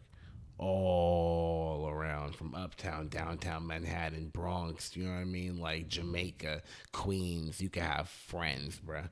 all 0.61 1.89
around 1.89 2.35
from 2.35 2.53
uptown, 2.53 3.09
downtown 3.09 3.65
Manhattan, 3.65 4.29
Bronx, 4.29 4.95
you 4.95 5.03
know 5.03 5.11
what 5.11 5.19
I 5.19 5.25
mean? 5.25 5.57
Like 5.57 5.87
Jamaica, 5.87 6.61
Queens, 6.91 7.59
you 7.59 7.69
can 7.69 7.83
have 7.83 8.07
friends, 8.07 8.79
bruh. 8.79 9.09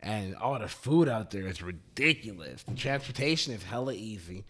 And 0.00 0.34
all 0.36 0.58
the 0.58 0.68
food 0.68 1.08
out 1.08 1.30
there 1.30 1.46
is 1.46 1.62
ridiculous. 1.62 2.62
The 2.62 2.74
transportation 2.74 3.52
is 3.52 3.62
hella 3.62 3.92
easy. 3.92 4.44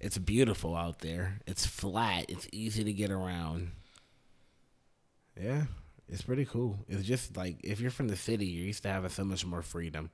It's 0.00 0.18
beautiful 0.18 0.76
out 0.76 1.00
there. 1.00 1.40
It's 1.46 1.66
flat. 1.66 2.26
It's 2.28 2.48
easy 2.52 2.84
to 2.84 2.92
get 2.92 3.10
around. 3.10 3.72
Yeah, 5.40 5.64
it's 6.08 6.22
pretty 6.22 6.44
cool. 6.44 6.78
It's 6.88 7.04
just 7.06 7.36
like 7.36 7.58
if 7.64 7.80
you're 7.80 7.90
from 7.90 8.08
the 8.08 8.16
city, 8.16 8.46
you're 8.46 8.66
used 8.66 8.82
to 8.84 8.88
having 8.88 9.10
so 9.10 9.24
much 9.24 9.44
more 9.44 9.62
freedom. 9.62 10.10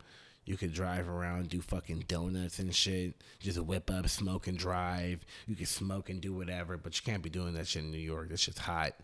You 0.48 0.56
could 0.56 0.72
drive 0.72 1.10
around, 1.10 1.50
do 1.50 1.60
fucking 1.60 2.04
donuts 2.08 2.58
and 2.58 2.74
shit. 2.74 3.14
Just 3.38 3.58
whip 3.60 3.90
up, 3.90 4.08
smoke 4.08 4.46
and 4.46 4.56
drive. 4.56 5.20
You 5.46 5.54
can 5.54 5.66
smoke 5.66 6.08
and 6.08 6.22
do 6.22 6.32
whatever, 6.32 6.78
but 6.78 6.96
you 6.98 7.02
can't 7.04 7.22
be 7.22 7.28
doing 7.28 7.52
that 7.52 7.66
shit 7.66 7.82
in 7.84 7.90
New 7.90 7.98
York. 7.98 8.30
That 8.30 8.38
shit's 8.40 8.58
hot. 8.60 8.94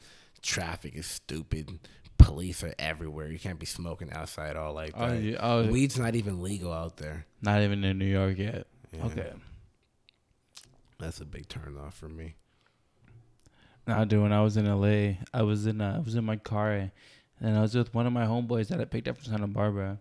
Traffic 0.40 0.94
is 0.94 1.04
stupid. 1.06 1.78
Police 2.16 2.64
are 2.64 2.72
everywhere. 2.78 3.28
You 3.28 3.38
can't 3.38 3.58
be 3.58 3.66
smoking 3.66 4.10
outside 4.10 4.56
all 4.56 4.72
like 4.72 4.92
Oh, 4.96 5.10
that. 5.10 5.20
yeah. 5.22 5.36
Oh, 5.38 5.66
Weed's 5.66 5.98
not 5.98 6.14
even 6.14 6.40
legal 6.42 6.72
out 6.72 6.96
there. 6.96 7.26
not 7.42 7.60
even 7.60 7.84
in 7.84 7.98
New 7.98 8.06
York 8.06 8.38
yet. 8.38 8.66
Yeah. 8.92 9.04
Okay. 9.04 9.32
That's 10.98 11.20
a 11.20 11.24
big 11.26 11.48
turn 11.48 11.76
off 11.84 11.94
for 11.94 12.08
me. 12.08 12.36
Nah, 13.86 14.04
dude. 14.06 14.22
When 14.22 14.32
I 14.32 14.40
was 14.42 14.56
in 14.56 14.64
LA, 14.66 15.16
I 15.34 15.42
was 15.42 15.66
in 15.66 15.80
uh, 15.82 15.96
I 15.96 15.98
was 15.98 16.14
in 16.14 16.24
my 16.24 16.36
car, 16.36 16.72
and 16.72 16.90
I 17.58 17.60
was 17.60 17.74
with 17.74 17.92
one 17.92 18.06
of 18.06 18.12
my 18.14 18.24
homeboys 18.24 18.68
that 18.68 18.80
I 18.80 18.86
picked 18.86 19.08
up 19.08 19.18
from 19.18 19.26
Santa 19.30 19.46
Barbara, 19.46 19.98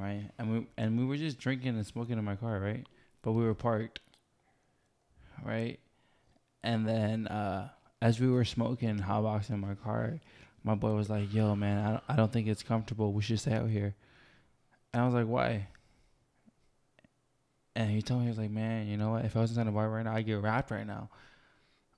right? 0.00 0.30
And 0.38 0.52
we 0.52 0.66
and 0.76 0.98
we 0.98 1.04
were 1.04 1.16
just 1.16 1.38
drinking 1.38 1.76
and 1.76 1.86
smoking 1.86 2.18
in 2.18 2.24
my 2.24 2.36
car, 2.36 2.58
right? 2.60 2.86
But 3.22 3.32
we 3.32 3.44
were 3.44 3.54
parked, 3.54 4.00
right? 5.44 5.78
And 6.62 6.86
then 6.86 7.26
uh, 7.28 7.68
as 8.00 8.20
we 8.20 8.28
were 8.28 8.44
smoking, 8.44 8.98
hotboxing 8.98 9.50
in 9.50 9.60
my 9.60 9.74
car, 9.74 10.20
my 10.64 10.74
boy 10.74 10.92
was 10.92 11.08
like, 11.08 11.32
"Yo, 11.32 11.54
man, 11.54 11.84
I 11.84 11.90
don't, 11.90 12.02
I 12.08 12.16
don't 12.16 12.32
think 12.32 12.48
it's 12.48 12.62
comfortable. 12.62 13.12
We 13.12 13.22
should 13.22 13.40
stay 13.40 13.54
out 13.54 13.70
here." 13.70 13.94
And 14.92 15.02
I 15.02 15.04
was 15.04 15.14
like, 15.14 15.26
"Why?" 15.26 15.68
And 17.76 17.90
he 17.90 18.02
told 18.02 18.20
me 18.20 18.26
he 18.26 18.30
was 18.30 18.38
like, 18.38 18.50
"Man, 18.50 18.86
you 18.88 18.96
know 18.96 19.10
what? 19.10 19.24
If 19.24 19.36
I 19.36 19.40
was 19.40 19.50
in 19.50 19.56
Santa 19.56 19.72
Barbara 19.72 19.96
right 19.96 20.04
now, 20.04 20.14
I'd 20.14 20.26
get 20.26 20.42
wrapped 20.42 20.70
right 20.70 20.86
now." 20.86 21.10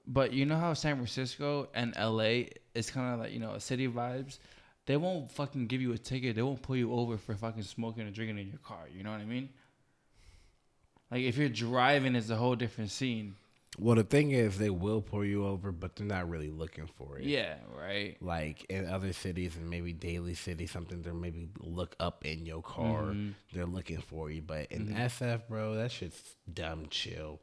But 0.06 0.32
you 0.32 0.44
know 0.44 0.56
how 0.58 0.74
San 0.74 0.96
Francisco 0.96 1.68
and 1.74 1.94
LA 1.96 2.44
is 2.74 2.90
kind 2.90 3.14
of 3.14 3.20
like 3.20 3.32
you 3.32 3.38
know 3.38 3.52
a 3.52 3.60
city 3.60 3.88
vibes. 3.88 4.38
They 4.90 4.96
won't 4.96 5.30
fucking 5.30 5.68
give 5.68 5.80
you 5.80 5.92
a 5.92 5.98
ticket. 5.98 6.34
They 6.34 6.42
won't 6.42 6.62
pull 6.62 6.74
you 6.74 6.92
over 6.92 7.16
for 7.16 7.36
fucking 7.36 7.62
smoking 7.62 8.08
or 8.08 8.10
drinking 8.10 8.38
in 8.38 8.48
your 8.48 8.58
car. 8.58 8.88
You 8.92 9.04
know 9.04 9.12
what 9.12 9.20
I 9.20 9.24
mean? 9.24 9.48
Like 11.12 11.22
if 11.22 11.36
you're 11.36 11.48
driving, 11.48 12.16
it's 12.16 12.28
a 12.28 12.34
whole 12.34 12.56
different 12.56 12.90
scene. 12.90 13.36
Well, 13.78 13.94
the 13.94 14.02
thing 14.02 14.32
is, 14.32 14.58
they 14.58 14.68
will 14.68 15.00
pull 15.00 15.24
you 15.24 15.46
over, 15.46 15.70
but 15.70 15.94
they're 15.94 16.08
not 16.08 16.28
really 16.28 16.50
looking 16.50 16.88
for 16.88 17.18
it. 17.18 17.24
Yeah, 17.24 17.54
right. 17.72 18.16
Like 18.20 18.64
in 18.64 18.84
other 18.88 19.12
cities 19.12 19.54
and 19.54 19.70
maybe 19.70 19.92
Daly 19.92 20.34
City, 20.34 20.66
something 20.66 21.02
they 21.02 21.12
maybe 21.12 21.50
look 21.60 21.94
up 22.00 22.24
in 22.26 22.44
your 22.44 22.60
car. 22.60 23.02
Mhm. 23.12 23.34
They're 23.52 23.66
looking 23.66 24.00
for 24.00 24.28
you. 24.28 24.42
But 24.42 24.72
in 24.72 24.88
Mhm. 24.88 24.96
SF, 24.98 25.46
bro, 25.46 25.76
that 25.76 25.92
shit's 25.92 26.34
dumb 26.52 26.88
chill. 26.90 27.40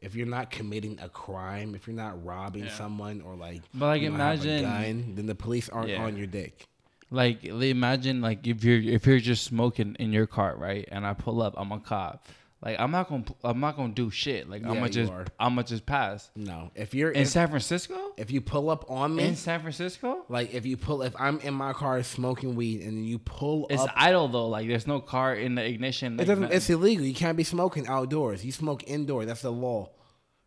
If 0.00 0.14
you're 0.14 0.26
not 0.26 0.50
committing 0.50 0.98
a 1.00 1.08
crime, 1.08 1.74
if 1.74 1.86
you're 1.86 1.96
not 1.96 2.22
robbing 2.22 2.64
Yeah. 2.64 2.74
someone 2.76 3.22
or 3.22 3.36
like, 3.36 3.62
But 3.72 3.86
like 3.86 4.02
you 4.02 4.10
don't 4.10 4.18
have 4.20 4.44
a 4.44 4.60
imagine, 4.60 4.62
gun, 5.06 5.14
then 5.14 5.24
the 5.24 5.34
police 5.34 5.70
aren't 5.70 5.88
Yeah. 5.88 6.04
on 6.04 6.18
your 6.18 6.26
dick. 6.26 6.66
Like 7.10 7.42
li- 7.42 7.70
imagine 7.70 8.20
like 8.20 8.46
if 8.46 8.62
you're 8.64 8.80
if 8.80 9.06
you're 9.06 9.18
just 9.20 9.44
smoking 9.44 9.96
in 9.98 10.12
your 10.12 10.26
car, 10.26 10.56
right? 10.56 10.88
And 10.90 11.06
I 11.06 11.12
pull 11.14 11.42
up, 11.42 11.54
I'm 11.56 11.72
a 11.72 11.80
cop. 11.80 12.24
Like 12.62 12.78
I'm 12.78 12.90
not 12.90 13.08
gonna 13.08 13.24
I'm 13.42 13.58
not 13.58 13.76
gonna 13.76 13.94
do 13.94 14.10
shit. 14.10 14.48
Like 14.48 14.62
I'm 14.62 14.68
Yeah, 14.68 14.74
gonna 14.74 14.86
you 14.88 14.92
just 14.92 15.12
are. 15.12 15.24
I'm 15.38 15.54
gonna 15.54 15.66
just 15.66 15.86
pass. 15.86 16.30
No, 16.36 16.70
if 16.74 16.92
you're 16.94 17.10
In 17.10 17.22
if, 17.22 17.28
San 17.28 17.48
Francisco? 17.48 18.12
if 18.18 18.30
you 18.30 18.42
pull 18.42 18.68
up 18.68 18.84
on 18.90 19.16
me, 19.16 19.24
In 19.28 19.34
San 19.36 19.60
Francisco? 19.62 20.26
like 20.28 20.52
if 20.52 20.66
you 20.66 20.76
pull, 20.76 21.00
if 21.02 21.14
I'm 21.18 21.40
in 21.40 21.54
my 21.54 21.72
car 21.72 22.02
smoking 22.02 22.54
weed 22.54 22.82
and 22.82 23.06
you 23.06 23.18
pull 23.18 23.66
It's 23.70 23.82
up 23.82 23.90
idle 23.96 24.28
though. 24.28 24.48
Like 24.48 24.68
there's 24.68 24.86
no 24.86 25.00
car 25.00 25.34
in 25.34 25.54
the 25.54 25.64
ignition. 25.64 26.14
It 26.14 26.18
like, 26.18 26.26
doesn't. 26.26 26.42
nothing. 26.42 26.56
It's 26.58 26.68
illegal. 26.68 27.06
You 27.06 27.14
can't 27.14 27.36
be 27.38 27.44
smoking 27.44 27.86
outdoors. 27.88 28.44
You 28.44 28.52
smoke 28.52 28.84
indoors. 28.86 29.26
That's 29.26 29.40
the 29.42 29.50
law. 29.52 29.92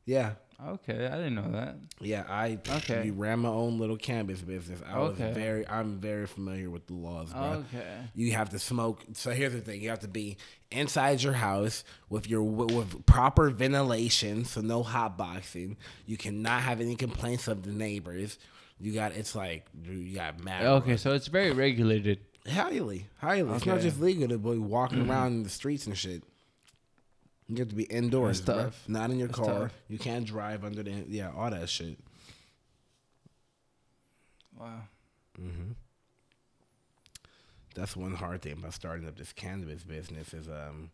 Yeah, 0.06 0.34
okay. 0.68 1.08
I 1.08 1.16
didn't 1.16 1.36
know 1.36 1.52
that. 1.52 1.76
yeah. 2.00 2.24
I 2.28 2.60
Okay. 2.68 3.06
You 3.06 3.14
ran 3.14 3.40
my 3.40 3.50
own 3.50 3.80
little 3.80 3.98
cannabis 3.98 4.42
business. 4.42 4.82
I 4.88 4.98
Okay. 4.98 5.28
was 5.28 5.36
very. 5.36 5.68
I'm 5.68 6.00
very 6.00 6.28
familiar 6.28 6.70
with 6.70 6.88
the 6.88 6.94
laws, 6.94 7.32
bro. 7.32 7.66
Okay. 7.74 7.86
You 8.16 8.32
have 8.34 8.50
to 8.50 8.60
smoke. 8.60 9.04
So 9.14 9.32
here's 9.32 9.54
the 9.54 9.62
thing: 9.62 9.82
you 9.82 9.90
have 9.90 10.00
to 10.00 10.08
be 10.08 10.38
inside 10.72 11.22
your 11.22 11.34
house 11.34 11.84
with 12.10 12.30
your 12.30 12.44
with 12.44 13.06
proper 13.06 13.50
ventilation, 13.50 14.46
so 14.46 14.62
no 14.62 14.84
hot 14.84 15.18
boxing. 15.18 15.78
You 16.06 16.18
cannot 16.18 16.62
have 16.62 16.82
any 16.82 16.96
complaints 16.96 17.48
of 17.48 17.64
the 17.64 17.72
neighbors. 17.72 18.38
You 18.80 18.94
got. 18.94 19.14
It's 19.14 19.36
like 19.36 19.68
you 19.84 20.16
got 20.16 20.44
mad. 20.44 20.66
Okay, 20.66 20.98
so 20.98 21.14
it's 21.14 21.28
very 21.28 21.52
regulated. 21.52 22.20
Highly, 22.50 23.08
highly. 23.18 23.56
It's 23.56 23.66
not 23.66 23.80
just 23.80 24.02
legal 24.02 24.28
to 24.28 24.38
be 24.38 24.58
walking 24.58 25.00
mm-hmm. 25.00 25.12
around 25.12 25.34
in 25.34 25.44
the 25.44 25.50
streets 25.50 25.88
and 25.88 25.98
shit. 25.98 26.24
You 27.54 27.60
have 27.60 27.70
to 27.70 27.76
be 27.76 27.84
indoors, 27.84 28.42
tough. 28.42 28.84
not 28.88 29.12
in 29.12 29.20
your 29.20 29.28
That's 29.28 29.40
car. 29.40 29.60
tough. 29.64 29.74
You 29.88 29.98
can't 30.00 30.26
drive 30.26 30.64
under 30.64 30.84
the 30.84 31.06
yeah, 31.08 31.32
all 31.36 31.50
that 31.52 31.70
shit. 31.70 31.98
Wow. 34.60 34.82
Mhm. 35.40 35.76
That's 37.76 37.96
one 37.96 38.14
hard 38.14 38.42
thing 38.42 38.54
about 38.54 38.74
starting 38.74 39.08
up 39.08 39.18
this 39.18 39.34
cannabis 39.34 39.84
business 39.84 40.34
is 40.34 40.48
um 40.48 40.92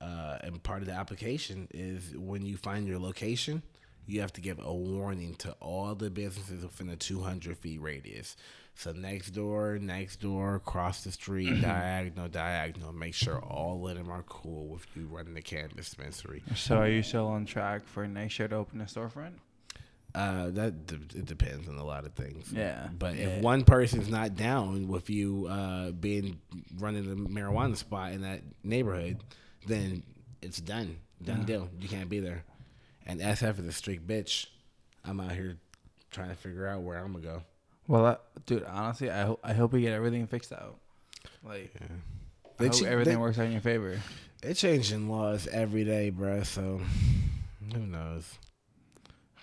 uh 0.00 0.38
and 0.42 0.62
part 0.62 0.82
of 0.82 0.86
the 0.86 0.94
application 0.94 1.68
is 1.72 2.16
when 2.16 2.42
you 2.44 2.56
find 2.56 2.86
your 2.86 2.98
location, 2.98 3.62
you 4.06 4.20
have 4.20 4.32
to 4.34 4.40
give 4.40 4.58
a 4.60 4.72
warning 4.74 5.34
to 5.36 5.52
all 5.60 5.94
the 5.94 6.10
businesses 6.10 6.62
within 6.62 6.88
a 6.88 6.96
200 6.96 7.56
feet 7.58 7.80
radius. 7.80 8.36
So 8.80 8.92
next 8.92 9.32
door, 9.32 9.78
next 9.78 10.20
door, 10.20 10.54
across 10.54 11.04
the 11.04 11.12
street, 11.12 11.60
diagonal, 11.60 12.28
diagonal. 12.28 12.94
Make 12.94 13.12
sure 13.12 13.38
all 13.38 13.86
of 13.86 13.94
them 13.94 14.10
are 14.10 14.22
cool 14.22 14.68
with 14.68 14.86
you 14.96 15.06
running 15.06 15.34
the 15.34 15.42
cannabis 15.42 15.90
dispensary. 15.90 16.42
So 16.56 16.78
are 16.78 16.88
you 16.88 17.02
still 17.02 17.26
on 17.26 17.44
track 17.44 17.86
for 17.86 18.08
next 18.08 18.38
year 18.38 18.48
to 18.48 18.56
open 18.56 18.80
a 18.80 18.84
storefront? 18.84 19.32
Uh, 20.14 20.48
that 20.52 20.86
d- 20.86 20.96
it 21.14 21.26
depends 21.26 21.68
on 21.68 21.76
a 21.76 21.84
lot 21.84 22.06
of 22.06 22.14
things. 22.14 22.50
Yeah, 22.50 22.88
But 22.98 23.16
yeah. 23.16 23.26
if 23.26 23.42
one 23.42 23.64
person's 23.64 24.08
not 24.08 24.34
down 24.34 24.88
with 24.88 25.10
you 25.10 25.46
uh, 25.50 25.90
being 25.90 26.40
running 26.78 27.06
the 27.06 27.16
marijuana 27.30 27.76
spot 27.76 28.12
in 28.12 28.22
that 28.22 28.40
neighborhood, 28.64 29.18
then 29.66 30.02
it's 30.40 30.58
done. 30.58 30.96
Done 31.22 31.44
deal. 31.44 31.68
You 31.78 31.86
can't 31.86 32.08
be 32.08 32.20
there. 32.20 32.44
And 33.06 33.20
SF 33.20 33.58
is 33.60 33.66
a 33.66 33.72
strict 33.72 34.06
bitch. 34.06 34.46
I'm 35.04 35.20
out 35.20 35.32
here 35.32 35.58
trying 36.10 36.30
to 36.30 36.34
figure 36.34 36.66
out 36.66 36.80
where 36.80 36.96
I'm 36.96 37.12
gonna 37.12 37.22
go. 37.22 37.42
Well, 37.90 38.06
I, 38.06 38.16
dude, 38.46 38.62
honestly, 38.62 39.10
I 39.10 39.22
hope 39.22 39.40
I 39.42 39.52
hope 39.52 39.72
we 39.72 39.80
get 39.80 39.92
everything 39.92 40.24
fixed 40.28 40.52
out. 40.52 40.76
Like, 41.44 41.74
I 42.60 42.62
hope 42.66 42.72
ch- 42.72 42.84
everything 42.84 43.14
they- 43.14 43.20
works 43.20 43.36
out 43.36 43.46
in 43.46 43.52
your 43.52 43.60
favor. 43.60 43.98
They're 44.40 44.54
changing 44.54 45.10
laws 45.10 45.48
every 45.48 45.82
day, 45.82 46.10
bro. 46.10 46.44
So 46.44 46.80
who 47.74 47.80
knows? 47.80 48.32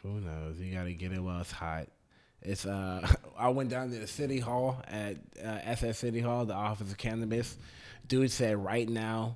Who 0.01 0.21
knows? 0.21 0.61
You 0.61 0.73
gotta 0.73 0.93
get 0.93 1.11
it 1.11 1.19
while 1.19 1.41
it's 1.41 1.51
hot. 1.51 1.87
It's 2.41 2.65
uh, 2.65 3.05
I 3.37 3.49
went 3.49 3.69
down 3.69 3.91
to 3.91 3.99
the 3.99 4.07
city 4.07 4.39
hall 4.39 4.81
at 4.87 5.17
uh, 5.43 5.59
SS 5.65 5.97
City 5.99 6.21
Hall, 6.21 6.45
the 6.45 6.53
Office 6.53 6.89
of 6.89 6.97
Cannabis. 6.97 7.57
Dude 8.07 8.31
said 8.31 8.55
right 8.55 8.87
now, 8.87 9.35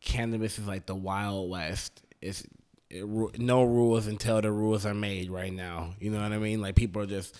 cannabis 0.00 0.60
is 0.60 0.68
like 0.68 0.86
the 0.86 0.94
Wild 0.94 1.50
West. 1.50 2.02
It's 2.22 2.46
it, 2.88 3.04
no 3.40 3.64
rules 3.64 4.06
until 4.06 4.40
the 4.40 4.52
rules 4.52 4.86
are 4.86 4.94
made. 4.94 5.28
Right 5.28 5.52
now, 5.52 5.94
you 5.98 6.12
know 6.12 6.22
what 6.22 6.32
I 6.32 6.38
mean? 6.38 6.60
Like 6.60 6.76
people 6.76 7.02
are 7.02 7.06
just. 7.06 7.36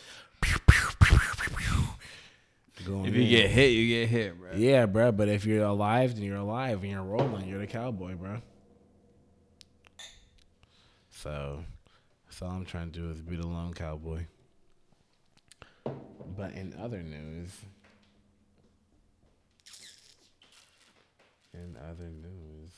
Going 2.85 3.07
If 3.07 3.15
you 3.15 3.23
in. 3.23 3.31
get 3.31 3.51
hit, 3.51 3.71
you 3.73 3.89
get 4.01 4.09
hit, 4.11 4.39
bro. 4.39 4.51
Yeah, 4.57 4.85
bro. 4.87 5.11
But 5.11 5.29
if 5.29 5.47
you're 5.47 5.65
alive, 5.65 6.15
then 6.15 6.25
you're 6.25 6.37
alive, 6.37 6.83
and 6.83 6.91
you're 6.93 7.03
rolling. 7.03 7.49
You're 7.49 7.61
the 7.61 7.67
cowboy, 7.67 8.15
bro. 8.15 8.43
So, 11.11 11.65
that's 12.27 12.43
all 12.43 12.51
I'm 12.51 12.67
trying 12.67 12.91
to 12.91 12.99
do 12.99 13.11
is 13.11 13.21
be 13.23 13.37
the 13.37 13.47
lone 13.47 13.73
cowboy. 13.73 14.27
But 16.37 16.53
in 16.53 16.75
other 16.79 17.03
news, 17.03 17.51
in 21.55 21.77
other 21.89 22.11
news, 22.11 22.71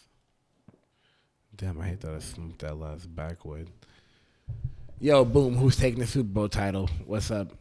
damn, 1.57 1.81
I 1.81 1.87
hate 1.89 2.01
that 2.03 2.14
I 2.14 2.19
smoked 2.21 2.61
that 2.61 2.77
last 2.77 3.12
backwood. 3.14 3.71
Yo, 4.99 5.26
boom! 5.26 5.55
Who's 5.57 5.76
taking 5.76 6.01
the 6.01 6.07
Super 6.07 6.30
Bowl 6.30 6.49
title? 6.49 6.88
What's 7.05 7.30
up? 7.30 7.53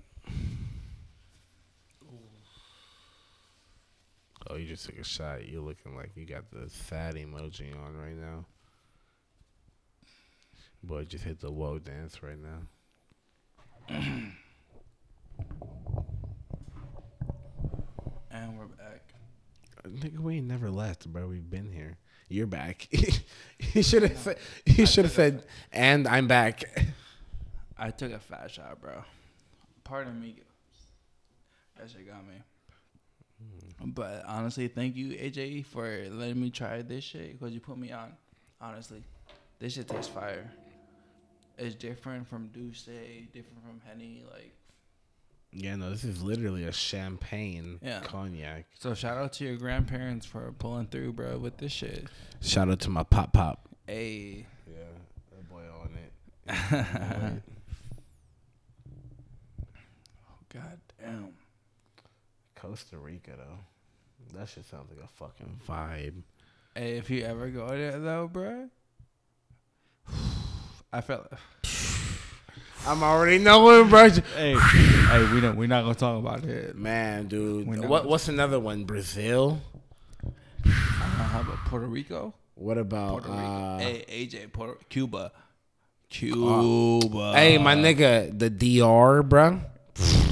Oh, 4.50 4.56
you 4.56 4.66
just 4.66 4.86
took 4.86 4.98
a 4.98 5.04
shot. 5.04 5.46
You're 5.46 5.62
looking 5.62 5.98
like 5.98 6.12
you 6.16 6.26
got 6.26 6.50
the 6.50 6.70
sad 6.70 7.16
emoji 7.16 7.76
on 7.76 7.98
right 7.98 8.16
now. 8.16 8.46
Boy, 10.82 11.04
just 11.04 11.26
hit 11.26 11.42
the 11.42 11.52
whoa 11.52 11.78
dance 11.78 12.24
right 12.24 12.40
now. 12.40 12.62
And 18.32 18.60
we're 18.60 18.66
back. 18.66 19.14
Nigga, 19.88 20.20
we 20.20 20.38
ain't 20.38 20.48
never 20.48 20.70
left, 20.70 21.08
bro. 21.08 21.28
We've 21.28 21.50
been 21.50 21.72
here. 21.72 21.98
You're 22.28 22.48
back. 22.48 22.88
you 23.74 23.82
should 23.82 24.04
have 24.04 24.18
said. 24.18 24.38
You 24.66 24.86
should 24.86 25.06
have 25.06 25.14
said, 25.14 25.44
"And 25.74 26.08
I'm 26.08 26.28
back." 26.28 26.64
I 27.78 27.92
took 27.92 28.12
a 28.12 28.20
fat 28.20 28.50
shot, 28.52 28.82
bro. 28.82 29.04
Pardon 29.84 30.20
me. 30.20 30.36
That 31.78 31.90
shit 31.90 32.08
got 32.08 32.26
me. 32.26 32.36
Hmm. 33.82 33.90
But 33.92 34.24
honestly, 34.26 34.68
thank 34.70 34.96
you, 34.96 35.10
AJ, 35.12 35.66
for 35.66 36.06
letting 36.10 36.40
me 36.42 36.50
try 36.50 36.82
this 36.82 37.04
shit 37.04 37.38
because 37.40 37.54
you 37.54 37.60
put 37.60 37.78
me 37.78 37.92
on. 37.92 38.14
Honestly, 38.62 39.04
this 39.60 39.74
shit 39.74 39.88
tastes 39.88 40.08
fire. 40.08 40.50
It's 41.58 41.76
different 41.76 42.28
from 42.28 42.48
D'usse, 42.48 42.86
different 43.34 43.62
from 43.66 43.82
Henny. 43.86 44.24
Like, 44.32 44.54
Yeah, 45.52 45.76
no, 45.76 45.90
this 45.90 46.04
is 46.06 46.22
literally 46.24 46.64
a 46.64 46.72
champagne 46.72 47.80
Yeah. 47.82 48.00
cognac. 48.02 48.66
so 48.80 48.94
shout 48.94 49.18
out 49.18 49.34
to 49.34 49.46
your 49.46 49.58
grandparents 49.58 50.26
for 50.26 50.52
pulling 50.54 50.88
through, 50.88 51.14
bro, 51.14 51.38
with 51.38 51.58
this 51.58 51.72
shit. 51.74 52.08
Shout 52.42 52.70
out 52.70 52.80
to 52.82 52.90
my 52.90 53.04
pop 53.04 53.34
pop. 53.34 53.68
Hey. 53.88 54.46
Yeah, 54.66 54.76
that 55.32 55.50
boy 55.50 55.64
on 55.82 55.92
it. 55.98 57.42
God 60.54 60.80
damn. 61.06 61.30
Costa 62.56 62.98
Rica 62.98 63.32
though, 63.38 64.38
that 64.40 64.50
shit 64.50 64.66
sounds 64.66 64.90
like 64.90 65.04
a 65.04 65.08
fucking 65.08 65.60
vibe. 65.68 66.24
Hey, 66.76 66.98
if 66.98 67.10
you 67.10 67.24
ever 67.24 67.48
go 67.50 67.68
there 67.68 68.00
though, 68.00 68.28
bro, 68.32 68.70
I 70.94 71.02
felt. 71.02 71.28
I'm 72.88 73.02
already 73.02 73.40
knowing, 73.40 73.90
bro. 73.90 74.10
Hey, 74.36 74.56
hey, 74.56 75.34
we 75.34 75.42
don't. 75.42 75.58
We're 75.58 75.68
not 75.68 75.84
gonna 75.84 75.96
talk 75.96 76.20
about 76.20 76.44
it. 76.46 76.76
Man, 76.76 77.28
dude. 77.28 77.68
What 77.68 77.82
gonna- 77.82 78.08
what's 78.08 78.28
another 78.28 78.60
one? 78.60 78.84
Brazil. 78.86 79.60
I 80.66 80.70
how 80.70 81.42
about 81.42 81.58
Puerto 81.66 81.88
Rico. 81.88 82.34
What 82.56 82.78
about 82.78 83.10
Puerto 83.24 83.30
Rico. 83.30 83.42
uh, 83.42 83.80
hey, 83.80 84.06
AJ, 84.08 84.54
Puerto 84.54 84.78
Cuba. 84.90 85.32
Cuba. 86.10 87.34
Hey, 87.36 87.58
my 87.58 87.76
nigga, 87.76 88.38
the 88.38 88.50
DR, 88.50 89.24
bro. 89.24 89.60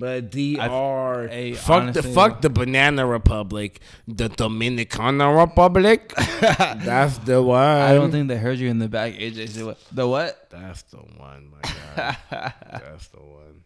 But 0.00 0.30
DR, 0.30 1.28
hey, 1.28 1.52
fuck 1.52 1.82
honestly- 1.82 2.02
the 2.02 2.08
fuck 2.08 2.40
the 2.40 2.48
Banana 2.50 3.06
Republic, 3.06 3.80
the 4.08 4.28
Dominican 4.30 5.18
Republic. 5.18 6.14
That's 6.40 7.18
the 7.18 7.42
one. 7.42 7.60
I 7.60 7.94
don't 7.94 8.10
think 8.10 8.28
they 8.28 8.36
heard 8.38 8.58
you 8.58 8.70
in 8.70 8.78
the 8.78 8.88
back. 8.88 9.12
AJ 9.14 9.48
said? 9.50 9.76
The 9.92 10.08
what? 10.08 10.48
that's 10.50 10.82
the 10.84 10.96
one. 10.96 11.50
My 11.52 11.60
God, 11.70 12.16
that's 12.72 13.08
the 13.08 13.18
one. 13.20 13.62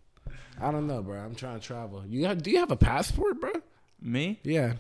I 0.61 0.71
don't 0.71 0.87
know, 0.87 1.03
bro. 1.03 1.19
I'm 1.19 1.35
trying 1.35 1.61
to 1.61 1.65
travel. 1.65 2.03
You 2.09 2.27
have? 2.27 2.43
Do 2.43 2.51
you 2.51 2.59
have 2.59 2.71
a 2.71 2.77
passport, 2.77 3.41
bro? 3.41 3.53
Me? 4.03 4.41
Yeah. 4.43 4.75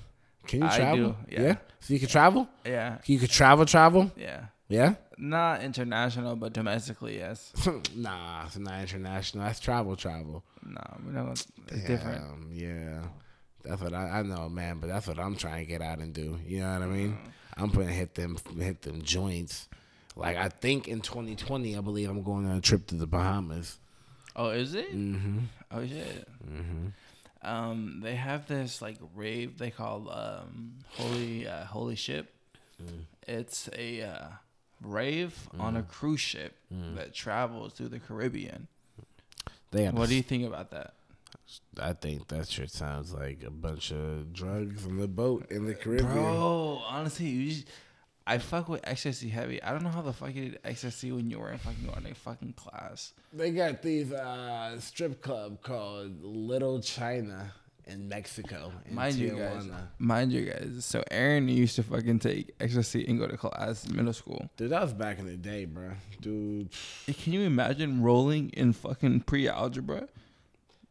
Can 0.46 0.60
you 0.60 0.66
I 0.66 0.76
travel? 0.76 0.96
do, 1.10 1.16
yeah. 1.42 1.56
So 1.80 1.94
you 1.94 2.00
can 2.00 2.08
travel. 2.08 2.48
Yeah, 2.66 2.98
You 3.06 3.18
could 3.18 3.30
travel, 3.30 3.64
travel. 3.64 4.10
yeah. 4.16 4.46
Yeah. 4.68 4.94
Not 5.16 5.62
international, 5.62 6.36
but 6.36 6.52
domestically, 6.52 7.18
yes. 7.18 7.52
nah, 7.94 8.46
it's 8.46 8.58
not 8.58 8.80
international. 8.80 9.44
That's 9.44 9.60
travel, 9.60 9.96
travel. 9.96 10.42
No, 10.64 10.80
we're 11.04 11.12
not. 11.12 11.22
Gonna, 11.22 11.32
it's 11.68 11.86
different. 11.86 12.22
Um, 12.22 12.48
yeah, 12.52 13.02
that's 13.64 13.80
what 13.80 13.94
I, 13.94 14.18
I 14.18 14.22
know, 14.22 14.48
man. 14.48 14.78
But 14.80 14.88
that's 14.88 15.06
what 15.06 15.18
I'm 15.18 15.36
trying 15.36 15.64
to 15.64 15.70
get 15.70 15.82
out 15.82 15.98
and 15.98 16.12
do. 16.12 16.38
You 16.46 16.60
know 16.60 16.72
what 16.72 16.82
I 16.82 16.86
mean? 16.86 17.18
I'm 17.56 17.70
gonna 17.70 17.86
hit 17.86 18.14
them, 18.14 18.36
hit 18.58 18.82
them 18.82 19.02
joints. 19.02 19.68
Like 20.16 20.36
I 20.36 20.48
think 20.48 20.88
in 20.88 21.00
2020, 21.00 21.76
I 21.76 21.80
believe 21.80 22.08
I'm 22.08 22.22
going 22.22 22.46
on 22.46 22.56
a 22.56 22.60
trip 22.60 22.86
to 22.88 22.94
the 22.94 23.06
Bahamas. 23.06 23.78
Oh, 24.36 24.50
is 24.50 24.74
it? 24.74 24.94
Mm-hmm. 24.94 25.38
Oh 25.70 25.86
shit. 25.86 26.28
Mm-hmm. 26.44 27.48
Um, 27.48 28.00
they 28.02 28.14
have 28.14 28.46
this 28.46 28.80
like 28.80 28.96
rave 29.14 29.58
they 29.58 29.70
call 29.70 30.10
um 30.10 30.74
holy 30.90 31.46
uh, 31.46 31.64
holy 31.64 31.96
ship. 31.96 32.32
Mm. 32.82 33.02
It's 33.26 33.68
a 33.76 34.02
uh, 34.02 34.26
rave 34.84 35.48
on 35.58 35.76
a 35.76 35.82
Mm. 35.82 35.88
cruise 35.88 36.20
ship 36.20 36.54
that 36.94 37.14
travels 37.14 37.72
through 37.74 37.88
the 37.88 37.98
Caribbean. 38.00 38.68
They 39.70 39.84
got. 39.84 39.94
What 39.94 40.08
do 40.08 40.14
you 40.14 40.22
think 40.22 40.46
about 40.46 40.70
that? 40.70 40.94
I 41.78 41.92
think 41.92 42.28
that 42.28 42.48
shit 42.48 42.70
sounds 42.70 43.12
like 43.12 43.42
a 43.44 43.50
bunch 43.50 43.90
of 43.92 44.32
drugs 44.32 44.86
on 44.86 44.98
the 44.98 45.08
boat 45.08 45.50
in 45.50 45.66
the 45.66 45.74
Caribbean. 45.74 46.12
Bro, 46.12 46.82
honestly, 46.88 47.26
you 47.26 47.50
just, 47.52 47.66
I 48.26 48.38
fuck 48.38 48.68
with 48.68 48.80
ecstasy 48.84 49.28
heavy. 49.28 49.62
I 49.62 49.70
don't 49.72 49.82
know 49.82 49.90
how 49.90 50.00
the 50.02 50.12
fuck 50.12 50.34
you 50.34 50.50
did 50.50 50.58
ecstasy 50.64 51.12
when 51.12 51.30
you 51.30 51.38
were 51.40 51.50
in 51.52 51.58
fucking 51.58 51.90
on 51.90 52.06
a 52.06 52.14
fucking 52.14 52.54
class. 52.54 53.12
They 53.32 53.50
got 53.50 53.82
these 53.82 54.12
uh, 54.12 54.78
strip 54.80 55.20
club 55.20 55.60
called 55.62 56.22
Little 56.22 56.80
China 56.80 57.52
in 57.86 58.08
Mexico. 58.08 58.72
In 58.86 58.94
Mind 58.94 59.16
you 59.16 59.30
guys, 59.30 59.68
mind 59.98 60.32
you 60.32 60.46
guys. 60.46 60.84
So 60.84 61.02
Aaron 61.10 61.48
used 61.48 61.76
to 61.76 61.82
fucking 61.82 62.18
take 62.18 62.54
ecstasy 62.60 63.04
and 63.06 63.18
go 63.18 63.26
to 63.26 63.36
class 63.36 63.84
in 63.84 63.96
middle 63.96 64.12
school. 64.12 64.48
Dude, 64.56 64.70
that 64.70 64.82
was 64.82 64.92
back 64.92 65.18
in 65.18 65.26
the 65.26 65.36
day, 65.36 65.64
bro. 65.64 65.90
Dude. 66.20 66.70
Can 67.06 67.32
you 67.32 67.42
imagine 67.42 68.02
rolling 68.02 68.50
in 68.50 68.72
fucking 68.72 69.20
pre-algebra? 69.20 70.08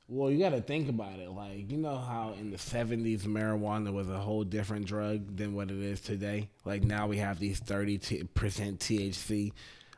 Well, 0.10 0.30
you 0.30 0.38
got 0.38 0.50
to 0.50 0.62
think 0.62 0.90
about 0.90 1.20
it. 1.20 1.32
Like, 1.32 1.72
you 1.72 1.78
know 1.78 1.98
how 1.98 2.36
in 2.40 2.52
the 2.52 2.58
70s 2.58 3.22
marijuana 3.22 3.92
was 3.92 4.10
a 4.10 4.20
whole 4.20 4.44
different 4.44 4.86
drug 4.86 5.38
than 5.38 5.56
what 5.56 5.72
it 5.72 5.80
is 5.80 6.02
today? 6.02 6.50
Like, 6.66 6.84
now 6.84 7.08
we 7.08 7.18
have 7.18 7.40
these 7.40 7.60
30% 7.62 8.28
THC. 8.28 9.54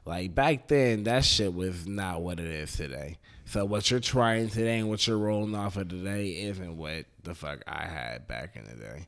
Like, 0.06 0.36
back 0.36 0.68
then, 0.68 1.04
that 1.04 1.26
shit 1.26 1.54
was 1.54 1.88
not 1.88 2.22
what 2.22 2.40
it 2.40 2.46
is 2.46 2.72
today. 2.72 3.18
So, 3.46 3.64
what 3.64 3.90
you're 3.92 4.00
trying 4.00 4.50
today 4.50 4.80
and 4.80 4.90
what 4.90 5.06
you're 5.06 5.18
rolling 5.18 5.56
off 5.56 5.78
of 5.78 5.90
today 5.90 6.30
isn't 6.44 6.78
what 6.78 7.06
the 7.24 7.36
fuck 7.36 7.62
I 7.68 7.86
had 7.86 8.28
back 8.28 8.56
in 8.56 8.66
the 8.66 8.76
day. 8.76 9.08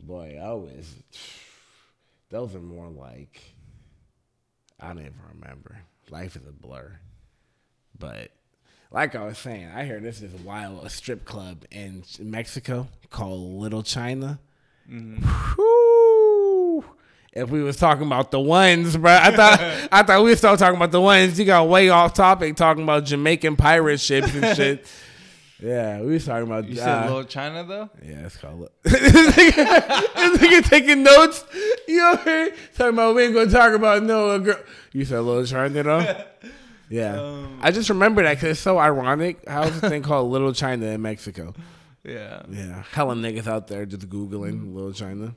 Boy, 0.00 0.38
I 0.40 0.52
was. 0.52 0.94
Those 2.30 2.54
are 2.54 2.60
more 2.60 2.88
like. 2.88 3.40
I 4.78 4.88
don't 4.88 5.00
even 5.00 5.14
remember. 5.34 5.78
Life 6.10 6.36
is 6.36 6.46
a 6.46 6.52
blur. 6.52 6.98
But 7.98 8.30
like 8.90 9.16
I 9.16 9.24
was 9.24 9.38
saying, 9.38 9.70
I 9.74 9.84
hear 9.84 9.98
this 9.98 10.22
is 10.22 10.32
wild 10.42 10.84
a 10.84 10.90
strip 10.90 11.24
club 11.24 11.64
in 11.70 12.04
Mexico 12.20 12.88
called 13.10 13.60
Little 13.60 13.82
China. 13.82 14.38
Mm-hmm. 14.88 15.26
Whew. 15.56 15.97
If 17.32 17.50
we 17.50 17.62
was 17.62 17.76
talking 17.76 18.06
about 18.06 18.30
the 18.30 18.40
ones, 18.40 18.96
bro, 18.96 19.12
I 19.12 19.34
thought 19.36 19.60
I 19.92 20.02
thought 20.02 20.22
we 20.24 20.30
was 20.30 20.38
still 20.38 20.56
talking 20.56 20.76
about 20.76 20.90
the 20.92 21.00
ones. 21.00 21.38
You 21.38 21.44
got 21.44 21.68
way 21.68 21.88
off 21.90 22.14
topic 22.14 22.56
talking 22.56 22.82
about 22.82 23.04
Jamaican 23.04 23.56
pirate 23.56 24.00
ships 24.00 24.34
and 24.34 24.56
shit. 24.56 24.86
Yeah, 25.60 26.02
we 26.02 26.12
was 26.12 26.24
talking 26.24 26.44
about. 26.46 26.68
You 26.68 26.76
said 26.76 26.86
uh, 26.88 27.06
Little 27.06 27.24
China 27.24 27.64
though. 27.64 27.90
yeah, 28.00 28.26
it's 28.26 28.36
called. 28.36 28.68
this 28.84 29.02
nigga 29.02 30.14
this 30.14 30.38
nigga 30.38 30.68
taking 30.68 31.02
notes. 31.02 31.44
You 31.88 31.96
know, 31.96 32.14
what 32.14 32.54
talking 32.76 32.94
about 32.94 33.16
we 33.16 33.24
ain't 33.24 33.34
gonna 33.34 33.50
talk 33.50 33.72
about 33.72 34.04
no 34.04 34.38
girl. 34.38 34.60
You 34.92 35.04
said 35.04 35.18
Little 35.18 35.44
China 35.44 35.82
though. 35.82 36.24
Yeah, 36.88 37.20
Um, 37.20 37.58
I 37.60 37.72
just 37.72 37.88
remember 37.90 38.22
that 38.22 38.34
because 38.36 38.50
it's 38.50 38.60
so 38.60 38.78
ironic. 38.78 39.42
How's 39.48 39.80
this 39.80 39.90
thing 39.90 40.04
called 40.04 40.30
Little 40.30 40.52
China 40.52 40.86
in 40.86 41.02
Mexico? 41.02 41.52
Yeah. 42.04 42.42
Yeah, 42.48 42.84
hella 42.92 43.16
niggas 43.16 43.48
out 43.48 43.66
there 43.66 43.84
just 43.84 44.08
googling 44.08 44.72
Little 44.72 44.92
China. 44.92 45.34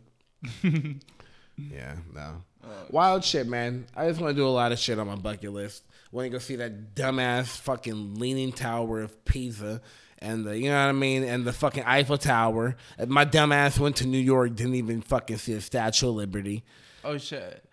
Yeah, 1.58 1.96
no, 2.14 2.44
wild 2.90 3.24
shit, 3.24 3.48
man. 3.48 3.86
I 3.96 4.08
just 4.08 4.20
want 4.20 4.36
to 4.36 4.42
do 4.42 4.48
a 4.48 4.50
lot 4.50 4.72
of 4.72 4.80
shit 4.80 5.00
on 5.00 5.08
my 5.08 5.16
bucket 5.16 5.52
list. 5.52 5.84
Want 6.12 6.26
to 6.26 6.30
go 6.30 6.40
see 6.40 6.58
that 6.58 6.94
dumbass 6.96 7.58
fucking 7.60 8.16
leaning 8.16 8.52
tower 8.52 9.02
of 9.02 9.24
Pisa 9.24 9.82
and 10.22 10.46
the 10.46 10.58
you 10.58 10.70
know 10.70 10.76
what 10.76 10.90
I 10.90 10.92
mean 10.92 11.24
and 11.24 11.46
the 11.46 11.54
fucking 11.54 11.84
Eiffel 11.84 12.18
Tower. 12.18 12.76
And 12.98 13.10
my 13.10 13.26
dumbass 13.26 13.80
went 13.80 13.98
to 13.98 14.08
New 14.08 14.20
York, 14.20 14.56
didn't 14.56 14.76
even 14.76 15.02
fucking 15.02 15.38
see 15.38 15.54
the 15.54 15.62
Statue 15.62 16.10
of 16.10 16.16
Liberty. 16.16 16.64
Oh 17.04 17.18
shit. 17.18 17.64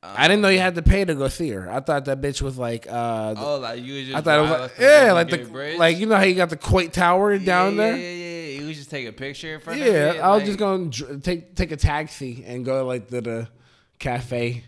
I 0.00 0.28
didn't 0.28 0.42
know 0.42 0.48
you 0.48 0.60
had 0.60 0.76
to 0.76 0.82
pay 0.82 1.04
to 1.04 1.14
go 1.16 1.26
see 1.26 1.50
her. 1.50 1.68
I 1.68 1.80
thought 1.80 2.04
that 2.04 2.20
bitch 2.20 2.40
was 2.40 2.56
like 2.56 2.86
uh 2.88 3.34
Oh, 3.36 3.58
like 3.58 3.82
you 3.82 4.04
just. 4.04 4.16
I 4.16 4.20
thought 4.20 4.38
it 4.38 4.42
was 4.42 4.50
like, 4.50 4.72
yeah, 4.78 5.12
like 5.12 5.30
the 5.30 5.76
like 5.76 5.98
you 5.98 6.06
know 6.06 6.16
how 6.16 6.22
you 6.22 6.34
got 6.34 6.50
the 6.50 6.56
Coit 6.56 6.92
Tower 6.92 7.36
down 7.38 7.74
yeah, 7.74 7.82
there. 7.82 7.96
Yeah, 7.96 8.02
yeah, 8.02 8.12
yeah. 8.12 8.27
You 8.27 8.27
was 8.27 8.27
just 8.88 8.90
take 8.90 9.06
a 9.08 9.12
picture 9.12 9.54
in 9.54 9.60
front 9.60 9.80
of 9.80 9.86
Yeah. 9.86 10.20
I 10.22 10.30
was 10.30 10.38
like- 10.40 10.46
just 10.46 10.58
going 10.58 10.90
to 10.90 11.18
take 11.20 11.54
take 11.54 11.72
a 11.72 11.76
taxi 11.76 12.44
and 12.46 12.64
go 12.64 12.84
like 12.86 13.08
to 13.08 13.20
the 13.20 13.48
cafe. 13.98 14.64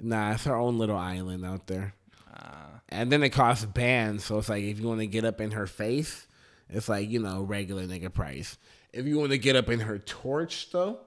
Nah, 0.00 0.32
it's 0.32 0.44
her 0.44 0.56
own 0.56 0.78
little 0.78 0.96
island 0.96 1.44
out 1.44 1.66
there. 1.66 1.94
Ah. 2.32 2.80
And 2.88 3.10
then 3.10 3.22
it 3.22 3.30
costs 3.30 3.64
bands, 3.64 4.24
so 4.24 4.38
it's 4.38 4.48
like 4.48 4.62
if 4.64 4.78
you 4.80 4.86
want 4.88 5.00
to 5.00 5.06
get 5.06 5.24
up 5.24 5.40
in 5.40 5.52
her 5.52 5.66
face, 5.66 6.26
it's 6.68 6.88
like 6.88 7.08
you 7.08 7.20
know 7.20 7.42
regular 7.42 7.84
nigga 7.84 8.12
price. 8.12 8.58
If 8.92 9.06
you 9.06 9.18
want 9.18 9.30
to 9.30 9.38
get 9.38 9.56
up 9.56 9.68
in 9.70 9.80
her 9.80 9.98
torch 9.98 10.70
though, 10.70 10.98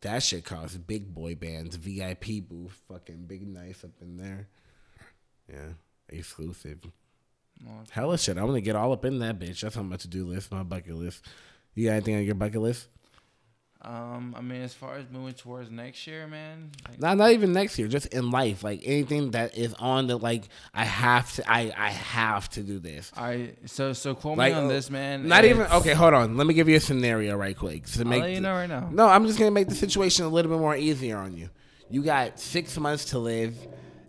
that 0.00 0.22
shit 0.22 0.44
costs 0.44 0.76
big 0.76 1.14
boy 1.14 1.34
bands, 1.34 1.76
VIP 1.76 2.40
booth, 2.48 2.80
fucking 2.88 3.26
big 3.26 3.46
nice 3.46 3.84
up 3.84 3.90
in 4.00 4.16
there. 4.16 4.48
Yeah, 5.48 5.72
exclusive. 6.08 6.78
Hella 7.90 8.18
shit. 8.18 8.38
I 8.38 8.44
want 8.44 8.54
to 8.56 8.60
get 8.60 8.76
all 8.76 8.92
up 8.92 9.04
in 9.04 9.18
that 9.18 9.38
bitch. 9.40 9.60
That's 9.62 9.76
on 9.76 9.88
my 9.88 9.96
to 9.96 10.08
do 10.08 10.24
list, 10.24 10.52
my 10.52 10.62
bucket 10.62 10.94
list. 10.94 11.24
You 11.74 11.86
got 11.86 11.92
anything 11.94 12.16
on 12.16 12.24
your 12.24 12.34
bucket 12.34 12.60
list? 12.60 12.88
Um, 13.80 14.34
I 14.36 14.40
mean, 14.40 14.62
as 14.62 14.74
far 14.74 14.96
as 14.96 15.04
moving 15.08 15.34
towards 15.34 15.70
next 15.70 16.04
year, 16.08 16.26
man. 16.26 16.72
Like, 16.88 17.00
Not 17.00 17.16
not 17.16 17.30
even 17.30 17.52
next 17.52 17.78
year, 17.78 17.86
just 17.86 18.06
in 18.06 18.32
life. 18.32 18.64
Like 18.64 18.80
anything 18.84 19.30
that 19.30 19.56
is 19.56 19.72
on 19.74 20.08
the 20.08 20.16
like 20.16 20.48
I 20.74 20.84
have 20.84 21.32
to 21.34 21.48
I 21.48 21.72
I 21.76 21.90
have 21.90 22.48
to 22.50 22.62
do 22.62 22.80
this. 22.80 23.12
I 23.16 23.52
so 23.66 23.92
so 23.92 24.16
quote 24.16 24.36
Like, 24.36 24.52
me 24.52 24.58
on 24.58 24.68
this, 24.68 24.90
man. 24.90 25.28
Not 25.28 25.44
even 25.44 25.62
okay, 25.68 25.94
hold 25.94 26.12
on. 26.12 26.36
Let 26.36 26.48
me 26.48 26.54
give 26.54 26.68
you 26.68 26.74
a 26.76 26.80
scenario 26.80 27.36
right 27.36 27.56
quick. 27.56 27.86
To 27.86 28.00
I'll 28.00 28.04
make 28.06 28.22
let 28.22 28.32
you 28.32 28.40
know 28.40 28.52
right 28.52 28.68
now. 28.68 28.88
No, 28.90 29.06
I'm 29.06 29.26
just 29.26 29.38
gonna 29.38 29.52
make 29.52 29.68
the 29.68 29.76
situation 29.76 30.24
a 30.24 30.28
little 30.28 30.50
bit 30.50 30.58
more 30.58 30.76
easier 30.76 31.18
on 31.18 31.36
you. 31.36 31.48
You 31.88 32.02
got 32.02 32.40
six 32.40 32.76
months 32.78 33.04
to 33.06 33.20
live 33.20 33.54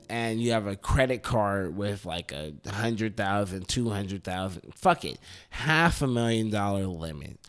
and 0.10 0.42
you 0.42 0.52
have 0.52 0.68
a 0.68 0.76
credit 0.76 1.24
card 1.24 1.78
with 1.78 2.06
like 2.06 2.32
a 2.32 2.54
hundred 2.68 3.16
thousand, 3.16 3.68
two 3.68 3.90
hundred 3.90 4.24
thousand, 4.24 4.74
fuck 4.76 5.06
it. 5.06 5.20
Half 5.52 6.02
a 6.02 6.08
million 6.08 6.50
dollar 6.50 6.86
limit. 6.88 7.40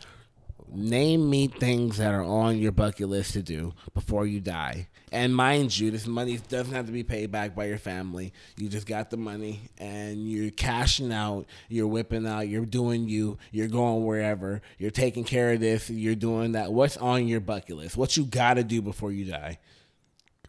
Name 0.72 1.28
me 1.28 1.48
things 1.48 1.96
that 1.96 2.14
are 2.14 2.22
on 2.22 2.58
your 2.58 2.70
bucket 2.70 3.08
list 3.08 3.32
to 3.32 3.42
do 3.42 3.72
before 3.92 4.24
you 4.24 4.38
die. 4.38 4.86
And 5.10 5.34
mind 5.34 5.76
you, 5.76 5.90
this 5.90 6.06
money 6.06 6.38
doesn't 6.48 6.72
have 6.72 6.86
to 6.86 6.92
be 6.92 7.02
paid 7.02 7.32
back 7.32 7.56
by 7.56 7.64
your 7.64 7.78
family. 7.78 8.32
You 8.56 8.68
just 8.68 8.86
got 8.86 9.10
the 9.10 9.16
money 9.16 9.62
and 9.78 10.30
you're 10.30 10.52
cashing 10.52 11.12
out, 11.12 11.46
you're 11.68 11.88
whipping 11.88 12.24
out, 12.24 12.46
you're 12.46 12.64
doing 12.64 13.08
you, 13.08 13.36
you're 13.50 13.66
going 13.66 14.04
wherever, 14.04 14.62
you're 14.78 14.92
taking 14.92 15.24
care 15.24 15.54
of 15.54 15.60
this, 15.60 15.90
you're 15.90 16.14
doing 16.14 16.52
that. 16.52 16.72
What's 16.72 16.96
on 16.96 17.26
your 17.26 17.40
bucket 17.40 17.76
list? 17.76 17.96
What 17.96 18.16
you 18.16 18.24
got 18.24 18.54
to 18.54 18.62
do 18.62 18.80
before 18.80 19.10
you 19.10 19.24
die? 19.24 19.58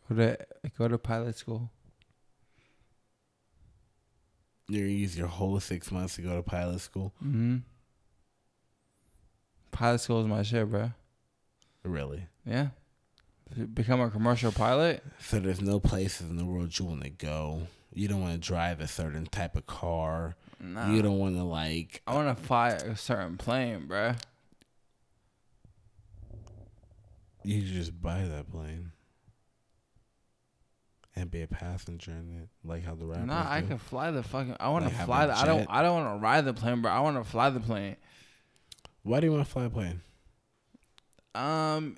Go 0.07 0.15
to 0.15 0.37
go 0.77 0.87
to 0.87 0.99
pilot 0.99 1.37
school. 1.37 1.71
You're 4.71 4.85
gonna 4.85 4.93
use 4.93 5.17
your 5.17 5.27
whole 5.27 5.59
six 5.59 5.91
months 5.91 6.15
to 6.15 6.21
go 6.21 6.37
to 6.37 6.41
pilot 6.41 6.79
school? 6.79 7.13
Mm-hmm. 7.21 7.57
Pilot 9.71 9.99
school 9.99 10.21
is 10.21 10.27
my 10.27 10.43
shit, 10.43 10.71
bro. 10.71 10.91
Really? 11.83 12.27
Yeah. 12.45 12.67
Become 13.73 13.99
a 13.99 14.09
commercial 14.09 14.53
pilot. 14.53 15.03
So 15.19 15.41
there's 15.41 15.59
no 15.59 15.81
places 15.81 16.29
in 16.29 16.37
the 16.37 16.45
world 16.45 16.79
you 16.79 16.85
want 16.85 17.03
to 17.03 17.09
go. 17.09 17.67
You 17.93 18.07
don't 18.07 18.21
want 18.21 18.31
to 18.31 18.39
drive 18.39 18.79
a 18.79 18.87
certain 18.87 19.25
type 19.25 19.57
of 19.57 19.65
car. 19.67 20.37
Nah. 20.57 20.89
You 20.89 21.01
don't 21.01 21.19
want 21.19 21.35
to 21.35 21.43
like 21.43 22.01
I 22.07 22.13
want 22.13 22.37
to 22.37 22.41
fly 22.41 22.69
a 22.69 22.95
certain 22.95 23.35
plane, 23.35 23.87
bro. 23.87 24.13
You 27.43 27.61
just 27.61 28.01
buy 28.01 28.23
that 28.23 28.49
plane 28.49 28.93
and 31.21 31.31
be 31.31 31.41
a 31.43 31.47
passenger 31.47 32.11
in 32.11 32.41
it, 32.41 32.49
like 32.67 32.83
how 32.83 32.95
the 32.95 33.05
rappers 33.05 33.27
Nah, 33.27 33.45
I 33.49 33.61
can 33.61 33.77
fly 33.77 34.11
the 34.11 34.23
fucking. 34.23 34.57
I 34.59 34.69
want 34.69 34.85
to 34.85 34.93
have 34.93 35.05
fly 35.05 35.27
the. 35.27 35.37
I 35.37 35.45
don't. 35.45 35.67
I 35.69 35.81
don't 35.81 36.03
want 36.03 36.17
to 36.17 36.21
ride 36.23 36.45
the 36.45 36.53
plane, 36.53 36.81
bro. 36.81 36.91
I 36.91 36.99
want 36.99 37.17
to 37.17 37.23
fly 37.23 37.49
the 37.49 37.59
plane. 37.59 37.95
Why 39.03 39.19
do 39.19 39.27
you 39.27 39.31
want 39.31 39.45
to 39.45 39.51
fly 39.51 39.65
a 39.65 39.69
plane? 39.69 40.01
Um, 41.33 41.97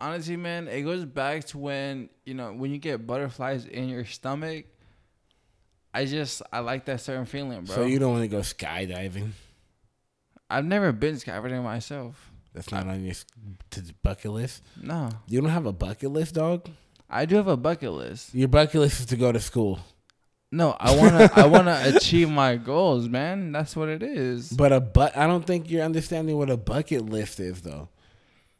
honestly, 0.00 0.36
man, 0.36 0.68
it 0.68 0.82
goes 0.82 1.04
back 1.04 1.44
to 1.46 1.58
when 1.58 2.10
you 2.24 2.34
know 2.34 2.52
when 2.52 2.70
you 2.72 2.78
get 2.78 3.06
butterflies 3.06 3.64
in 3.64 3.88
your 3.88 4.04
stomach. 4.04 4.66
I 5.92 6.06
just 6.06 6.42
I 6.52 6.58
like 6.58 6.86
that 6.86 7.00
certain 7.00 7.24
feeling, 7.24 7.64
bro. 7.64 7.74
So 7.74 7.84
you 7.84 7.98
don't 7.98 8.12
want 8.12 8.22
to 8.22 8.28
go 8.28 8.40
skydiving? 8.40 9.30
I've 10.50 10.64
never 10.64 10.92
been 10.92 11.14
skydiving 11.14 11.62
myself. 11.62 12.30
That's 12.52 12.70
not 12.70 12.86
on 12.86 13.04
your 13.04 13.14
bucket 14.02 14.30
list. 14.30 14.62
No, 14.80 15.10
You 15.26 15.40
don't 15.40 15.50
have 15.50 15.66
a 15.66 15.72
bucket 15.72 16.10
list, 16.10 16.34
dog. 16.34 16.68
I 17.08 17.26
do 17.26 17.36
have 17.36 17.48
a 17.48 17.56
bucket 17.56 17.92
list. 17.92 18.34
Your 18.34 18.48
bucket 18.48 18.80
list 18.80 19.00
is 19.00 19.06
to 19.06 19.16
go 19.16 19.30
to 19.30 19.40
school, 19.40 19.78
No, 20.50 20.76
I 20.78 20.96
wanna 20.96 21.30
I 21.34 21.46
wanna 21.46 21.80
achieve 21.94 22.28
my 22.30 22.56
goals, 22.56 23.08
man. 23.08 23.52
That's 23.52 23.76
what 23.76 23.88
it 23.88 24.02
is. 24.02 24.50
but 24.50 24.72
a 24.72 24.80
but 24.80 25.16
I 25.16 25.26
don't 25.26 25.46
think 25.46 25.70
you're 25.70 25.84
understanding 25.84 26.36
what 26.38 26.50
a 26.50 26.56
bucket 26.56 27.06
list 27.06 27.40
is, 27.40 27.60
though. 27.62 27.88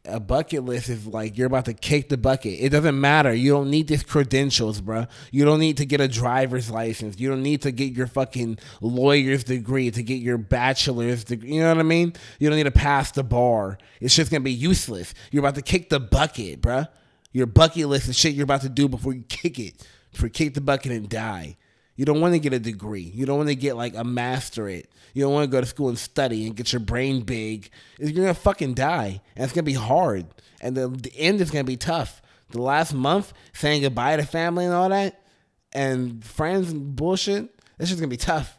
A 0.06 0.20
bucket 0.20 0.62
list 0.64 0.90
is 0.90 1.06
like 1.06 1.38
you're 1.38 1.46
about 1.46 1.64
to 1.64 1.72
kick 1.72 2.10
the 2.10 2.18
bucket. 2.18 2.58
It 2.60 2.68
doesn't 2.68 3.00
matter. 3.00 3.32
You 3.32 3.52
don't 3.52 3.70
need 3.70 3.88
these 3.88 4.02
credentials, 4.02 4.82
bruh. 4.82 5.08
You 5.32 5.46
don't 5.46 5.60
need 5.60 5.78
to 5.78 5.86
get 5.86 6.02
a 6.02 6.08
driver's 6.08 6.70
license. 6.70 7.18
You 7.18 7.30
don't 7.30 7.42
need 7.42 7.62
to 7.62 7.72
get 7.72 7.94
your 7.94 8.06
fucking 8.06 8.58
lawyer's 8.82 9.44
degree 9.44 9.90
to 9.90 10.02
get 10.02 10.16
your 10.16 10.36
bachelor's 10.36 11.24
degree. 11.24 11.54
You 11.54 11.62
know 11.62 11.68
what 11.70 11.78
I 11.78 11.84
mean? 11.84 12.12
You 12.38 12.50
don't 12.50 12.58
need 12.58 12.64
to 12.64 12.70
pass 12.70 13.12
the 13.12 13.24
bar. 13.24 13.78
It's 13.98 14.14
just 14.14 14.30
gonna 14.30 14.42
be 14.44 14.52
useless. 14.52 15.14
You're 15.30 15.40
about 15.40 15.54
to 15.54 15.62
kick 15.62 15.88
the 15.88 16.00
bucket, 16.00 16.60
bruh. 16.60 16.86
Your 17.34 17.46
bucket 17.46 17.88
list 17.88 18.08
is 18.08 18.16
shit 18.16 18.34
you're 18.34 18.44
about 18.44 18.62
to 18.62 18.68
do 18.68 18.88
before 18.88 19.12
you 19.12 19.24
kick 19.28 19.58
it. 19.58 19.86
You 20.18 20.30
kick 20.30 20.54
the 20.54 20.60
bucket 20.60 20.92
and 20.92 21.08
die. 21.08 21.56
You 21.96 22.04
don't 22.04 22.20
want 22.20 22.32
to 22.34 22.38
get 22.38 22.52
a 22.52 22.60
degree. 22.60 23.10
You 23.12 23.26
don't 23.26 23.36
want 23.36 23.48
to 23.48 23.56
get 23.56 23.76
like 23.76 23.94
a 23.94 24.04
masterate. 24.04 24.86
You 25.12 25.24
don't 25.24 25.32
want 25.32 25.44
to 25.44 25.50
go 25.50 25.60
to 25.60 25.66
school 25.66 25.88
and 25.88 25.98
study 25.98 26.46
and 26.46 26.54
get 26.54 26.72
your 26.72 26.80
brain 26.80 27.22
big. 27.22 27.70
You're 27.98 28.12
gonna 28.12 28.34
fucking 28.34 28.74
die, 28.74 29.20
and 29.34 29.44
it's 29.44 29.52
gonna 29.52 29.64
be 29.64 29.74
hard. 29.74 30.26
And 30.60 30.76
the, 30.76 30.88
the 30.88 31.12
end 31.16 31.40
is 31.40 31.50
gonna 31.50 31.64
be 31.64 31.76
tough. 31.76 32.22
The 32.50 32.62
last 32.62 32.94
month, 32.94 33.32
saying 33.52 33.82
goodbye 33.82 34.16
to 34.16 34.24
family 34.24 34.64
and 34.64 34.72
all 34.74 34.88
that, 34.88 35.20
and 35.72 36.24
friends 36.24 36.70
and 36.70 36.94
bullshit. 36.94 37.52
That's 37.78 37.90
just 37.90 38.00
gonna 38.00 38.08
be 38.08 38.16
tough. 38.16 38.56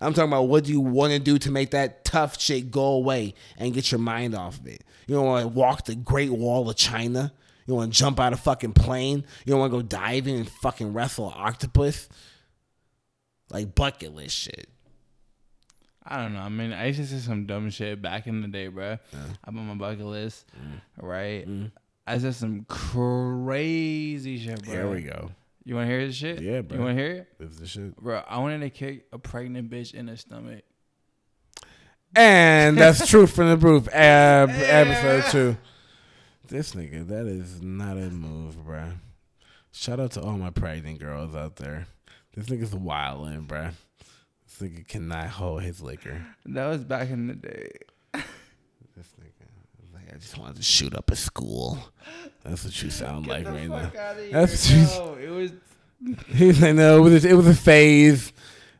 I'm 0.00 0.14
talking 0.14 0.30
about 0.30 0.44
what 0.44 0.64
do 0.64 0.72
you 0.72 0.80
want 0.80 1.12
to 1.12 1.18
do 1.18 1.38
to 1.38 1.50
make 1.50 1.72
that 1.72 2.04
tough 2.04 2.40
shit 2.40 2.70
go 2.70 2.84
away 2.84 3.34
and 3.56 3.74
get 3.74 3.90
your 3.90 4.00
mind 4.00 4.34
off 4.36 4.58
of 4.58 4.66
it. 4.68 4.84
You 5.06 5.16
don't 5.16 5.26
want 5.26 5.42
to 5.42 5.48
walk 5.48 5.84
the 5.84 5.96
Great 5.96 6.30
Wall 6.30 6.68
of 6.70 6.76
China. 6.76 7.32
You 7.72 7.76
want 7.76 7.90
to 7.94 7.98
jump 7.98 8.20
out 8.20 8.34
a 8.34 8.36
fucking 8.36 8.74
plane. 8.74 9.24
You 9.46 9.50
don't 9.52 9.60
want 9.60 9.72
to 9.72 9.78
go 9.78 9.82
diving 9.82 10.36
and 10.36 10.46
fucking 10.46 10.92
wrestle 10.92 11.28
an 11.28 11.34
octopus. 11.38 12.06
Like 13.50 13.74
bucket 13.74 14.14
list 14.14 14.36
shit. 14.36 14.68
I 16.04 16.18
don't 16.18 16.34
know. 16.34 16.40
I 16.40 16.50
mean, 16.50 16.74
I 16.74 16.88
used 16.88 16.98
to 16.98 17.06
say 17.06 17.16
some 17.18 17.46
dumb 17.46 17.70
shit 17.70 18.02
back 18.02 18.26
in 18.26 18.42
the 18.42 18.48
day, 18.48 18.68
bro. 18.68 18.98
I'm 19.44 19.56
on 19.58 19.66
my 19.68 19.74
bucket 19.74 20.04
list, 20.04 20.44
Mm. 20.54 20.80
right? 21.02 21.48
I 22.06 22.18
said 22.18 22.34
some 22.34 22.66
crazy 22.68 24.36
shit, 24.38 24.62
bro. 24.64 24.74
There 24.74 24.90
we 24.90 25.00
go. 25.00 25.30
You 25.64 25.76
want 25.76 25.88
to 25.88 25.94
hear 25.94 26.06
this 26.06 26.16
shit? 26.16 26.42
Yeah, 26.42 26.60
bro. 26.60 26.76
You 26.76 26.84
want 26.84 26.96
to 26.98 27.02
hear 27.02 27.12
it, 27.12 27.28
This 27.38 27.52
is 27.52 27.56
the 27.58 27.66
shit. 27.66 27.96
bro? 27.96 28.22
I 28.28 28.38
wanted 28.38 28.60
to 28.60 28.68
kick 28.70 29.06
a 29.14 29.18
pregnant 29.18 29.70
bitch 29.70 29.94
in 29.94 30.06
the 30.06 30.16
stomach. 30.18 30.64
And 32.14 32.76
that's 32.76 33.06
truth 33.10 33.34
from 33.34 33.48
the 33.48 33.56
roof. 33.56 33.88
Ab, 33.94 34.50
episode 34.50 35.30
two. 35.30 35.56
This 36.52 36.74
nigga, 36.74 37.08
that 37.08 37.24
is 37.26 37.62
not 37.62 37.96
a 37.96 38.10
move, 38.10 38.62
bro. 38.66 38.84
Shout 39.72 39.98
out 39.98 40.10
to 40.12 40.20
all 40.20 40.36
my 40.36 40.50
pregnant 40.50 40.98
girls 40.98 41.34
out 41.34 41.56
there. 41.56 41.86
This 42.34 42.44
nigga's 42.44 42.74
wildin', 42.74 43.46
bro. 43.46 43.70
This 44.44 44.58
nigga 44.70 44.86
cannot 44.86 45.28
hold 45.28 45.62
his 45.62 45.80
liquor. 45.80 46.26
That 46.44 46.66
was 46.66 46.84
back 46.84 47.08
in 47.08 47.28
the 47.28 47.34
day. 47.36 47.70
This 48.12 49.14
nigga, 49.18 49.46
like, 49.94 50.14
I 50.14 50.18
just 50.18 50.36
wanted 50.36 50.56
to 50.56 50.62
shoot 50.62 50.94
up 50.94 51.10
a 51.10 51.16
school. 51.16 51.78
That's 52.44 52.64
what 52.66 52.82
you 52.82 52.90
sound 52.90 53.28
like 53.28 53.46
right 53.46 53.70
now. 53.70 53.90
That's 54.30 54.68
just- 54.68 54.98
no, 54.98 55.14
it 55.14 55.30
was. 55.30 55.52
He's 56.26 56.60
like, 56.60 56.74
no, 56.74 56.98
it 56.98 57.00
was, 57.00 57.24
it 57.24 57.32
was 57.32 57.46
a 57.46 57.54
phase. 57.54 58.30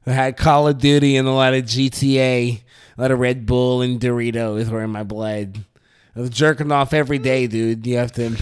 I 0.07 0.11
had 0.13 0.37
Call 0.37 0.69
of 0.69 0.77
Duty 0.77 1.17
and 1.17 1.27
a 1.27 1.33
lot 1.33 1.55
of 1.55 1.65
GTA, 1.65 2.61
a 2.99 3.01
lot 3.01 3.11
of 3.13 3.19
Red 3.19 3.47
Bull 3.47 3.81
and 3.81 3.99
Doritos 3.99 4.69
were 4.69 4.83
in 4.83 4.91
my 4.91 5.05
blood. 5.05 5.65
I 6.17 6.21
was 6.21 6.31
jerking 6.31 6.71
off 6.73 6.93
every 6.93 7.19
day, 7.19 7.47
dude. 7.47 7.87
You 7.87 7.97
have 7.97 8.13
to, 8.13 8.37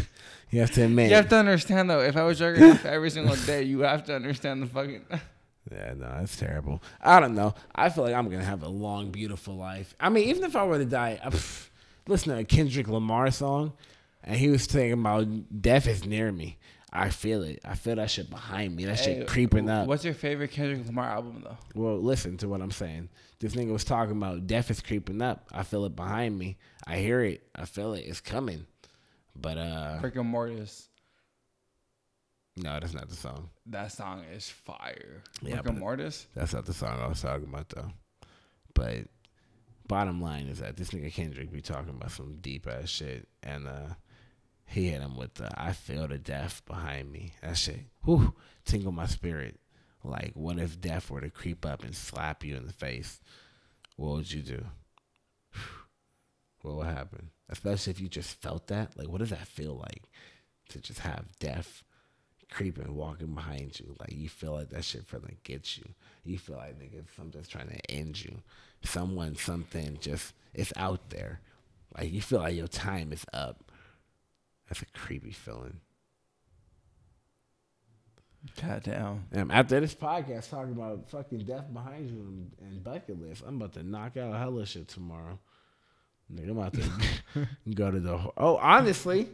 you 0.51 0.61
have 0.61 0.71
to 0.73 0.83
admit. 0.85 1.11
You 1.11 1.17
have 1.17 1.29
to 1.29 1.37
understand 1.37 1.89
though. 1.91 2.01
If 2.01 2.17
I 2.17 2.25
was 2.25 2.39
jerking 2.39 2.65
off 2.65 2.85
every 2.85 3.11
single 3.11 3.37
day, 3.37 3.63
you 3.63 3.81
have 3.81 4.05
to 4.07 4.15
understand 4.15 4.63
the 4.63 4.67
fucking. 4.67 5.05
Yeah, 5.71 5.93
no, 5.93 6.09
that's 6.19 6.37
terrible. 6.37 6.83
I 7.03 7.21
don't 7.21 7.35
know. 7.35 7.55
I 7.75 7.91
feel 7.91 8.03
like 8.03 8.15
I'm 8.15 8.29
gonna 8.29 8.43
have 8.43 8.63
a 8.65 8.69
long, 8.69 9.11
beautiful 9.11 9.55
life. 9.55 9.95
I 10.01 10.09
mean, 10.09 10.29
even 10.29 10.43
if 10.43 10.57
I 10.57 10.65
were 10.65 10.79
to 10.79 10.85
die, 10.87 11.21
I, 11.23 11.29
pff, 11.29 11.69
listen 12.09 12.33
to 12.33 12.39
a 12.41 12.45
Kendrick 12.45 12.89
Lamar 12.89 13.31
song, 13.31 13.75
and 14.25 14.37
he 14.37 14.49
was 14.49 14.65
saying 14.65 14.93
about 14.95 15.29
death 15.63 15.87
is 15.87 16.05
near 16.07 16.33
me. 16.33 16.57
I 16.93 17.11
feel 17.11 17.43
it. 17.45 17.61
I 17.65 17.77
feel 17.77 17.95
that 17.97 18.11
shit 18.11 18.31
behind 18.31 18.75
me. 18.75 18.87
That 18.87 18.99
Hey, 18.99 19.19
shit 19.21 19.29
creeping 19.29 19.69
up. 19.69 19.87
What's 19.87 20.05
your 20.05 20.15
favorite 20.15 20.51
Kendrick 20.51 20.85
Lamar 20.87 21.05
album 21.11 21.45
though? 21.45 21.59
Well, 21.75 22.01
listen 22.01 22.37
to 22.39 22.49
what 22.49 22.63
I'm 22.63 22.73
saying. 22.73 23.09
This 23.41 23.55
nigga 23.55 23.73
was 23.73 23.85
talking 23.85 24.17
about 24.17 24.47
death 24.47 24.71
is 24.71 24.83
creeping 24.83 25.23
up. 25.23 25.49
I 25.51 25.63
feel 25.63 25.87
it 25.87 25.97
behind 25.97 26.39
me. 26.39 26.59
I 26.87 26.99
hear 26.99 27.23
it. 27.23 27.43
I 27.55 27.65
feel 27.65 27.95
it. 27.95 28.01
It's 28.01 28.21
coming. 28.21 28.67
But 29.35 29.57
uh 29.57 29.99
and 30.03 30.29
Mortis. 30.29 30.89
no, 32.57 32.79
that's 32.79 32.93
not 32.93 33.09
the 33.09 33.17
song. 33.17 33.49
That 33.67 33.93
song 33.93 34.25
is 34.35 34.49
fire. 34.51 35.23
Yeah, 35.41 35.63
Mortis. 35.63 36.27
That's 36.35 36.53
not 36.53 36.67
the 36.67 36.75
song 36.75 37.01
I 37.01 37.07
was 37.07 37.23
talking 37.23 37.49
about 37.49 37.71
though. 37.71 37.91
But 38.75 39.07
bottom 39.87 40.21
line 40.21 40.47
is 40.49 40.59
that 40.59 40.77
this 40.77 40.91
nigga 40.91 41.13
Kendrick 41.13 41.51
be 41.51 41.63
talking 41.63 41.91
about 41.91 42.11
some 42.11 42.37
deep 42.41 42.67
ass 42.67 42.91
shit 42.91 43.27
and 43.43 43.67
uh 43.67 43.95
he 44.67 44.89
hit 44.89 45.01
him 45.01 45.17
with 45.17 45.35
the 45.35 45.51
I 45.59 45.73
feel 45.73 46.07
the 46.07 46.19
death 46.19 46.63
behind 46.67 47.11
me. 47.11 47.33
That 47.41 47.57
shit 47.57 47.81
whew, 48.05 48.35
tingle 48.67 48.93
my 48.93 49.07
spirit. 49.07 49.60
Like 50.03 50.33
what 50.35 50.59
if 50.59 50.81
death 50.81 51.11
were 51.11 51.21
to 51.21 51.31
creep 51.31 51.67
up 51.67 51.83
and 51.83 51.95
slap 51.95 52.45
you 52.45 52.57
in 52.57 52.67
the 52.67 52.73
face? 52.73 53.21
What 53.97 54.17
would 54.17 54.33
you 54.33 54.43
do? 54.43 54.65
What 56.63 56.77
would 56.77 56.89
happen? 56.89 57.31
Especially 57.49 57.91
if 57.91 58.01
you 58.03 58.09
just 58.09 58.41
felt 58.43 58.67
that. 58.67 58.97
Like 58.97 59.09
what 59.09 59.19
does 59.21 59.31
that 59.31 59.47
feel 59.47 59.77
like? 59.77 60.03
To 60.71 60.81
just 60.81 61.01
have 61.01 61.25
death 61.39 61.83
creeping, 62.51 62.95
walking 62.95 63.35
behind 63.35 63.79
you. 63.81 63.95
Like 63.99 64.13
you 64.13 64.29
feel 64.29 64.53
like 64.53 64.71
that 64.71 64.85
shit 64.85 65.09
finna 65.09 65.37
get 65.43 65.79
you. 65.79 65.85
You 66.25 66.39
feel 66.39 66.57
like 66.57 66.79
nigga 66.79 67.05
something's 67.17 67.49
trying 67.49 67.69
to 67.69 67.91
end 67.91 68.23
you. 68.23 68.43
Someone, 68.83 69.37
something 69.37 69.99
just 70.01 70.35
it's 70.53 70.73
out 70.77 71.11
there. 71.11 71.41
Like 71.97 72.13
you 72.13 72.21
feel 72.21 72.41
like 72.41 72.57
your 72.57 72.69
time 72.69 73.13
is 73.13 73.25
up. 73.33 73.71
That's 74.69 74.83
a 74.83 74.87
creepy 74.87 75.33
feeling. 75.33 75.81
God 78.63 78.83
damn. 78.85 79.51
After 79.51 79.81
this 79.81 79.95
podcast 79.95 80.51
talking 80.51 80.73
about 80.73 81.11
fucking 81.11 81.41
death 81.41 81.73
behind 81.73 82.11
you 82.11 82.17
and, 82.17 82.51
and 82.63 82.83
bucket 82.83 83.21
list, 83.21 83.43
I'm 83.47 83.57
about 83.57 83.75
to 83.75 83.83
knock 83.83 84.17
out 84.17 84.35
hella 84.35 84.65
shit 84.65 84.89
tomorrow. 84.89 85.39
Nigga, 86.33 86.51
I'm 86.51 86.59
about 86.59 86.73
to 86.75 87.49
go 87.75 87.91
to 87.91 88.01
the. 88.01 88.31
Oh, 88.37 88.57
honestly, 88.57 89.29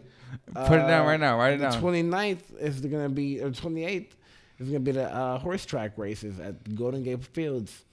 Put 0.54 0.72
it 0.72 0.86
down 0.86 1.06
uh, 1.06 1.08
right 1.08 1.20
now. 1.20 1.38
Write 1.38 1.54
it 1.54 1.60
the 1.60 1.68
down. 1.68 1.82
29th 1.82 2.58
is 2.58 2.80
gonna 2.80 3.08
be 3.08 3.40
or 3.40 3.50
28th 3.50 4.10
is 4.58 4.68
gonna 4.68 4.80
be 4.80 4.92
the 4.92 5.12
uh, 5.12 5.38
horse 5.38 5.64
track 5.64 5.92
races 5.96 6.40
at 6.40 6.74
Golden 6.74 7.02
Gate 7.02 7.24
Fields. 7.24 7.84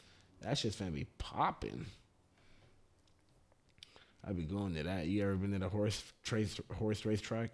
That 0.42 0.58
shit's 0.58 0.76
gonna 0.78 0.92
be 0.92 1.08
popping. 1.18 1.86
I'll 4.26 4.34
be 4.34 4.44
going 4.44 4.74
to 4.76 4.84
that. 4.84 5.08
You 5.08 5.24
ever 5.24 5.36
been 5.36 5.52
to 5.52 5.60
the 5.60 5.70
horse 5.70 6.02
trace 6.24 6.60
horse 6.78 7.06
race 7.06 7.22
track? 7.22 7.52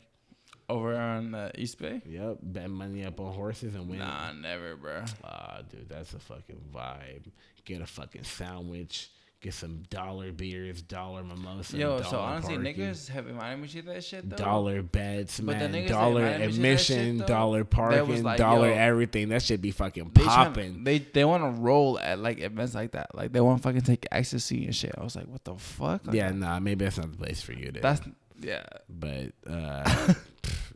Over 0.69 0.95
on 0.95 1.33
uh, 1.33 1.51
East 1.55 1.79
Bay? 1.79 2.01
Yep, 2.05 2.37
bet 2.43 2.69
money 2.69 3.03
up 3.03 3.19
on 3.19 3.33
horses 3.33 3.73
and 3.75 3.89
win. 3.89 3.99
Nah, 3.99 4.31
never, 4.33 4.75
bro. 4.75 5.03
Ah, 5.23 5.61
dude, 5.69 5.89
that's 5.89 6.13
a 6.13 6.19
fucking 6.19 6.61
vibe. 6.73 7.25
Get 7.65 7.81
a 7.81 7.85
fucking 7.87 8.23
sandwich. 8.23 9.09
Get 9.41 9.53
some 9.53 9.83
dollar 9.89 10.33
beers, 10.33 10.81
dollar 10.81 11.23
mimosa. 11.23 11.77
Yo, 11.77 11.89
dollar 11.91 12.03
so 12.03 12.19
honestly, 12.19 12.55
parking, 12.55 12.75
niggas 12.75 13.07
have 13.07 13.25
reminded 13.25 13.73
me 13.73 13.79
of 13.79 13.85
that 13.85 14.03
shit 14.03 14.29
though. 14.29 14.35
dollar 14.35 14.81
beds, 14.83 15.39
But 15.39 15.57
man. 15.57 15.87
Dollar 15.87 16.25
invited 16.25 16.39
me 16.39 16.45
to 16.45 16.49
that 16.49 16.55
admission, 16.57 17.17
shit, 17.19 17.27
dollar 17.27 17.63
parking, 17.63 18.21
like, 18.23 18.37
dollar 18.37 18.67
yo, 18.67 18.73
everything. 18.75 19.29
That 19.29 19.41
should 19.41 19.61
be 19.61 19.71
fucking 19.71 20.09
popping. 20.09 20.83
they 20.83 20.99
they 20.99 21.23
want 21.23 21.43
to 21.43 21.61
roll 21.61 21.97
at 21.97 22.19
like 22.19 22.41
events 22.41 22.75
like 22.75 22.91
that. 22.91 23.15
Like 23.15 23.31
they 23.31 23.39
want 23.39 23.59
to 23.59 23.63
fucking 23.63 23.81
take 23.83 24.05
ecstasy 24.11 24.65
and 24.65 24.75
shit. 24.75 24.93
I 24.97 25.03
was 25.05 25.15
like, 25.15 25.27
what 25.27 25.45
the 25.45 25.55
fuck? 25.55 26.05
Like, 26.05 26.15
Yeah, 26.17 26.31
nah, 26.31 26.59
maybe 26.59 26.83
that's 26.83 26.97
not 26.97 27.09
the 27.11 27.17
place 27.17 27.41
for 27.41 27.53
you. 27.53 27.71
Then. 27.71 27.81
that's 27.81 28.01
yeah. 28.41 28.63
but 28.89 29.31
uh, 29.49 30.13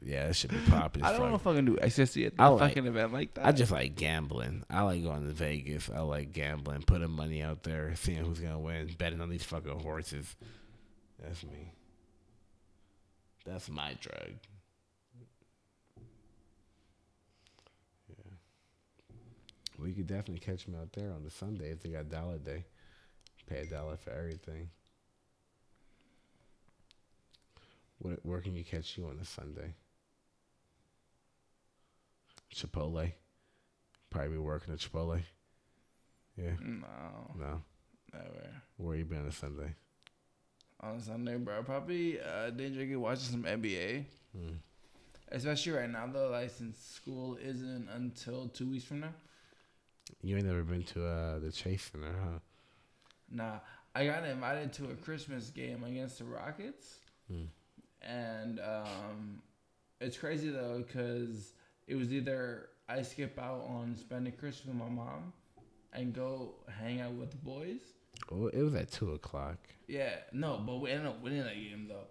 yeah, 0.06 0.28
it 0.28 0.36
should 0.36 0.51
be 0.51 0.58
popping. 0.70 1.04
as 1.04 1.10
I 1.10 1.14
don't 1.14 1.22
want 1.32 1.34
to 1.36 1.39
fucking 1.39 1.66
do 1.66 1.78
ecstasy 1.82 2.26
at 2.26 2.34
a 2.38 2.51
like- 2.51 2.70
fucking 2.70 2.86
event 2.88 3.14
like 3.14 3.34
that. 3.36 3.45
I 3.45 3.51
just 3.51 3.72
like 3.72 3.95
gambling. 3.95 4.64
I 4.70 4.82
like 4.82 5.04
going 5.04 5.26
to 5.28 5.34
Vegas. 5.34 5.89
I 5.93 6.01
like 6.01 6.32
gambling, 6.34 6.82
putting 6.84 7.10
money 7.12 7.41
out 7.41 7.64
there, 7.64 7.93
seeing 7.95 8.24
who's 8.24 8.39
gonna 8.39 8.60
win, 8.60 8.89
betting 8.97 9.22
on 9.22 9.30
these 9.30 9.43
fucking 9.43 9.80
horses. 9.80 10.36
That's 11.22 11.43
me. 11.43 11.72
That's 13.45 13.70
my 13.70 13.95
drug. 13.99 14.34
Yeah. 18.10 18.34
Well, 19.78 19.88
you 19.88 19.93
could 19.93 20.08
definitely 20.08 20.39
catch 20.39 20.68
me 20.68 20.76
out 20.80 20.91
there 20.93 21.12
on 21.12 21.24
the 21.24 21.32
Sunday 21.32 21.72
if 21.72 21.82
they 21.82 21.89
got 21.89 22.10
dollar 22.10 22.38
day. 22.38 22.66
Pay 23.47 23.60
a 23.62 23.66
dollar 23.66 23.97
for 23.97 24.12
everything. 24.12 24.70
Where, 27.99 28.18
where 28.24 28.41
can 28.41 28.56
you 28.56 28.64
catch 28.64 28.97
you 28.97 29.06
on 29.06 29.18
a 29.22 29.26
Sunday? 29.26 29.74
Chipotle. 32.54 33.12
Probably 34.10 34.30
be 34.30 34.38
working 34.38 34.74
at 34.74 34.80
Chipotle. 34.80 35.22
Yeah. 36.38 36.51
no, 36.62 36.88
No. 37.38 37.62
never. 38.14 38.49
Where 38.78 38.95
you 38.95 39.06
been 39.06 39.20
on 39.22 39.28
a 39.28 39.32
Sunday? 39.32 39.76
On 40.80 40.99
Sunday, 40.99 41.38
bro, 41.38 41.64
probably 41.64 42.20
uh, 42.20 42.49
day 42.49 42.70
drinking, 42.70 42.99
watching 42.99 43.24
some 43.32 43.43
NBA. 43.43 44.06
Hmm. 44.36 44.56
Especially 45.32 45.72
right 45.72 45.89
now, 45.89 46.08
though, 46.12 46.30
like 46.30 46.49
since 46.49 46.78
school 46.78 47.38
isn't 47.41 47.88
until 47.89 48.47
two 48.49 48.70
weeks 48.70 48.84
from 48.86 48.99
now. 49.01 49.14
You 50.22 50.36
ain't 50.38 50.45
never 50.45 50.64
been 50.64 50.84
to 50.84 51.06
uh, 51.06 51.39
the 51.39 51.51
Chase 51.51 51.89
Center, 51.91 52.14
huh? 52.22 52.39
Nah, 53.32 53.60
I 53.95 54.06
got 54.06 54.26
invited 54.26 54.74
to 54.74 54.89
a 54.91 54.95
Christmas 54.95 55.49
game 55.49 55.84
against 55.84 56.20
the 56.20 56.26
Rockets, 56.26 56.97
Hmm. 57.32 57.45
and 58.01 58.60
um, 58.60 59.41
it's 60.01 60.18
crazy 60.18 60.49
though 60.49 60.84
because 60.86 61.54
it 61.88 61.95
was 61.95 62.11
either 62.11 62.69
I 62.88 63.01
skip 63.01 63.39
out 63.39 63.65
on 63.67 63.95
spending 63.95 64.34
Christmas 64.34 64.67
with 64.67 64.75
my 64.75 64.89
mom 64.89 65.34
and 65.93 66.13
go 66.13 66.55
hang 66.79 67.01
out 67.01 67.13
with 67.13 67.31
the 67.31 67.38
boys. 67.38 67.79
Oh, 68.31 68.47
it 68.47 68.61
was 68.61 68.75
at 68.75 68.91
two 68.91 69.11
o'clock. 69.13 69.57
Yeah, 69.88 70.15
no, 70.31 70.61
but 70.65 70.77
we 70.77 70.91
ended 70.91 71.07
up 71.07 71.21
winning 71.21 71.43
that 71.43 71.55
game 71.55 71.88
though. 71.88 72.07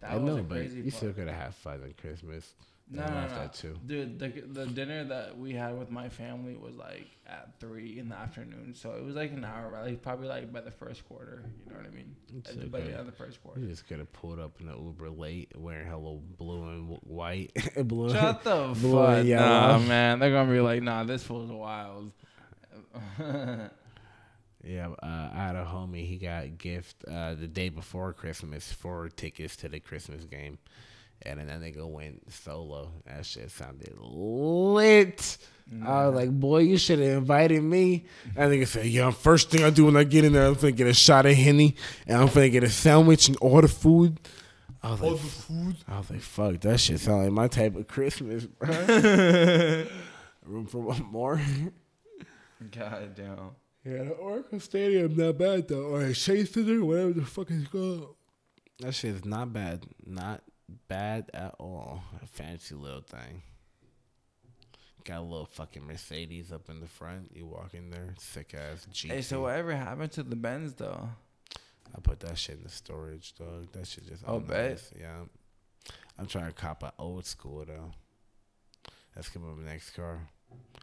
That 0.00 0.12
I 0.12 0.16
was 0.16 0.36
know, 0.36 0.42
but 0.42 0.58
crazy 0.58 0.76
you 0.78 0.82
part. 0.84 0.94
still 0.94 1.12
could 1.12 1.28
have 1.28 1.36
had 1.36 1.54
fun 1.54 1.80
on 1.82 1.94
Christmas. 2.00 2.54
No, 2.90 3.04
no, 3.06 3.12
no. 3.12 3.42
at 3.42 3.54
two. 3.54 3.78
Dude, 3.86 4.18
the 4.18 4.28
the 4.28 4.66
dinner 4.66 5.04
that 5.04 5.38
we 5.38 5.54
had 5.54 5.78
with 5.78 5.90
my 5.90 6.10
family 6.10 6.54
was 6.54 6.76
like 6.76 7.06
at 7.26 7.58
three 7.58 7.98
in 7.98 8.10
the 8.10 8.14
afternoon, 8.14 8.74
so 8.74 8.92
it 8.92 9.02
was 9.02 9.14
like 9.16 9.32
an 9.32 9.44
hour, 9.44 9.80
like 9.82 10.02
probably 10.02 10.28
like 10.28 10.52
by 10.52 10.60
the 10.60 10.70
first 10.70 11.08
quarter. 11.08 11.42
You 11.66 11.72
know 11.72 11.78
what 11.78 11.86
I 11.86 11.94
mean? 11.94 12.14
It's 12.36 12.52
by 12.66 12.80
the 12.80 12.90
end 12.90 13.00
of 13.00 13.06
the 13.06 13.12
first 13.12 13.42
quarter. 13.42 13.60
You 13.60 13.68
just 13.68 13.88
could 13.88 13.98
have 14.00 14.12
pulled 14.12 14.38
up 14.38 14.60
in 14.60 14.66
the 14.66 14.76
Uber 14.76 15.08
late, 15.08 15.52
wearing 15.56 15.88
hello 15.88 16.20
blue 16.36 16.62
and 16.68 16.98
white. 17.04 17.52
blue. 17.88 18.10
Shut 18.12 18.44
the 18.44 18.76
Blue 18.78 19.02
and 19.02 19.16
fuck 19.18 19.26
yellow. 19.26 19.46
Nah, 19.46 19.78
man. 19.78 20.18
They're 20.18 20.32
gonna 20.32 20.52
be 20.52 20.60
like, 20.60 20.82
nah, 20.82 21.04
this 21.04 21.22
fool's 21.22 21.50
wild. 21.50 22.12
Yeah, 24.66 24.88
uh, 25.02 25.28
I 25.32 25.36
had 25.36 25.56
a 25.56 25.64
homie. 25.64 26.08
He 26.08 26.16
got 26.16 26.44
a 26.44 26.48
gift 26.48 27.04
uh, 27.06 27.34
the 27.34 27.46
day 27.46 27.68
before 27.68 28.12
Christmas 28.14 28.72
for 28.72 29.08
tickets 29.10 29.56
to 29.56 29.68
the 29.68 29.78
Christmas 29.78 30.24
game, 30.24 30.58
and 31.24 31.40
then 31.40 31.46
that 31.46 31.60
nigga 31.60 31.88
went 31.88 32.32
solo. 32.32 32.92
That 33.06 33.24
shit 33.24 33.50
sounded 33.50 33.94
lit. 33.98 35.38
I 35.84 36.06
was 36.06 36.14
like, 36.14 36.30
boy, 36.30 36.58
you 36.58 36.76
should 36.76 36.98
have 36.98 37.18
invited 37.18 37.62
me. 37.62 38.04
And 38.36 38.52
nigga 38.52 38.66
said, 38.66 38.86
yeah, 38.86 39.10
first 39.10 39.50
thing 39.50 39.64
I 39.64 39.70
do 39.70 39.86
when 39.86 39.96
I 39.96 40.04
get 40.04 40.24
in 40.24 40.34
there, 40.34 40.46
I'm 40.46 40.54
finna 40.56 40.76
get 40.76 40.86
a 40.86 40.94
shot 40.94 41.24
of 41.24 41.34
henny, 41.34 41.76
and 42.06 42.20
I'm 42.20 42.28
finna 42.28 42.52
get 42.52 42.64
a 42.64 42.70
sandwich 42.70 43.28
and 43.28 43.36
order 43.40 43.68
food. 43.68 44.20
I 44.82 44.90
was 44.90 45.00
like, 45.00 45.18
food. 45.18 45.76
I 45.88 45.98
was 45.98 46.10
like, 46.10 46.20
fuck, 46.20 46.60
that 46.60 46.78
shit 46.78 47.00
sound 47.00 47.24
like 47.24 47.32
my 47.32 47.48
type 47.48 47.74
of 47.76 47.88
Christmas, 47.88 48.44
bro. 48.44 48.68
Room 50.44 50.66
for 50.66 50.78
one 50.78 51.02
more. 51.10 51.40
God 52.70 53.14
damn. 53.14 53.50
Yeah, 53.84 54.04
the 54.04 54.10
Oracle 54.12 54.60
Stadium 54.60 55.16
not 55.16 55.38
bad 55.38 55.68
though, 55.68 55.94
or 55.94 56.12
Chase 56.12 56.52
Center, 56.52 56.84
whatever 56.84 57.12
the 57.12 57.24
fuck 57.24 57.50
it's 57.50 57.68
called. 57.68 58.14
That 58.80 58.92
shit 58.92 59.14
is 59.14 59.24
not 59.24 59.52
bad, 59.52 59.84
not 60.04 60.42
bad 60.88 61.30
at 61.34 61.54
all. 61.58 62.02
A 62.22 62.26
fancy 62.26 62.74
little 62.74 63.00
thing. 63.02 63.42
Got 65.04 65.18
a 65.18 65.22
little 65.22 65.46
fucking 65.46 65.86
Mercedes 65.86 66.50
up 66.50 66.70
in 66.70 66.80
the 66.80 66.86
front. 66.86 67.30
You 67.34 67.46
walk 67.46 67.74
in 67.74 67.90
there, 67.90 68.14
sick 68.18 68.54
ass 68.54 68.86
Jeep. 68.90 69.12
Hey, 69.12 69.20
so 69.20 69.42
whatever 69.42 69.74
happened 69.74 70.12
to 70.12 70.22
the 70.22 70.36
Benz 70.36 70.74
though? 70.74 71.08
I 71.94 72.00
put 72.00 72.20
that 72.20 72.38
shit 72.38 72.56
in 72.56 72.62
the 72.64 72.70
storage, 72.70 73.34
dog. 73.34 73.70
That 73.72 73.86
shit 73.86 74.08
just. 74.08 74.24
Oh, 74.26 74.40
bet. 74.40 74.80
Yeah. 74.98 75.24
I'm 76.18 76.26
trying 76.26 76.46
to 76.46 76.52
cop 76.52 76.82
a 76.82 76.92
old 76.98 77.26
school 77.26 77.64
though. 77.66 77.90
That's 79.14 79.28
gonna 79.28 79.46
be 79.54 79.62
my 79.62 79.70
next 79.72 79.90
car. 79.90 80.20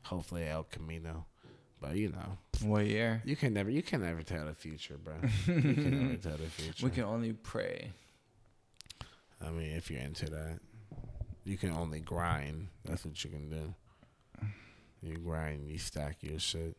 Hopefully 0.03 0.47
El 0.47 0.63
Camino, 0.63 1.25
but 1.81 1.95
you 1.95 2.09
know. 2.09 2.37
What 2.63 2.85
year? 2.85 3.21
You 3.25 3.35
can 3.35 3.53
never, 3.53 3.71
you 3.71 3.81
can 3.81 4.01
never 4.01 4.21
tell 4.21 4.45
the 4.45 4.53
future, 4.53 4.97
bro. 5.03 5.15
you 5.47 5.61
can 5.61 6.07
never 6.09 6.15
tell 6.21 6.37
the 6.37 6.45
future. 6.49 6.85
We 6.85 6.91
can 6.91 7.03
only 7.03 7.33
pray. 7.33 7.91
I 9.45 9.49
mean, 9.49 9.75
if 9.75 9.89
you're 9.89 10.01
into 10.01 10.29
that, 10.29 10.59
you 11.43 11.57
can 11.57 11.71
only 11.71 11.99
grind. 11.99 12.67
That's 12.85 13.05
what 13.05 13.23
you 13.23 13.29
can 13.29 13.49
do. 13.49 13.73
You 15.01 15.17
grind, 15.17 15.67
you 15.67 15.79
stack 15.79 16.17
your 16.21 16.39
shit. 16.39 16.77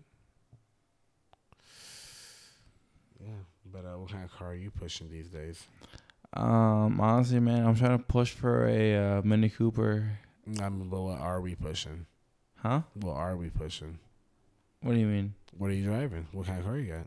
Yeah, 3.21 3.43
but 3.65 3.85
uh, 3.85 3.99
what 3.99 4.11
kind 4.11 4.25
of 4.25 4.33
car 4.33 4.51
are 4.51 4.55
you 4.55 4.71
pushing 4.71 5.11
these 5.11 5.29
days? 5.29 5.65
Um, 6.35 7.01
honestly, 7.01 7.41
man, 7.41 7.67
I'm 7.67 7.75
trying 7.75 7.99
to 7.99 8.05
push 8.05 8.33
for 8.33 8.67
a 8.67 9.19
uh, 9.19 9.23
Mini 9.23 9.49
Cooper 9.49 10.19
I 10.47 10.69
mean, 10.69 10.89
but 10.89 11.01
what 11.01 11.21
are 11.21 11.41
we 11.41 11.55
pushing? 11.55 12.07
Huh? 12.57 12.83
What 12.95 13.15
are 13.15 13.37
we 13.37 13.51
pushing? 13.51 13.99
What 14.81 14.95
do 14.95 14.99
you 14.99 15.07
mean? 15.07 15.35
What 15.57 15.71
are 15.71 15.75
you 15.75 15.85
driving? 15.85 16.27
What 16.33 16.47
kind 16.47 16.59
of 16.59 16.65
car 16.65 16.77
you 16.79 16.93
got? 16.93 17.07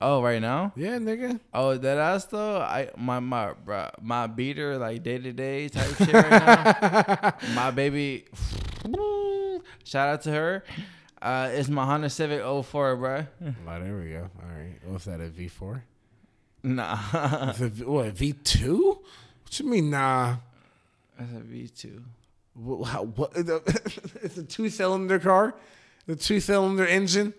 Oh, 0.00 0.22
right 0.22 0.42
now? 0.42 0.72
Yeah, 0.76 0.98
nigga. 0.98 1.40
Oh, 1.54 1.76
that 1.76 1.96
ass 1.98 2.26
though. 2.26 2.58
I 2.60 2.90
my 2.98 3.18
my 3.20 3.54
bruh, 3.66 3.90
my 4.02 4.26
beater 4.26 4.76
like 4.76 5.02
day 5.02 5.18
to 5.18 5.32
day 5.32 5.68
type 5.68 5.94
shit 5.96 6.12
right 6.12 6.30
now. 6.30 7.34
my 7.54 7.70
baby. 7.70 8.26
Shout 9.84 10.08
out 10.08 10.22
to 10.22 10.32
her. 10.32 10.64
Uh, 11.22 11.48
it's 11.52 11.68
my 11.68 11.84
Honda 11.86 12.10
Civic 12.10 12.40
04, 12.42 12.96
bruh. 12.96 13.26
Oh, 13.42 13.80
there 13.80 13.96
we 13.96 14.10
go. 14.10 14.28
All 14.42 14.48
right. 14.54 14.76
What's 14.84 15.06
that? 15.06 15.20
A 15.20 15.28
V 15.28 15.48
four? 15.48 15.82
Nah, 16.62 16.98
It's 17.50 17.60
a 17.60 17.68
V- 17.68 17.84
What 17.84 18.12
V 18.12 18.32
two? 18.34 18.98
What 19.44 19.58
you 19.58 19.66
mean? 19.66 19.90
Nah. 19.90 20.36
that's 21.18 21.30
a 21.32 21.40
V2. 21.40 22.02
What? 22.54 22.84
How, 22.88 23.04
what 23.04 23.32
it's 24.22 24.36
a 24.36 24.42
two 24.42 24.68
cylinder 24.68 25.18
car. 25.18 25.54
The 26.06 26.16
two 26.16 26.40
cylinder 26.40 26.84
engine. 26.84 27.32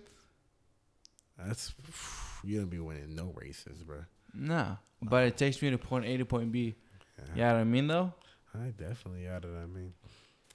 That's 1.37 1.73
you 2.47 2.57
gonna 2.57 2.67
be 2.67 2.79
winning 2.79 3.13
no 3.13 3.33
races, 3.35 3.83
bro. 3.83 4.05
Nah, 4.33 4.77
but 5.01 5.25
it 5.25 5.37
takes 5.37 5.61
me 5.61 5.69
to 5.69 5.77
point 5.77 6.05
A 6.05 6.17
to 6.17 6.25
point 6.25 6.51
B. 6.51 6.75
You 7.35 7.41
know 7.41 7.53
what 7.53 7.59
I 7.59 7.63
mean 7.65 7.87
though? 7.87 8.13
I 8.55 8.69
definitely 8.69 9.25
of 9.27 9.41
that. 9.41 9.49
I 9.63 9.65
mean, 9.65 9.93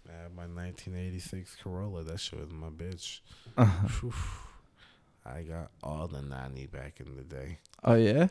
I 0.09 0.22
have 0.22 0.32
my 0.34 0.47
1986 0.47 1.57
Corolla. 1.62 2.03
That 2.05 2.18
shit 2.18 2.40
was 2.40 2.51
my 2.51 2.70
bitch. 2.70 3.20
Uh-huh. 3.57 3.88
Phew. 3.88 4.12
I 5.24 5.43
got 5.43 5.70
all 5.82 6.09
the 6.09 6.22
90 6.22 6.66
back 6.66 7.01
in 7.01 7.14
the 7.14 7.22
day. 7.22 7.59
Oh 7.84 7.95
yeah. 7.95 8.28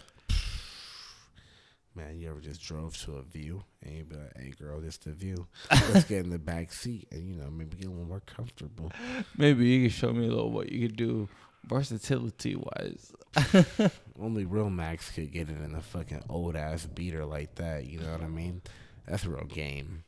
Man, 1.94 2.18
you 2.18 2.30
ever 2.30 2.40
just 2.40 2.62
drove 2.62 2.98
to 3.00 3.16
a 3.18 3.22
view 3.22 3.64
and 3.84 3.94
you 3.94 4.04
be 4.06 4.16
like, 4.16 4.38
hey, 4.38 4.54
girl, 4.58 4.80
this 4.80 4.98
the 4.98 5.12
view. 5.12 5.48
Let's 5.72 6.06
get 6.06 6.24
in 6.24 6.30
the 6.30 6.40
back 6.40 6.72
seat 6.72 7.08
and, 7.12 7.28
you 7.28 7.36
know, 7.36 7.50
maybe 7.50 7.76
get 7.76 7.88
a 7.88 7.90
little 7.90 8.06
more 8.06 8.22
comfortable. 8.22 8.92
Maybe 9.38 9.68
you 9.68 9.82
can 9.82 9.90
show 9.90 10.14
me 10.14 10.26
a 10.26 10.30
little 10.30 10.52
what 10.52 10.72
you 10.72 10.88
could 10.88 10.96
do 10.96 11.28
versatility 11.66 12.56
wise. 12.56 13.14
Only 14.20 14.46
real 14.46 14.70
Max 14.70 15.10
could 15.10 15.32
get 15.32 15.50
it 15.50 15.62
in 15.62 15.76
a 15.76 15.82
fucking 15.82 16.24
old 16.30 16.56
ass 16.56 16.86
beater 16.86 17.26
like 17.26 17.56
that. 17.56 17.86
You 17.86 18.00
know 18.00 18.12
what 18.12 18.22
I 18.22 18.28
mean? 18.28 18.62
That's 19.08 19.26
real 19.26 19.46
game. 19.46 20.04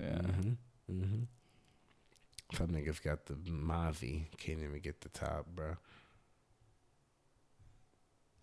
Yeah. 0.00 0.18
Mm-hmm. 0.18 0.50
Mm-hmm. 0.92 1.22
Some 2.56 2.68
niggas 2.68 3.02
got 3.02 3.26
the 3.26 3.34
Mavi. 3.34 4.24
Can't 4.36 4.62
even 4.62 4.80
get 4.80 5.00
the 5.00 5.08
top, 5.08 5.46
bro. 5.54 5.76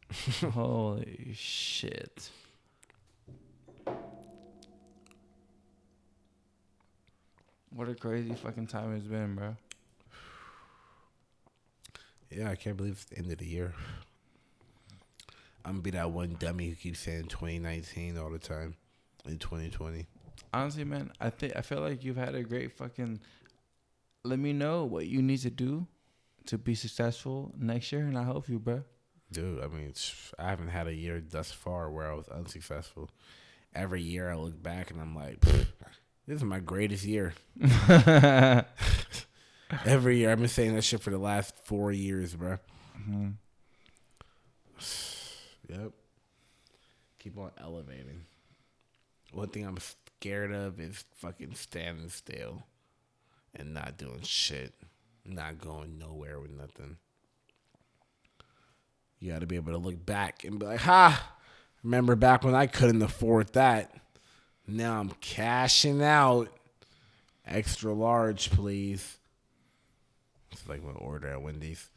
Holy 0.52 1.32
shit. 1.36 2.30
What 7.72 7.88
a 7.88 7.94
crazy 7.94 8.34
fucking 8.34 8.68
time 8.68 8.96
it's 8.96 9.06
been, 9.06 9.36
bro. 9.36 9.56
Yeah, 12.32 12.50
I 12.50 12.56
can't 12.56 12.78
believe 12.78 12.94
it's 12.94 13.06
the 13.06 13.18
end 13.18 13.32
of 13.32 13.38
the 13.40 13.46
year. 13.46 13.74
I'm 15.66 15.74
gonna 15.74 15.82
be 15.82 15.92
that 15.92 16.12
one 16.12 16.36
dummy 16.40 16.70
who 16.70 16.76
keeps 16.76 17.00
saying 17.00 17.26
2019 17.26 18.18
all 18.18 18.30
the 18.30 18.40
time 18.40 18.76
in 19.26 19.38
2020. 19.38 20.08
Honestly, 20.54 20.84
man, 20.84 21.12
I 21.20 21.30
think 21.30 21.56
I 21.56 21.62
feel 21.62 21.82
like 21.82 22.04
you've 22.04 22.18
had 22.18 22.36
a 22.36 22.44
great 22.44 22.72
fucking. 22.72 23.20
Let 24.24 24.40
me 24.40 24.54
know 24.54 24.86
what 24.86 25.08
you 25.08 25.22
need 25.22 25.40
to 25.40 25.50
do 25.50 25.88
to 26.48 26.58
be 26.58 26.76
successful 26.76 27.54
next 27.58 27.92
year, 27.92 28.02
and 28.02 28.18
I 28.18 28.24
help 28.24 28.50
you, 28.50 28.60
bro. 28.60 28.84
Dude, 29.32 29.64
I 29.64 29.68
mean, 29.68 29.94
I 30.40 30.50
haven't 30.50 30.70
had 30.70 30.88
a 30.88 30.94
year 30.94 31.22
thus 31.28 31.52
far 31.52 31.92
where 31.92 32.12
I 32.12 32.16
was 32.16 32.28
unsuccessful. 32.28 33.10
Every 33.76 34.02
year 34.02 34.32
I 34.32 34.36
look 34.36 34.62
back 34.62 34.90
and 34.90 35.00
I'm 35.00 35.16
like, 35.16 35.40
this 35.42 35.68
is 36.28 36.44
my 36.44 36.60
greatest 36.60 37.06
year. 37.06 37.34
Every 39.86 40.18
year. 40.18 40.32
I've 40.32 40.40
been 40.40 40.48
saying 40.48 40.76
that 40.76 40.84
shit 40.84 41.02
for 41.02 41.12
the 41.12 41.18
last 41.18 41.56
four 41.66 41.92
years, 41.92 42.36
bro. 42.36 42.58
Mhm. 42.98 43.34
Yep. 45.70 45.92
Keep 47.20 47.38
on 47.38 47.52
elevating. 47.62 48.26
One 49.34 49.50
thing 49.50 49.68
I'm 49.68 49.78
scared 50.18 50.52
of 50.52 50.80
is 50.80 51.06
fucking 51.18 51.54
standing 51.54 52.10
still 52.10 52.64
and 53.54 53.76
not 53.76 53.96
doing 53.96 54.22
shit, 54.24 54.74
not 55.26 55.60
going 55.60 56.00
nowhere 56.00 56.40
with 56.40 56.50
nothing. 56.50 56.98
You 59.20 59.32
got 59.32 59.42
to 59.42 59.46
be 59.46 59.58
able 59.58 59.74
to 59.74 59.78
look 59.78 60.04
back 60.04 60.44
and 60.44 60.58
be 60.58 60.66
like, 60.66 60.80
ha, 60.80 61.34
remember 61.84 62.16
back 62.16 62.44
when 62.44 62.56
I 62.56 62.66
couldn't 62.66 63.04
afford 63.04 63.54
that. 63.54 63.94
Now 64.66 65.00
I'm 65.00 65.12
cashing 65.22 66.02
out. 66.02 66.50
Extra 67.46 67.94
large, 67.94 68.50
please. 68.50 69.19
It's 70.52 70.68
like 70.68 70.84
my 70.84 70.92
order 70.92 71.30
at 71.30 71.42
Wendy's. 71.42 71.90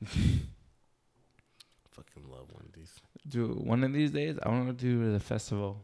Fucking 0.06 0.40
love 2.30 2.46
Wendy's. 2.52 2.92
Dude, 3.28 3.56
one 3.64 3.82
of 3.84 3.92
these 3.92 4.10
days, 4.10 4.36
I 4.42 4.48
want 4.50 4.66
to 4.68 4.72
do 4.72 5.12
the 5.12 5.20
festival. 5.20 5.78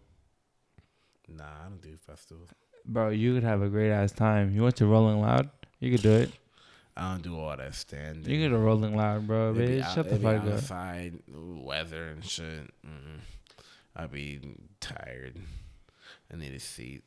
Nah, 1.28 1.44
I 1.44 1.68
don't 1.68 1.80
do 1.82 1.96
festivals. 2.06 2.50
Bro, 2.84 3.10
you 3.10 3.34
could 3.34 3.44
have 3.44 3.62
a 3.62 3.68
great 3.68 3.90
ass 3.90 4.12
time. 4.12 4.52
You 4.54 4.62
went 4.62 4.76
to 4.76 4.86
Rolling 4.86 5.20
Loud? 5.20 5.50
You 5.80 5.90
could 5.92 6.02
do 6.02 6.12
it. 6.12 6.30
I 6.96 7.12
don't 7.12 7.22
do 7.22 7.38
all 7.38 7.56
that 7.56 7.74
standing. 7.74 8.30
You 8.30 8.42
could 8.44 8.54
do 8.54 8.58
Rolling 8.60 8.96
Loud, 8.96 9.26
bro. 9.26 9.52
It 9.52 9.58
be 9.58 9.66
Bitch, 9.66 9.82
out- 9.82 9.94
shut 9.94 10.10
the 10.10 10.18
fuck 10.18 10.42
up. 10.42 10.48
outside, 10.52 11.14
weather 11.28 12.08
and 12.08 12.24
shit. 12.24 12.70
Mm. 12.86 13.20
I'd 13.96 14.12
be 14.12 14.40
tired. 14.80 15.36
I 16.32 16.36
need 16.36 16.52
a 16.52 16.60
seat. 16.60 17.02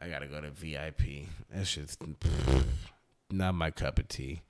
I 0.00 0.08
gotta 0.08 0.26
go 0.26 0.40
to 0.40 0.50
VIP. 0.50 1.28
That's 1.52 1.74
just 1.74 2.02
not 3.30 3.54
my 3.54 3.70
cup 3.70 3.98
of 3.98 4.08
tea. 4.08 4.42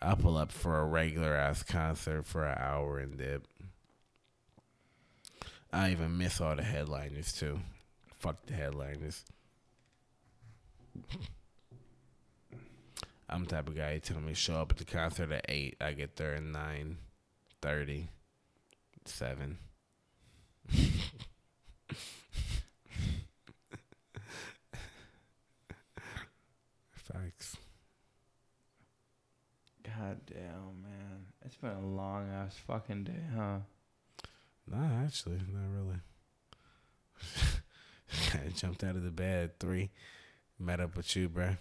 I'll 0.00 0.16
pull 0.16 0.36
up 0.36 0.52
for 0.52 0.78
a 0.78 0.84
regular 0.84 1.34
ass 1.34 1.64
concert 1.64 2.24
for 2.24 2.46
an 2.46 2.56
hour 2.58 2.98
and 2.98 3.18
dip. 3.18 3.46
I 5.72 5.90
even 5.90 6.16
miss 6.16 6.40
all 6.40 6.54
the 6.54 6.62
headliners 6.62 7.32
too. 7.32 7.58
Fuck 8.18 8.46
the 8.46 8.54
headliners. 8.54 9.24
I'm 13.28 13.44
the 13.44 13.50
type 13.50 13.68
of 13.68 13.76
guy 13.76 13.94
you 13.94 14.00
tell 14.00 14.20
me 14.20 14.32
show 14.34 14.54
up 14.54 14.70
at 14.70 14.78
the 14.78 14.84
concert 14.84 15.30
at 15.32 15.44
eight. 15.48 15.76
I 15.80 15.92
get 15.92 16.16
there 16.16 16.36
at 16.36 16.42
nine 16.42 16.98
thirty. 17.60 18.08
Seven. 19.04 19.58
Facts. 27.12 27.56
God 29.84 30.18
damn, 30.26 30.82
man. 30.82 31.26
It's 31.44 31.56
been 31.56 31.70
a 31.70 31.80
long 31.86 32.28
ass 32.30 32.56
fucking 32.66 33.04
day, 33.04 33.12
huh? 33.34 33.58
Nah, 34.70 35.04
actually, 35.04 35.38
not 35.50 35.70
really. 35.74 35.96
I 38.34 38.48
jumped 38.54 38.84
out 38.84 38.96
of 38.96 39.02
the 39.04 39.10
bed 39.10 39.44
at 39.44 39.58
three, 39.60 39.90
met 40.58 40.80
up 40.80 40.96
with 40.96 41.14
you, 41.16 41.28
bro. 41.28 41.56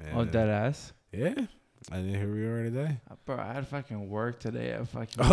And, 0.00 0.16
Oh, 0.16 0.20
uh, 0.20 0.24
dead 0.24 0.48
ass. 0.48 0.92
Yeah, 1.12 1.34
I 1.90 1.96
didn't 1.96 2.14
hear 2.14 2.32
we 2.32 2.46
were 2.46 2.62
today. 2.62 2.98
Uh, 3.10 3.14
Bro, 3.26 3.38
I 3.38 3.52
had 3.52 3.66
fucking 3.68 4.08
work 4.08 4.38
today 4.38 4.74
I 4.80 4.84
fucking. 4.84 5.24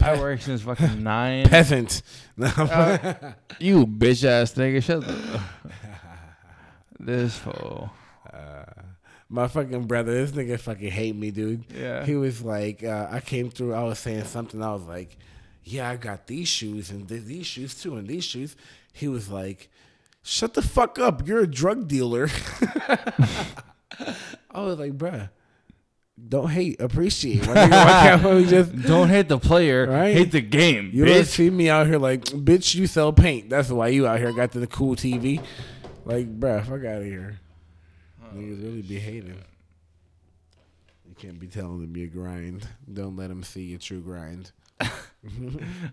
I 0.00 0.18
work 0.18 0.40
since 0.40 0.62
fucking 0.62 1.02
nine. 1.02 1.46
Peasant. 1.46 2.02
No, 2.36 2.46
Uh, 2.46 3.32
you 3.58 3.86
bitch 3.86 4.24
ass 4.24 4.54
nigga, 4.54 4.82
shut 4.82 5.00
the. 5.06 5.40
this 7.00 7.36
fool. 7.36 7.90
Uh, 8.32 8.64
my 9.28 9.46
fucking 9.48 9.84
brother, 9.86 10.12
this 10.12 10.32
nigga 10.32 10.58
fucking 10.58 10.90
hate 10.90 11.14
me, 11.16 11.30
dude. 11.30 11.64
Yeah. 11.74 12.04
He 12.04 12.16
was 12.16 12.42
like, 12.42 12.82
uh, 12.82 13.08
I 13.10 13.20
came 13.20 13.50
through, 13.50 13.74
I 13.74 13.82
was 13.84 13.98
saying 13.98 14.24
something. 14.24 14.62
I 14.62 14.72
was 14.72 14.82
like, 14.82 15.16
yeah, 15.62 15.88
I 15.88 15.96
got 15.96 16.26
these 16.26 16.48
shoes 16.48 16.90
and 16.90 17.08
th- 17.08 17.24
these 17.24 17.46
shoes 17.46 17.80
too 17.80 17.96
and 17.96 18.08
these 18.08 18.24
shoes. 18.24 18.56
He 18.92 19.06
was 19.08 19.28
like, 19.30 19.70
shut 20.22 20.54
the 20.54 20.62
fuck 20.62 20.98
up. 20.98 21.26
You're 21.28 21.40
a 21.40 21.46
drug 21.46 21.86
dealer. 21.86 22.28
I 24.50 24.62
was 24.62 24.78
like, 24.78 24.96
bruh, 24.98 25.30
don't 26.28 26.48
hate, 26.50 26.80
appreciate. 26.80 27.46
Why, 27.46 27.54
nigga, 27.54 27.70
why 27.70 28.18
can't 28.18 28.34
we 28.34 28.44
just, 28.46 28.82
Don't 28.86 29.08
hate 29.08 29.28
the 29.28 29.38
player, 29.38 29.86
Right? 29.86 30.14
hate 30.14 30.32
the 30.32 30.40
game, 30.40 30.90
you 30.92 31.04
don't 31.04 31.24
see 31.24 31.50
me 31.50 31.68
out 31.68 31.86
here 31.86 31.98
like, 31.98 32.24
bitch, 32.24 32.74
you 32.74 32.86
sell 32.86 33.12
paint. 33.12 33.48
That's 33.50 33.70
why 33.70 33.88
you 33.88 34.06
out 34.06 34.18
here 34.18 34.32
got 34.32 34.50
the 34.52 34.66
cool 34.66 34.96
TV. 34.96 35.42
Like, 36.04 36.38
bruh, 36.40 36.64
fuck 36.64 36.84
out 36.84 37.02
of 37.02 37.04
here. 37.04 37.38
Niggas 38.34 38.62
really 38.62 38.82
be 38.82 38.98
hating. 38.98 39.42
You 41.08 41.14
can't 41.18 41.38
be 41.40 41.48
telling 41.48 41.80
them 41.80 41.96
you 41.96 42.08
grind. 42.08 42.66
Don't 42.92 43.16
let 43.16 43.28
them 43.28 43.42
see 43.42 43.62
your 43.62 43.78
true 43.78 44.00
grind. 44.00 44.52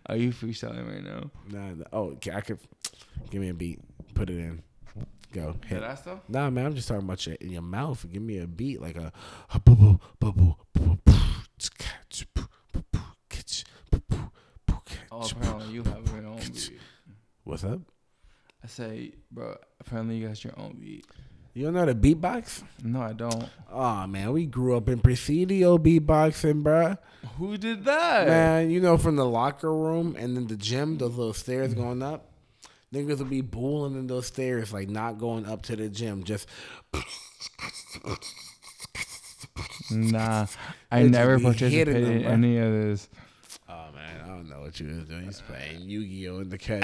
Are 0.05 0.15
you 0.15 0.31
freestyling 0.31 0.87
right 0.87 1.03
now? 1.03 1.31
Nah, 1.49 1.73
nah. 1.73 1.85
oh, 1.91 2.11
okay, 2.11 2.31
I 2.31 2.41
could 2.41 2.59
give 3.29 3.41
me 3.41 3.49
a 3.49 3.53
beat. 3.53 3.79
Put 4.13 4.29
it 4.29 4.37
in. 4.37 4.63
Go. 5.33 5.55
Hit. 5.65 5.83
Ass 5.83 6.01
though? 6.01 6.21
Nah, 6.29 6.49
man, 6.49 6.67
I'm 6.67 6.75
just 6.75 6.87
talking 6.87 7.03
about 7.03 7.25
your 7.25 7.35
in 7.35 7.51
your 7.51 7.61
mouth. 7.61 8.05
Give 8.11 8.21
me 8.21 8.37
a 8.37 8.47
beat 8.47 8.81
like 8.81 8.95
a, 8.95 9.11
a 9.53 9.59
bubble 9.59 10.01
bubble. 10.19 10.59
Oh, 15.19 15.27
apparently 15.31 15.73
you 15.73 15.83
have 15.83 16.07
your 16.13 16.27
own 16.27 16.37
beat. 16.37 16.79
What's 17.43 17.63
up? 17.63 17.79
I 18.63 18.67
say, 18.67 19.13
bro, 19.31 19.55
apparently 19.79 20.17
you 20.17 20.27
got 20.27 20.43
your 20.43 20.53
own 20.57 20.77
beat. 20.79 21.07
You 21.57 21.63
don't 21.63 21.73
know 21.73 21.79
how 21.79 21.85
to 21.85 21.95
beatbox? 21.95 22.61
No, 22.83 23.01
I 23.01 23.13
don't. 23.13 23.49
Oh 23.71 24.05
man, 24.05 24.31
we 24.31 24.45
grew 24.45 24.77
up 24.77 24.87
in 24.89 24.99
Presidio 24.99 25.79
beatboxing, 25.79 26.61
bruh. 26.61 26.99
Who 27.39 27.57
did 27.57 27.83
that? 27.85 28.27
Man, 28.27 28.69
you 28.69 28.79
know 28.79 28.95
from 28.99 29.15
the 29.15 29.25
locker 29.25 29.73
room 29.73 30.15
and 30.19 30.37
then 30.37 30.45
the 30.45 30.55
gym, 30.55 30.99
those 30.99 31.15
little 31.15 31.33
stairs 31.33 31.71
mm-hmm. 31.71 31.81
going 31.81 32.03
up. 32.03 32.29
Niggas 32.93 33.17
would 33.17 33.31
be 33.31 33.41
booling 33.41 33.97
in 33.97 34.05
those 34.05 34.27
stairs, 34.27 34.71
like 34.71 34.87
not 34.87 35.17
going 35.17 35.47
up 35.47 35.63
to 35.63 35.75
the 35.75 35.89
gym, 35.89 36.23
just 36.23 36.47
Nah, 39.89 40.45
I 40.91 41.03
never 41.03 41.39
be 41.39 41.43
hitting 41.45 41.53
participated 41.53 42.05
them, 42.05 42.17
in 42.17 42.25
any 42.25 42.57
of 42.59 42.71
this. 42.71 43.09
Man, 44.07 44.21
I 44.23 44.27
don't 44.27 44.49
know 44.49 44.61
what 44.61 44.79
you 44.79 44.87
was 44.87 45.03
doing. 45.05 45.25
He's 45.25 45.41
playing 45.41 45.81
Yu-Gi-Oh 45.81 46.39
in 46.39 46.49
the 46.49 46.57
cut. 46.57 46.81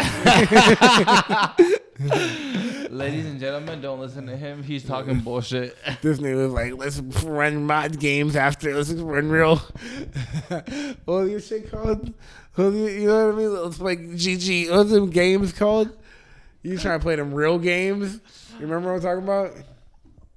Ladies 2.92 3.26
and 3.28 3.40
gentlemen, 3.40 3.82
don't 3.82 4.00
listen 4.00 4.26
to 4.28 4.36
him. 4.36 4.62
He's 4.64 4.84
talking 4.84 5.20
bullshit. 5.20 5.78
this 6.02 6.20
nigga 6.20 6.36
was 6.36 6.54
like, 6.54 6.76
let's 6.78 7.00
run 7.24 7.66
mod 7.66 8.00
games 8.00 8.36
after 8.36 8.76
let's 8.76 8.92
run 8.92 9.30
real. 9.30 9.58
what 11.06 11.06
was 11.06 11.30
your 11.30 11.40
shit 11.40 11.72
called? 11.72 12.14
What 12.56 12.66
was 12.66 12.76
you 12.76 13.08
know 13.08 13.28
what 13.28 13.36
I 13.36 13.38
mean? 13.38 13.54
Let's 13.54 13.78
play 13.78 13.96
GG. 13.96 14.72
What's 14.72 14.90
them 14.92 15.10
games 15.10 15.54
called? 15.54 15.96
You 16.62 16.78
trying 16.78 17.00
to 17.00 17.04
play 17.04 17.16
them 17.16 17.34
real 17.34 17.58
games? 17.58 18.20
You 18.60 18.66
remember 18.66 18.90
what 18.94 18.98
I'm 18.98 19.02
talking 19.02 19.24
about? 19.24 19.52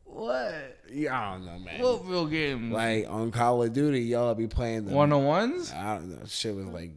What? 0.05 0.76
Yeah, 0.93 1.19
I 1.21 1.33
don't 1.33 1.47
know, 1.47 1.59
man. 1.59 1.83
What 1.83 2.07
real 2.07 2.27
game? 2.27 2.71
like 2.73 3.07
on 3.09 3.31
Call 3.31 3.63
of 3.63 3.73
Duty, 3.73 4.01
y'all 4.03 4.35
be 4.35 4.47
playing 4.47 4.87
them. 4.87 4.95
One 4.95 5.13
on 5.13 5.25
ones? 5.25 5.73
I 5.73 5.97
don't 5.97 6.11
know. 6.11 6.25
Shit 6.27 6.55
was 6.55 6.67
like 6.67 6.93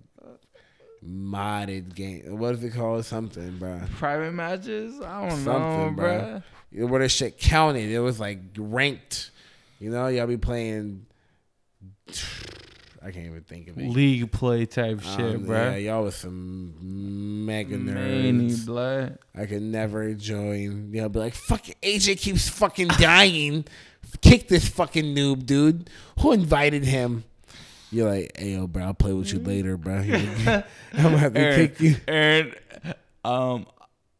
modded 1.05 1.95
game. 1.95 2.37
What 2.37 2.55
is 2.55 2.63
it 2.63 2.73
called? 2.73 3.05
Something, 3.05 3.57
bro. 3.57 3.81
Private 3.97 4.33
matches? 4.33 4.99
I 5.01 5.27
don't 5.29 5.43
know, 5.45 5.51
Something, 5.53 5.95
bruh. 5.95 6.43
bruh. 6.73 6.89
Where 6.89 7.01
the 7.01 7.09
shit 7.09 7.37
counted. 7.39 7.89
It 7.89 7.99
was 7.99 8.19
like 8.19 8.39
ranked. 8.57 9.31
You 9.79 9.89
know, 9.89 10.07
y'all 10.07 10.27
be 10.27 10.37
playing. 10.37 11.05
I 13.09 13.11
can't 13.11 13.25
even 13.25 13.41
think 13.43 13.67
of 13.69 13.77
it. 13.77 13.89
League 13.89 14.31
play 14.31 14.65
type 14.65 15.05
Um, 15.05 15.17
shit, 15.17 15.45
bro. 15.45 15.71
Yeah, 15.71 15.75
y'all 15.77 16.03
was 16.03 16.15
some 16.15 17.45
mega 17.45 17.75
nerds. 17.77 18.65
blood. 18.65 19.17
I 19.35 19.45
could 19.47 19.61
never 19.63 20.13
join. 20.13 20.91
You 20.93 21.01
know, 21.01 21.09
be 21.09 21.19
like, 21.19 21.33
fucking 21.33 21.75
AJ 21.81 22.19
keeps 22.19 22.47
fucking 22.47 22.89
dying. 22.99 23.65
Kick 24.21 24.47
this 24.47 24.67
fucking 24.69 25.15
noob, 25.15 25.45
dude. 25.45 25.89
Who 26.19 26.31
invited 26.33 26.83
him? 26.85 27.23
You're 27.91 28.09
like, 28.09 28.37
hey, 28.37 28.51
yo, 28.51 28.67
bro, 28.67 28.83
I'll 28.83 28.93
play 28.93 29.13
with 29.13 29.33
you 29.33 29.39
later, 29.39 29.75
bro. 29.75 29.95
I'm 29.97 30.63
gonna 30.95 31.17
have 31.17 31.33
to 31.33 31.39
Aaron, 31.41 31.67
kick 31.67 31.79
you. 31.81 31.95
Aaron, 32.07 32.53
um, 33.25 33.65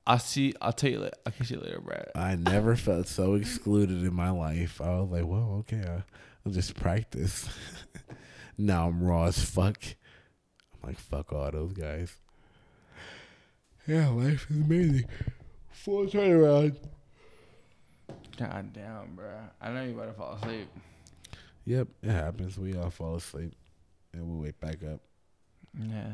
I'll 0.08 0.18
see. 0.18 0.54
I'll 0.60 0.74
tell 0.74 0.90
you 0.90 1.00
later. 1.02 1.14
I'll 1.26 1.32
catch 1.32 1.52
you 1.52 1.60
later, 1.60 1.80
bruh. 1.80 2.06
I 2.16 2.36
never 2.36 2.76
felt 2.76 3.08
so 3.08 3.36
excluded 3.36 4.04
in 4.04 4.14
my 4.16 4.32
life. 4.32 4.82
I 4.82 5.00
was 5.00 5.12
like, 5.12 5.26
well, 5.26 5.58
okay, 5.60 5.84
I- 5.88 6.04
I'll 6.46 6.52
just 6.52 6.74
practice. 6.76 7.48
now 8.60 8.88
I'm 8.88 9.02
raw 9.02 9.26
as 9.26 9.44
fuck. 9.44 9.82
I'm 10.74 10.90
like, 10.90 11.00
fuck 11.00 11.34
all 11.34 11.50
those 11.52 11.74
guys. 11.74 12.16
Yeah, 13.88 14.10
life 14.10 14.46
is 14.50 14.58
amazing. 14.58 15.06
Full 15.72 16.06
turnaround. 16.06 16.78
God 18.38 18.74
damn, 18.74 19.18
bruh. 19.18 19.50
I 19.62 19.72
know 19.72 19.84
you 19.84 19.92
about 19.92 20.08
to 20.08 20.14
fall 20.14 20.34
asleep. 20.34 20.68
Yep, 21.66 21.88
it 22.04 22.12
happens. 22.12 22.58
We 22.58 22.76
all 22.76 22.90
fall 22.90 23.16
asleep 23.16 23.54
and 24.14 24.28
we 24.28 24.46
wake 24.46 24.60
back 24.60 24.84
up. 24.84 25.00
Yeah. 25.78 26.12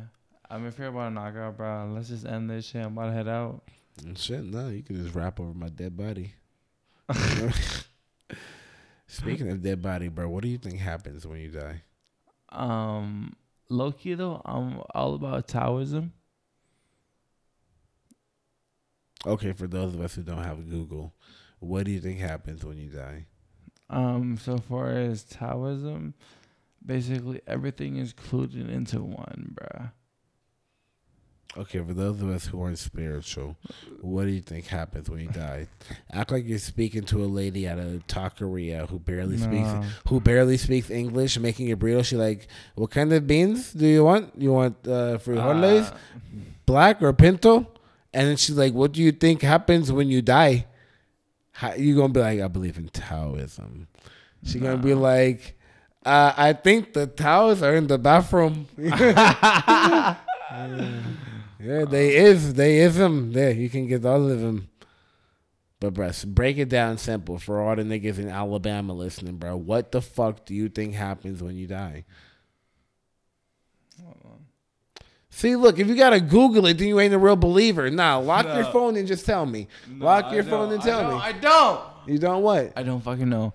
I 0.50 0.58
mean, 0.58 0.68
if 0.68 0.78
you're 0.78 0.90
about 0.90 1.10
to 1.10 1.12
knock 1.12 1.36
out, 1.36 1.58
bro, 1.58 1.92
let's 1.94 2.10
just 2.10 2.26
end 2.26 2.50
this 2.50 2.66
shit. 2.66 2.86
I'm 2.86 2.98
about 2.98 3.08
to 3.08 3.14
head 3.14 3.28
out. 3.28 3.64
And 4.04 4.18
shit, 4.18 4.44
no, 4.44 4.70
you 4.70 4.84
can 4.84 5.02
just 5.02 5.16
rap 5.16 5.40
over 5.40 5.54
my 5.54 5.70
dead 5.70 5.98
body. 5.98 6.34
Speaking 9.08 9.50
of 9.50 9.62
dead 9.64 9.82
body, 9.82 10.10
bro, 10.10 10.30
what 10.30 10.44
do 10.44 10.50
you 10.50 10.58
think 10.58 10.80
happens 10.80 11.26
when 11.26 11.40
you 11.40 11.50
die? 11.50 11.82
Um, 12.56 13.36
low 13.70 13.92
key 13.92 14.14
though, 14.14 14.42
I'm 14.46 14.82
all 14.94 15.14
about 15.16 15.48
Taoism. 15.48 16.14
Okay, 19.26 19.54
for 19.54 19.68
those 19.68 19.94
of 19.94 20.02
us 20.02 20.16
who 20.16 20.22
don't 20.22 20.44
have 20.44 20.70
Google, 20.70 21.14
what 21.60 21.86
do 21.86 21.92
you 21.92 22.00
think 22.00 22.20
happens 22.20 22.64
when 22.64 22.78
you 22.78 22.90
die? 22.90 23.26
Um, 23.90 24.38
so 24.38 24.58
far 24.58 24.92
as 24.92 25.24
Taoism, 25.24 26.14
basically 26.86 27.42
everything 27.48 27.98
is 27.98 28.12
included 28.12 28.70
into 28.70 29.02
one, 29.02 29.56
bruh. 29.56 29.92
Okay, 31.58 31.80
for 31.80 31.94
those 31.94 32.22
of 32.22 32.30
us 32.30 32.46
who 32.48 32.62
aren't 32.62 32.78
spiritual, 32.80 33.56
what 34.02 34.26
do 34.26 34.32
you 34.32 34.42
think 34.42 34.68
happens 34.68 35.10
when 35.10 35.22
you 35.22 35.30
die? 35.30 35.68
Act 36.12 36.32
like 36.32 36.46
you're 36.46 36.60
speaking 36.60 37.04
to 37.04 37.24
a 37.24 37.28
lady 37.28 37.66
at 37.66 37.80
a 37.80 38.02
taqueria 38.10 38.90
who 38.90 39.00
barely 39.00 39.38
speaks 39.38 39.70
who 40.08 40.20
barely 40.20 40.58
speaks 40.58 40.90
English, 40.90 41.40
making 41.40 41.72
a 41.72 41.78
burrito. 41.78 42.04
She 42.04 42.18
like, 42.18 42.48
what 42.76 42.92
kind 42.92 43.14
of 43.14 43.26
beans 43.26 43.72
do 43.72 43.88
you 43.88 44.04
want? 44.04 44.34
You 44.38 44.52
want 44.52 44.76
uh, 44.86 45.18
frijoles, 45.18 45.92
Uh, 45.92 45.96
black 46.66 47.02
or 47.02 47.14
pinto? 47.14 47.68
And 48.14 48.28
then 48.28 48.36
she's 48.38 48.58
like, 48.58 48.74
what 48.74 48.92
do 48.92 49.02
you 49.02 49.14
think 49.14 49.42
happens 49.42 49.92
when 49.92 50.10
you 50.10 50.22
die? 50.22 50.66
How, 51.52 51.74
you 51.74 51.96
gonna 51.96 52.12
be 52.12 52.20
like, 52.20 52.42
I 52.42 52.50
believe 52.50 52.78
in 52.78 52.90
Taoism. 52.90 53.88
She 54.44 54.60
gonna 54.60 54.78
be 54.78 54.94
like, 54.94 55.58
uh, 56.06 56.34
I 56.36 56.52
think 56.52 56.92
the 56.94 57.08
towels 57.08 57.64
are 57.64 57.76
in 57.76 57.88
the 57.88 57.98
bathroom. 57.98 58.68
Yeah, 61.60 61.86
they 61.86 62.16
is, 62.16 62.54
they 62.56 62.78
is 62.80 62.96
them. 62.96 63.32
There, 63.34 63.52
you 63.52 63.70
can 63.70 63.88
get 63.88 64.06
all 64.06 64.30
of 64.30 64.40
them. 64.42 64.70
But 65.80 65.94
bro, 65.94 66.10
break 66.28 66.58
it 66.58 66.70
down 66.70 66.98
simple 66.98 67.38
for 67.38 67.62
all 67.62 67.76
the 67.76 67.84
niggas 67.84 68.18
in 68.18 68.30
Alabama 68.30 68.94
listening, 68.94 69.38
bro. 69.38 69.56
What 69.58 69.92
the 69.92 70.02
fuck 70.02 70.46
do 70.46 70.54
you 70.56 70.70
think 70.70 70.94
happens 70.96 71.44
when 71.44 71.56
you 71.58 71.68
die? 71.68 72.06
See, 75.30 75.58
look, 75.58 75.80
if 75.80 75.88
you 75.88 75.96
gotta 75.96 76.22
Google 76.22 76.66
it, 76.68 76.78
then 76.78 76.88
you 76.88 77.00
ain't 77.02 77.14
a 77.14 77.20
real 77.20 77.36
believer. 77.36 77.90
Nah, 77.92 78.18
lock 78.20 78.46
your 78.46 78.64
phone 78.72 78.96
and 78.96 79.06
just 79.06 79.26
tell 79.26 79.46
me. 79.46 79.68
no, 79.90 80.06
lock 80.06 80.32
your 80.32 80.44
phone 80.44 80.72
and 80.72 80.82
tell 80.82 81.02
don't. 81.02 81.14
me. 81.16 81.20
I 81.22 81.32
don't. 81.34 81.82
you 82.08 82.18
don't 82.18 82.42
what? 82.42 82.72
I 82.78 82.84
don't 82.84 83.02
fucking 83.02 83.28
know. 83.28 83.54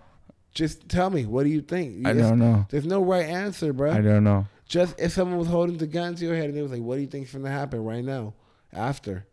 Just 0.53 0.89
tell 0.91 1.09
me. 1.09 1.25
What 1.25 1.45
do 1.45 1.49
you 1.49 1.63
think? 1.63 2.07
I 2.07 2.11
It's- 2.11 2.29
don't 2.29 2.39
know. 2.39 2.67
There's 2.69 2.85
no 2.85 3.03
right 3.03 3.25
answer, 3.25 3.73
bro. 3.73 3.93
I 3.93 4.03
don't 4.03 4.25
know. 4.25 4.47
Just 4.71 5.01
if 5.01 5.11
someone 5.11 5.37
was 5.37 5.49
holding 5.49 5.79
the 5.79 5.87
gun 5.89 6.15
to 6.15 6.25
your 6.25 6.37
head 6.37 6.45
and 6.45 6.57
they 6.57 6.63
was 6.63 6.71
like, 6.71 6.81
"What 6.81 6.95
do 6.95 7.01
you 7.01 7.09
think's 7.09 7.33
gonna 7.33 7.51
happen 7.51 7.85
right 7.85 8.05
now?" 8.05 8.35
After, 8.73 9.27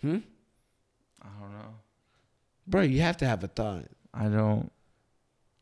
hmm, 0.00 0.18
I 1.22 1.28
don't 1.40 1.52
know. 1.52 1.74
bro, 2.66 2.80
you 2.82 3.00
have 3.00 3.16
to 3.18 3.26
have 3.26 3.44
a 3.44 3.46
thought. 3.46 3.84
I 4.12 4.24
don't. 4.24 4.72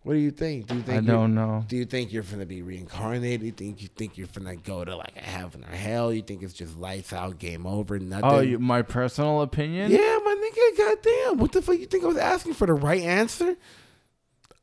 What 0.03 0.15
do 0.15 0.19
you 0.19 0.31
think? 0.31 0.67
Do 0.67 0.77
you 0.77 0.83
think 0.83 0.97
I 0.97 1.13
don't 1.13 1.35
know. 1.35 1.63
Do 1.69 1.77
you 1.77 1.85
think 1.85 2.11
you're 2.11 2.23
gonna 2.23 2.47
be 2.47 2.63
reincarnated? 2.63 3.43
You 3.43 3.53
think 3.53 3.83
you 3.83 3.89
think 3.89 4.17
you're 4.17 4.29
gonna 4.29 4.57
go 4.57 4.83
to 4.83 4.97
like 4.97 5.15
a 5.15 5.21
heaven 5.21 5.63
or 5.63 5.77
hell? 5.77 6.11
You 6.11 6.23
think 6.23 6.43
it's 6.43 6.55
just 6.55 6.79
lights 6.79 7.13
out, 7.13 7.39
game 7.39 7.67
over, 7.67 7.99
nothing? 7.99 8.25
Oh, 8.25 8.41
you, 8.41 8.59
my 8.59 8.81
personal 8.81 9.43
opinion. 9.43 9.91
yeah, 9.91 10.19
my 10.25 10.35
nigga. 10.35 10.79
Goddamn, 10.79 11.37
what 11.39 11.53
the 11.53 11.61
fuck? 11.61 11.79
You 11.79 11.85
think 11.85 12.03
I 12.03 12.07
was 12.07 12.17
asking 12.17 12.55
for 12.55 12.67
the 12.67 12.73
right 12.73 13.03
answer? 13.03 13.57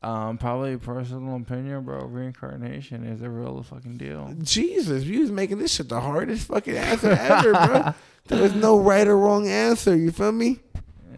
Um, 0.02 0.38
probably 0.38 0.78
personal 0.78 1.36
opinion, 1.36 1.84
bro. 1.84 2.04
Reincarnation 2.06 3.04
is 3.04 3.20
a 3.20 3.28
real 3.28 3.62
fucking 3.62 3.98
deal. 3.98 4.34
Jesus, 4.42 5.04
you 5.04 5.20
was 5.20 5.30
making 5.30 5.58
this 5.58 5.74
shit 5.74 5.90
the 5.90 6.00
hardest 6.00 6.46
fucking 6.48 6.76
answer 6.76 7.10
ever, 7.10 7.52
bro. 7.52 7.94
There 8.26 8.40
was 8.42 8.54
no 8.54 8.78
right 8.78 9.08
or 9.08 9.18
wrong 9.18 9.48
answer. 9.48 9.96
You 9.96 10.12
feel 10.12 10.30
me? 10.30 10.60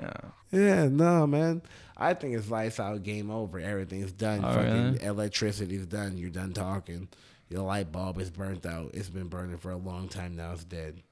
Yeah. 0.01 0.13
Yeah, 0.51 0.89
no, 0.89 1.27
man. 1.27 1.61
I 1.97 2.15
think 2.15 2.35
it's 2.35 2.49
lights 2.49 2.81
out, 2.81 3.03
game 3.03 3.31
over. 3.31 3.59
Everything's 3.61 4.13
done. 4.13 4.43
Oh, 4.43 4.55
Fucking 4.55 4.73
really? 4.95 5.03
electricity's 5.05 5.85
done. 5.85 6.17
You're 6.17 6.31
done 6.31 6.53
talking. 6.55 7.09
Your 7.51 7.63
light 7.65 7.93
bulb 7.93 8.19
is 8.19 8.31
burnt 8.31 8.65
out. 8.65 8.93
It's 8.95 9.11
been 9.11 9.29
burning 9.29 9.59
for 9.59 9.73
a 9.73 9.77
long 9.77 10.09
time 10.09 10.37
now. 10.37 10.53
It's 10.53 10.65
dead. 10.65 11.03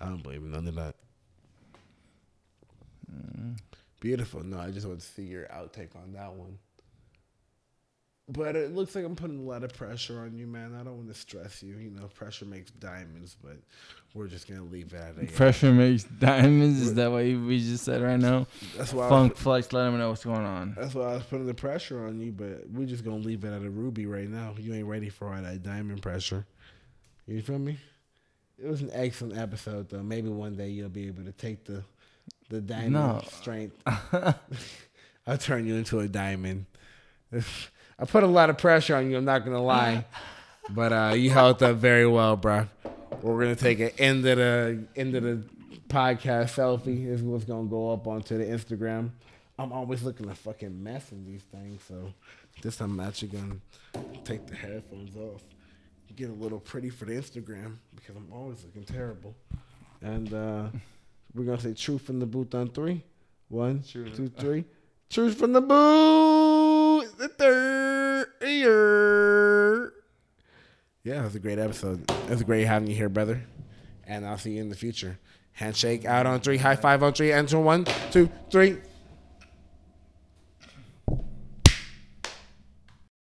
I 0.00 0.04
don't 0.06 0.22
believe 0.22 0.42
in 0.42 0.50
none 0.52 0.68
of 0.68 0.74
that. 0.74 0.96
Mm. 3.10 3.56
Beautiful. 4.00 4.42
No, 4.44 4.58
I 4.58 4.70
just 4.70 4.86
want 4.86 5.00
to 5.00 5.06
see 5.06 5.22
your 5.22 5.44
outtake 5.46 5.96
on 5.96 6.12
that 6.12 6.32
one. 6.32 6.58
But 8.28 8.56
it 8.56 8.74
looks 8.74 8.96
like 8.96 9.04
I'm 9.04 9.14
putting 9.14 9.38
a 9.38 9.42
lot 9.48 9.62
of 9.62 9.72
pressure 9.72 10.18
on 10.20 10.36
you, 10.36 10.48
man. 10.48 10.74
I 10.74 10.82
don't 10.82 10.96
want 10.96 11.08
to 11.08 11.14
stress 11.14 11.62
you. 11.62 11.76
You 11.76 11.90
know, 11.90 12.08
pressure 12.08 12.44
makes 12.44 12.72
diamonds, 12.72 13.36
but 13.40 13.56
we're 14.14 14.26
just 14.26 14.48
gonna 14.48 14.64
leave 14.64 14.92
it 14.94 15.00
at 15.00 15.22
a. 15.22 15.26
Pressure 15.30 15.72
makes 15.72 16.02
diamonds. 16.02 16.80
Is 16.80 16.94
that 16.94 17.08
what 17.12 17.22
we 17.22 17.58
just 17.60 17.84
said 17.84 18.02
right 18.02 18.18
now? 18.18 18.48
That's 18.76 18.92
why. 18.92 19.04
I 19.04 19.10
was, 19.10 19.10
Funk 19.10 19.36
Flex, 19.36 19.72
let 19.72 19.84
them 19.84 19.98
know 19.98 20.08
what's 20.10 20.24
going 20.24 20.44
on. 20.44 20.74
that's 20.76 20.92
why 20.94 21.04
I 21.04 21.14
was 21.14 21.22
putting 21.22 21.46
the 21.46 21.54
pressure 21.54 22.04
on 22.04 22.20
you, 22.20 22.32
but 22.32 22.68
we're 22.68 22.86
just 22.86 23.04
gonna 23.04 23.16
leave 23.18 23.44
it 23.44 23.52
at 23.52 23.62
a 23.62 23.70
ruby 23.70 24.06
right 24.06 24.28
now. 24.28 24.56
You 24.58 24.74
ain't 24.74 24.86
ready 24.88 25.08
for 25.08 25.32
all 25.32 25.40
that 25.40 25.62
diamond 25.62 26.02
pressure. 26.02 26.46
You 27.28 27.40
feel 27.42 27.60
me? 27.60 27.78
It 28.58 28.66
was 28.68 28.80
an 28.80 28.90
excellent 28.92 29.38
episode, 29.38 29.88
though. 29.90 30.02
Maybe 30.02 30.30
one 30.30 30.56
day 30.56 30.70
you'll 30.70 30.88
be 30.88 31.06
able 31.06 31.22
to 31.24 31.32
take 31.32 31.64
the 31.64 31.84
the 32.48 32.60
diamond 32.60 32.92
No. 32.92 33.22
strength. 33.30 33.76
I'll 35.28 35.38
turn 35.38 35.64
you 35.66 35.76
into 35.76 36.00
a 36.00 36.08
diamond. 36.08 36.66
I 37.98 38.04
put 38.04 38.22
a 38.22 38.26
lot 38.26 38.50
of 38.50 38.58
pressure 38.58 38.94
on 38.96 39.10
you. 39.10 39.16
I'm 39.16 39.24
not 39.24 39.44
gonna 39.44 39.62
lie, 39.62 40.04
but 40.70 40.92
uh, 40.92 41.14
you 41.16 41.30
held 41.30 41.62
up 41.62 41.76
very 41.76 42.06
well, 42.06 42.36
bro. 42.36 42.68
We're 43.22 43.40
gonna 43.42 43.56
take 43.56 43.80
it 43.80 43.94
end 43.98 44.26
of 44.26 44.36
the 44.38 44.84
end 44.96 45.14
of 45.14 45.22
the 45.22 45.42
podcast 45.88 46.54
selfie 46.56 47.06
is 47.06 47.22
what's 47.22 47.44
gonna 47.44 47.68
go 47.68 47.92
up 47.92 48.06
onto 48.06 48.36
the 48.36 48.44
Instagram. 48.44 49.10
I'm 49.58 49.72
always 49.72 50.02
looking 50.02 50.28
to 50.28 50.34
fucking 50.34 50.82
mess 50.82 51.12
in 51.12 51.24
these 51.24 51.42
things, 51.44 51.82
so 51.88 52.12
this 52.60 52.76
time 52.76 53.00
I'm 53.00 53.06
actually 53.06 53.28
gonna 53.28 53.56
take 54.24 54.46
the 54.46 54.54
headphones 54.54 55.16
off, 55.16 55.42
get 56.14 56.28
a 56.28 56.32
little 56.34 56.60
pretty 56.60 56.90
for 56.90 57.06
the 57.06 57.12
Instagram 57.12 57.76
because 57.94 58.16
I'm 58.16 58.28
always 58.32 58.62
looking 58.64 58.84
terrible. 58.84 59.34
And 60.02 60.32
uh, 60.34 60.68
we're 61.34 61.44
gonna 61.44 61.60
say 61.60 61.72
truth 61.72 62.02
from 62.02 62.20
the 62.20 62.26
booth 62.26 62.54
on 62.54 62.68
three. 62.68 63.02
One, 63.48 63.82
Truth. 63.82 64.16
two, 64.16 64.28
three. 64.28 64.64
Truth 65.08 65.38
from 65.38 65.52
the 65.52 65.60
booth. 65.60 67.16
The 67.16 67.28
third. 67.28 67.55
Yeah, 71.04 71.22
was 71.22 71.34
a 71.34 71.40
great 71.40 71.58
episode. 71.58 72.10
It 72.10 72.30
was 72.30 72.42
great 72.42 72.64
having 72.64 72.88
you 72.88 72.96
here, 72.96 73.08
brother. 73.08 73.42
And 74.06 74.26
I'll 74.26 74.38
see 74.38 74.52
you 74.52 74.60
in 74.60 74.70
the 74.70 74.76
future. 74.76 75.18
Handshake 75.52 76.04
out 76.04 76.26
on 76.26 76.40
three, 76.40 76.58
high 76.58 76.76
five 76.76 77.02
on 77.02 77.12
three, 77.12 77.32
enter 77.32 77.58
one, 77.58 77.86
two, 78.10 78.28
three. 78.50 78.78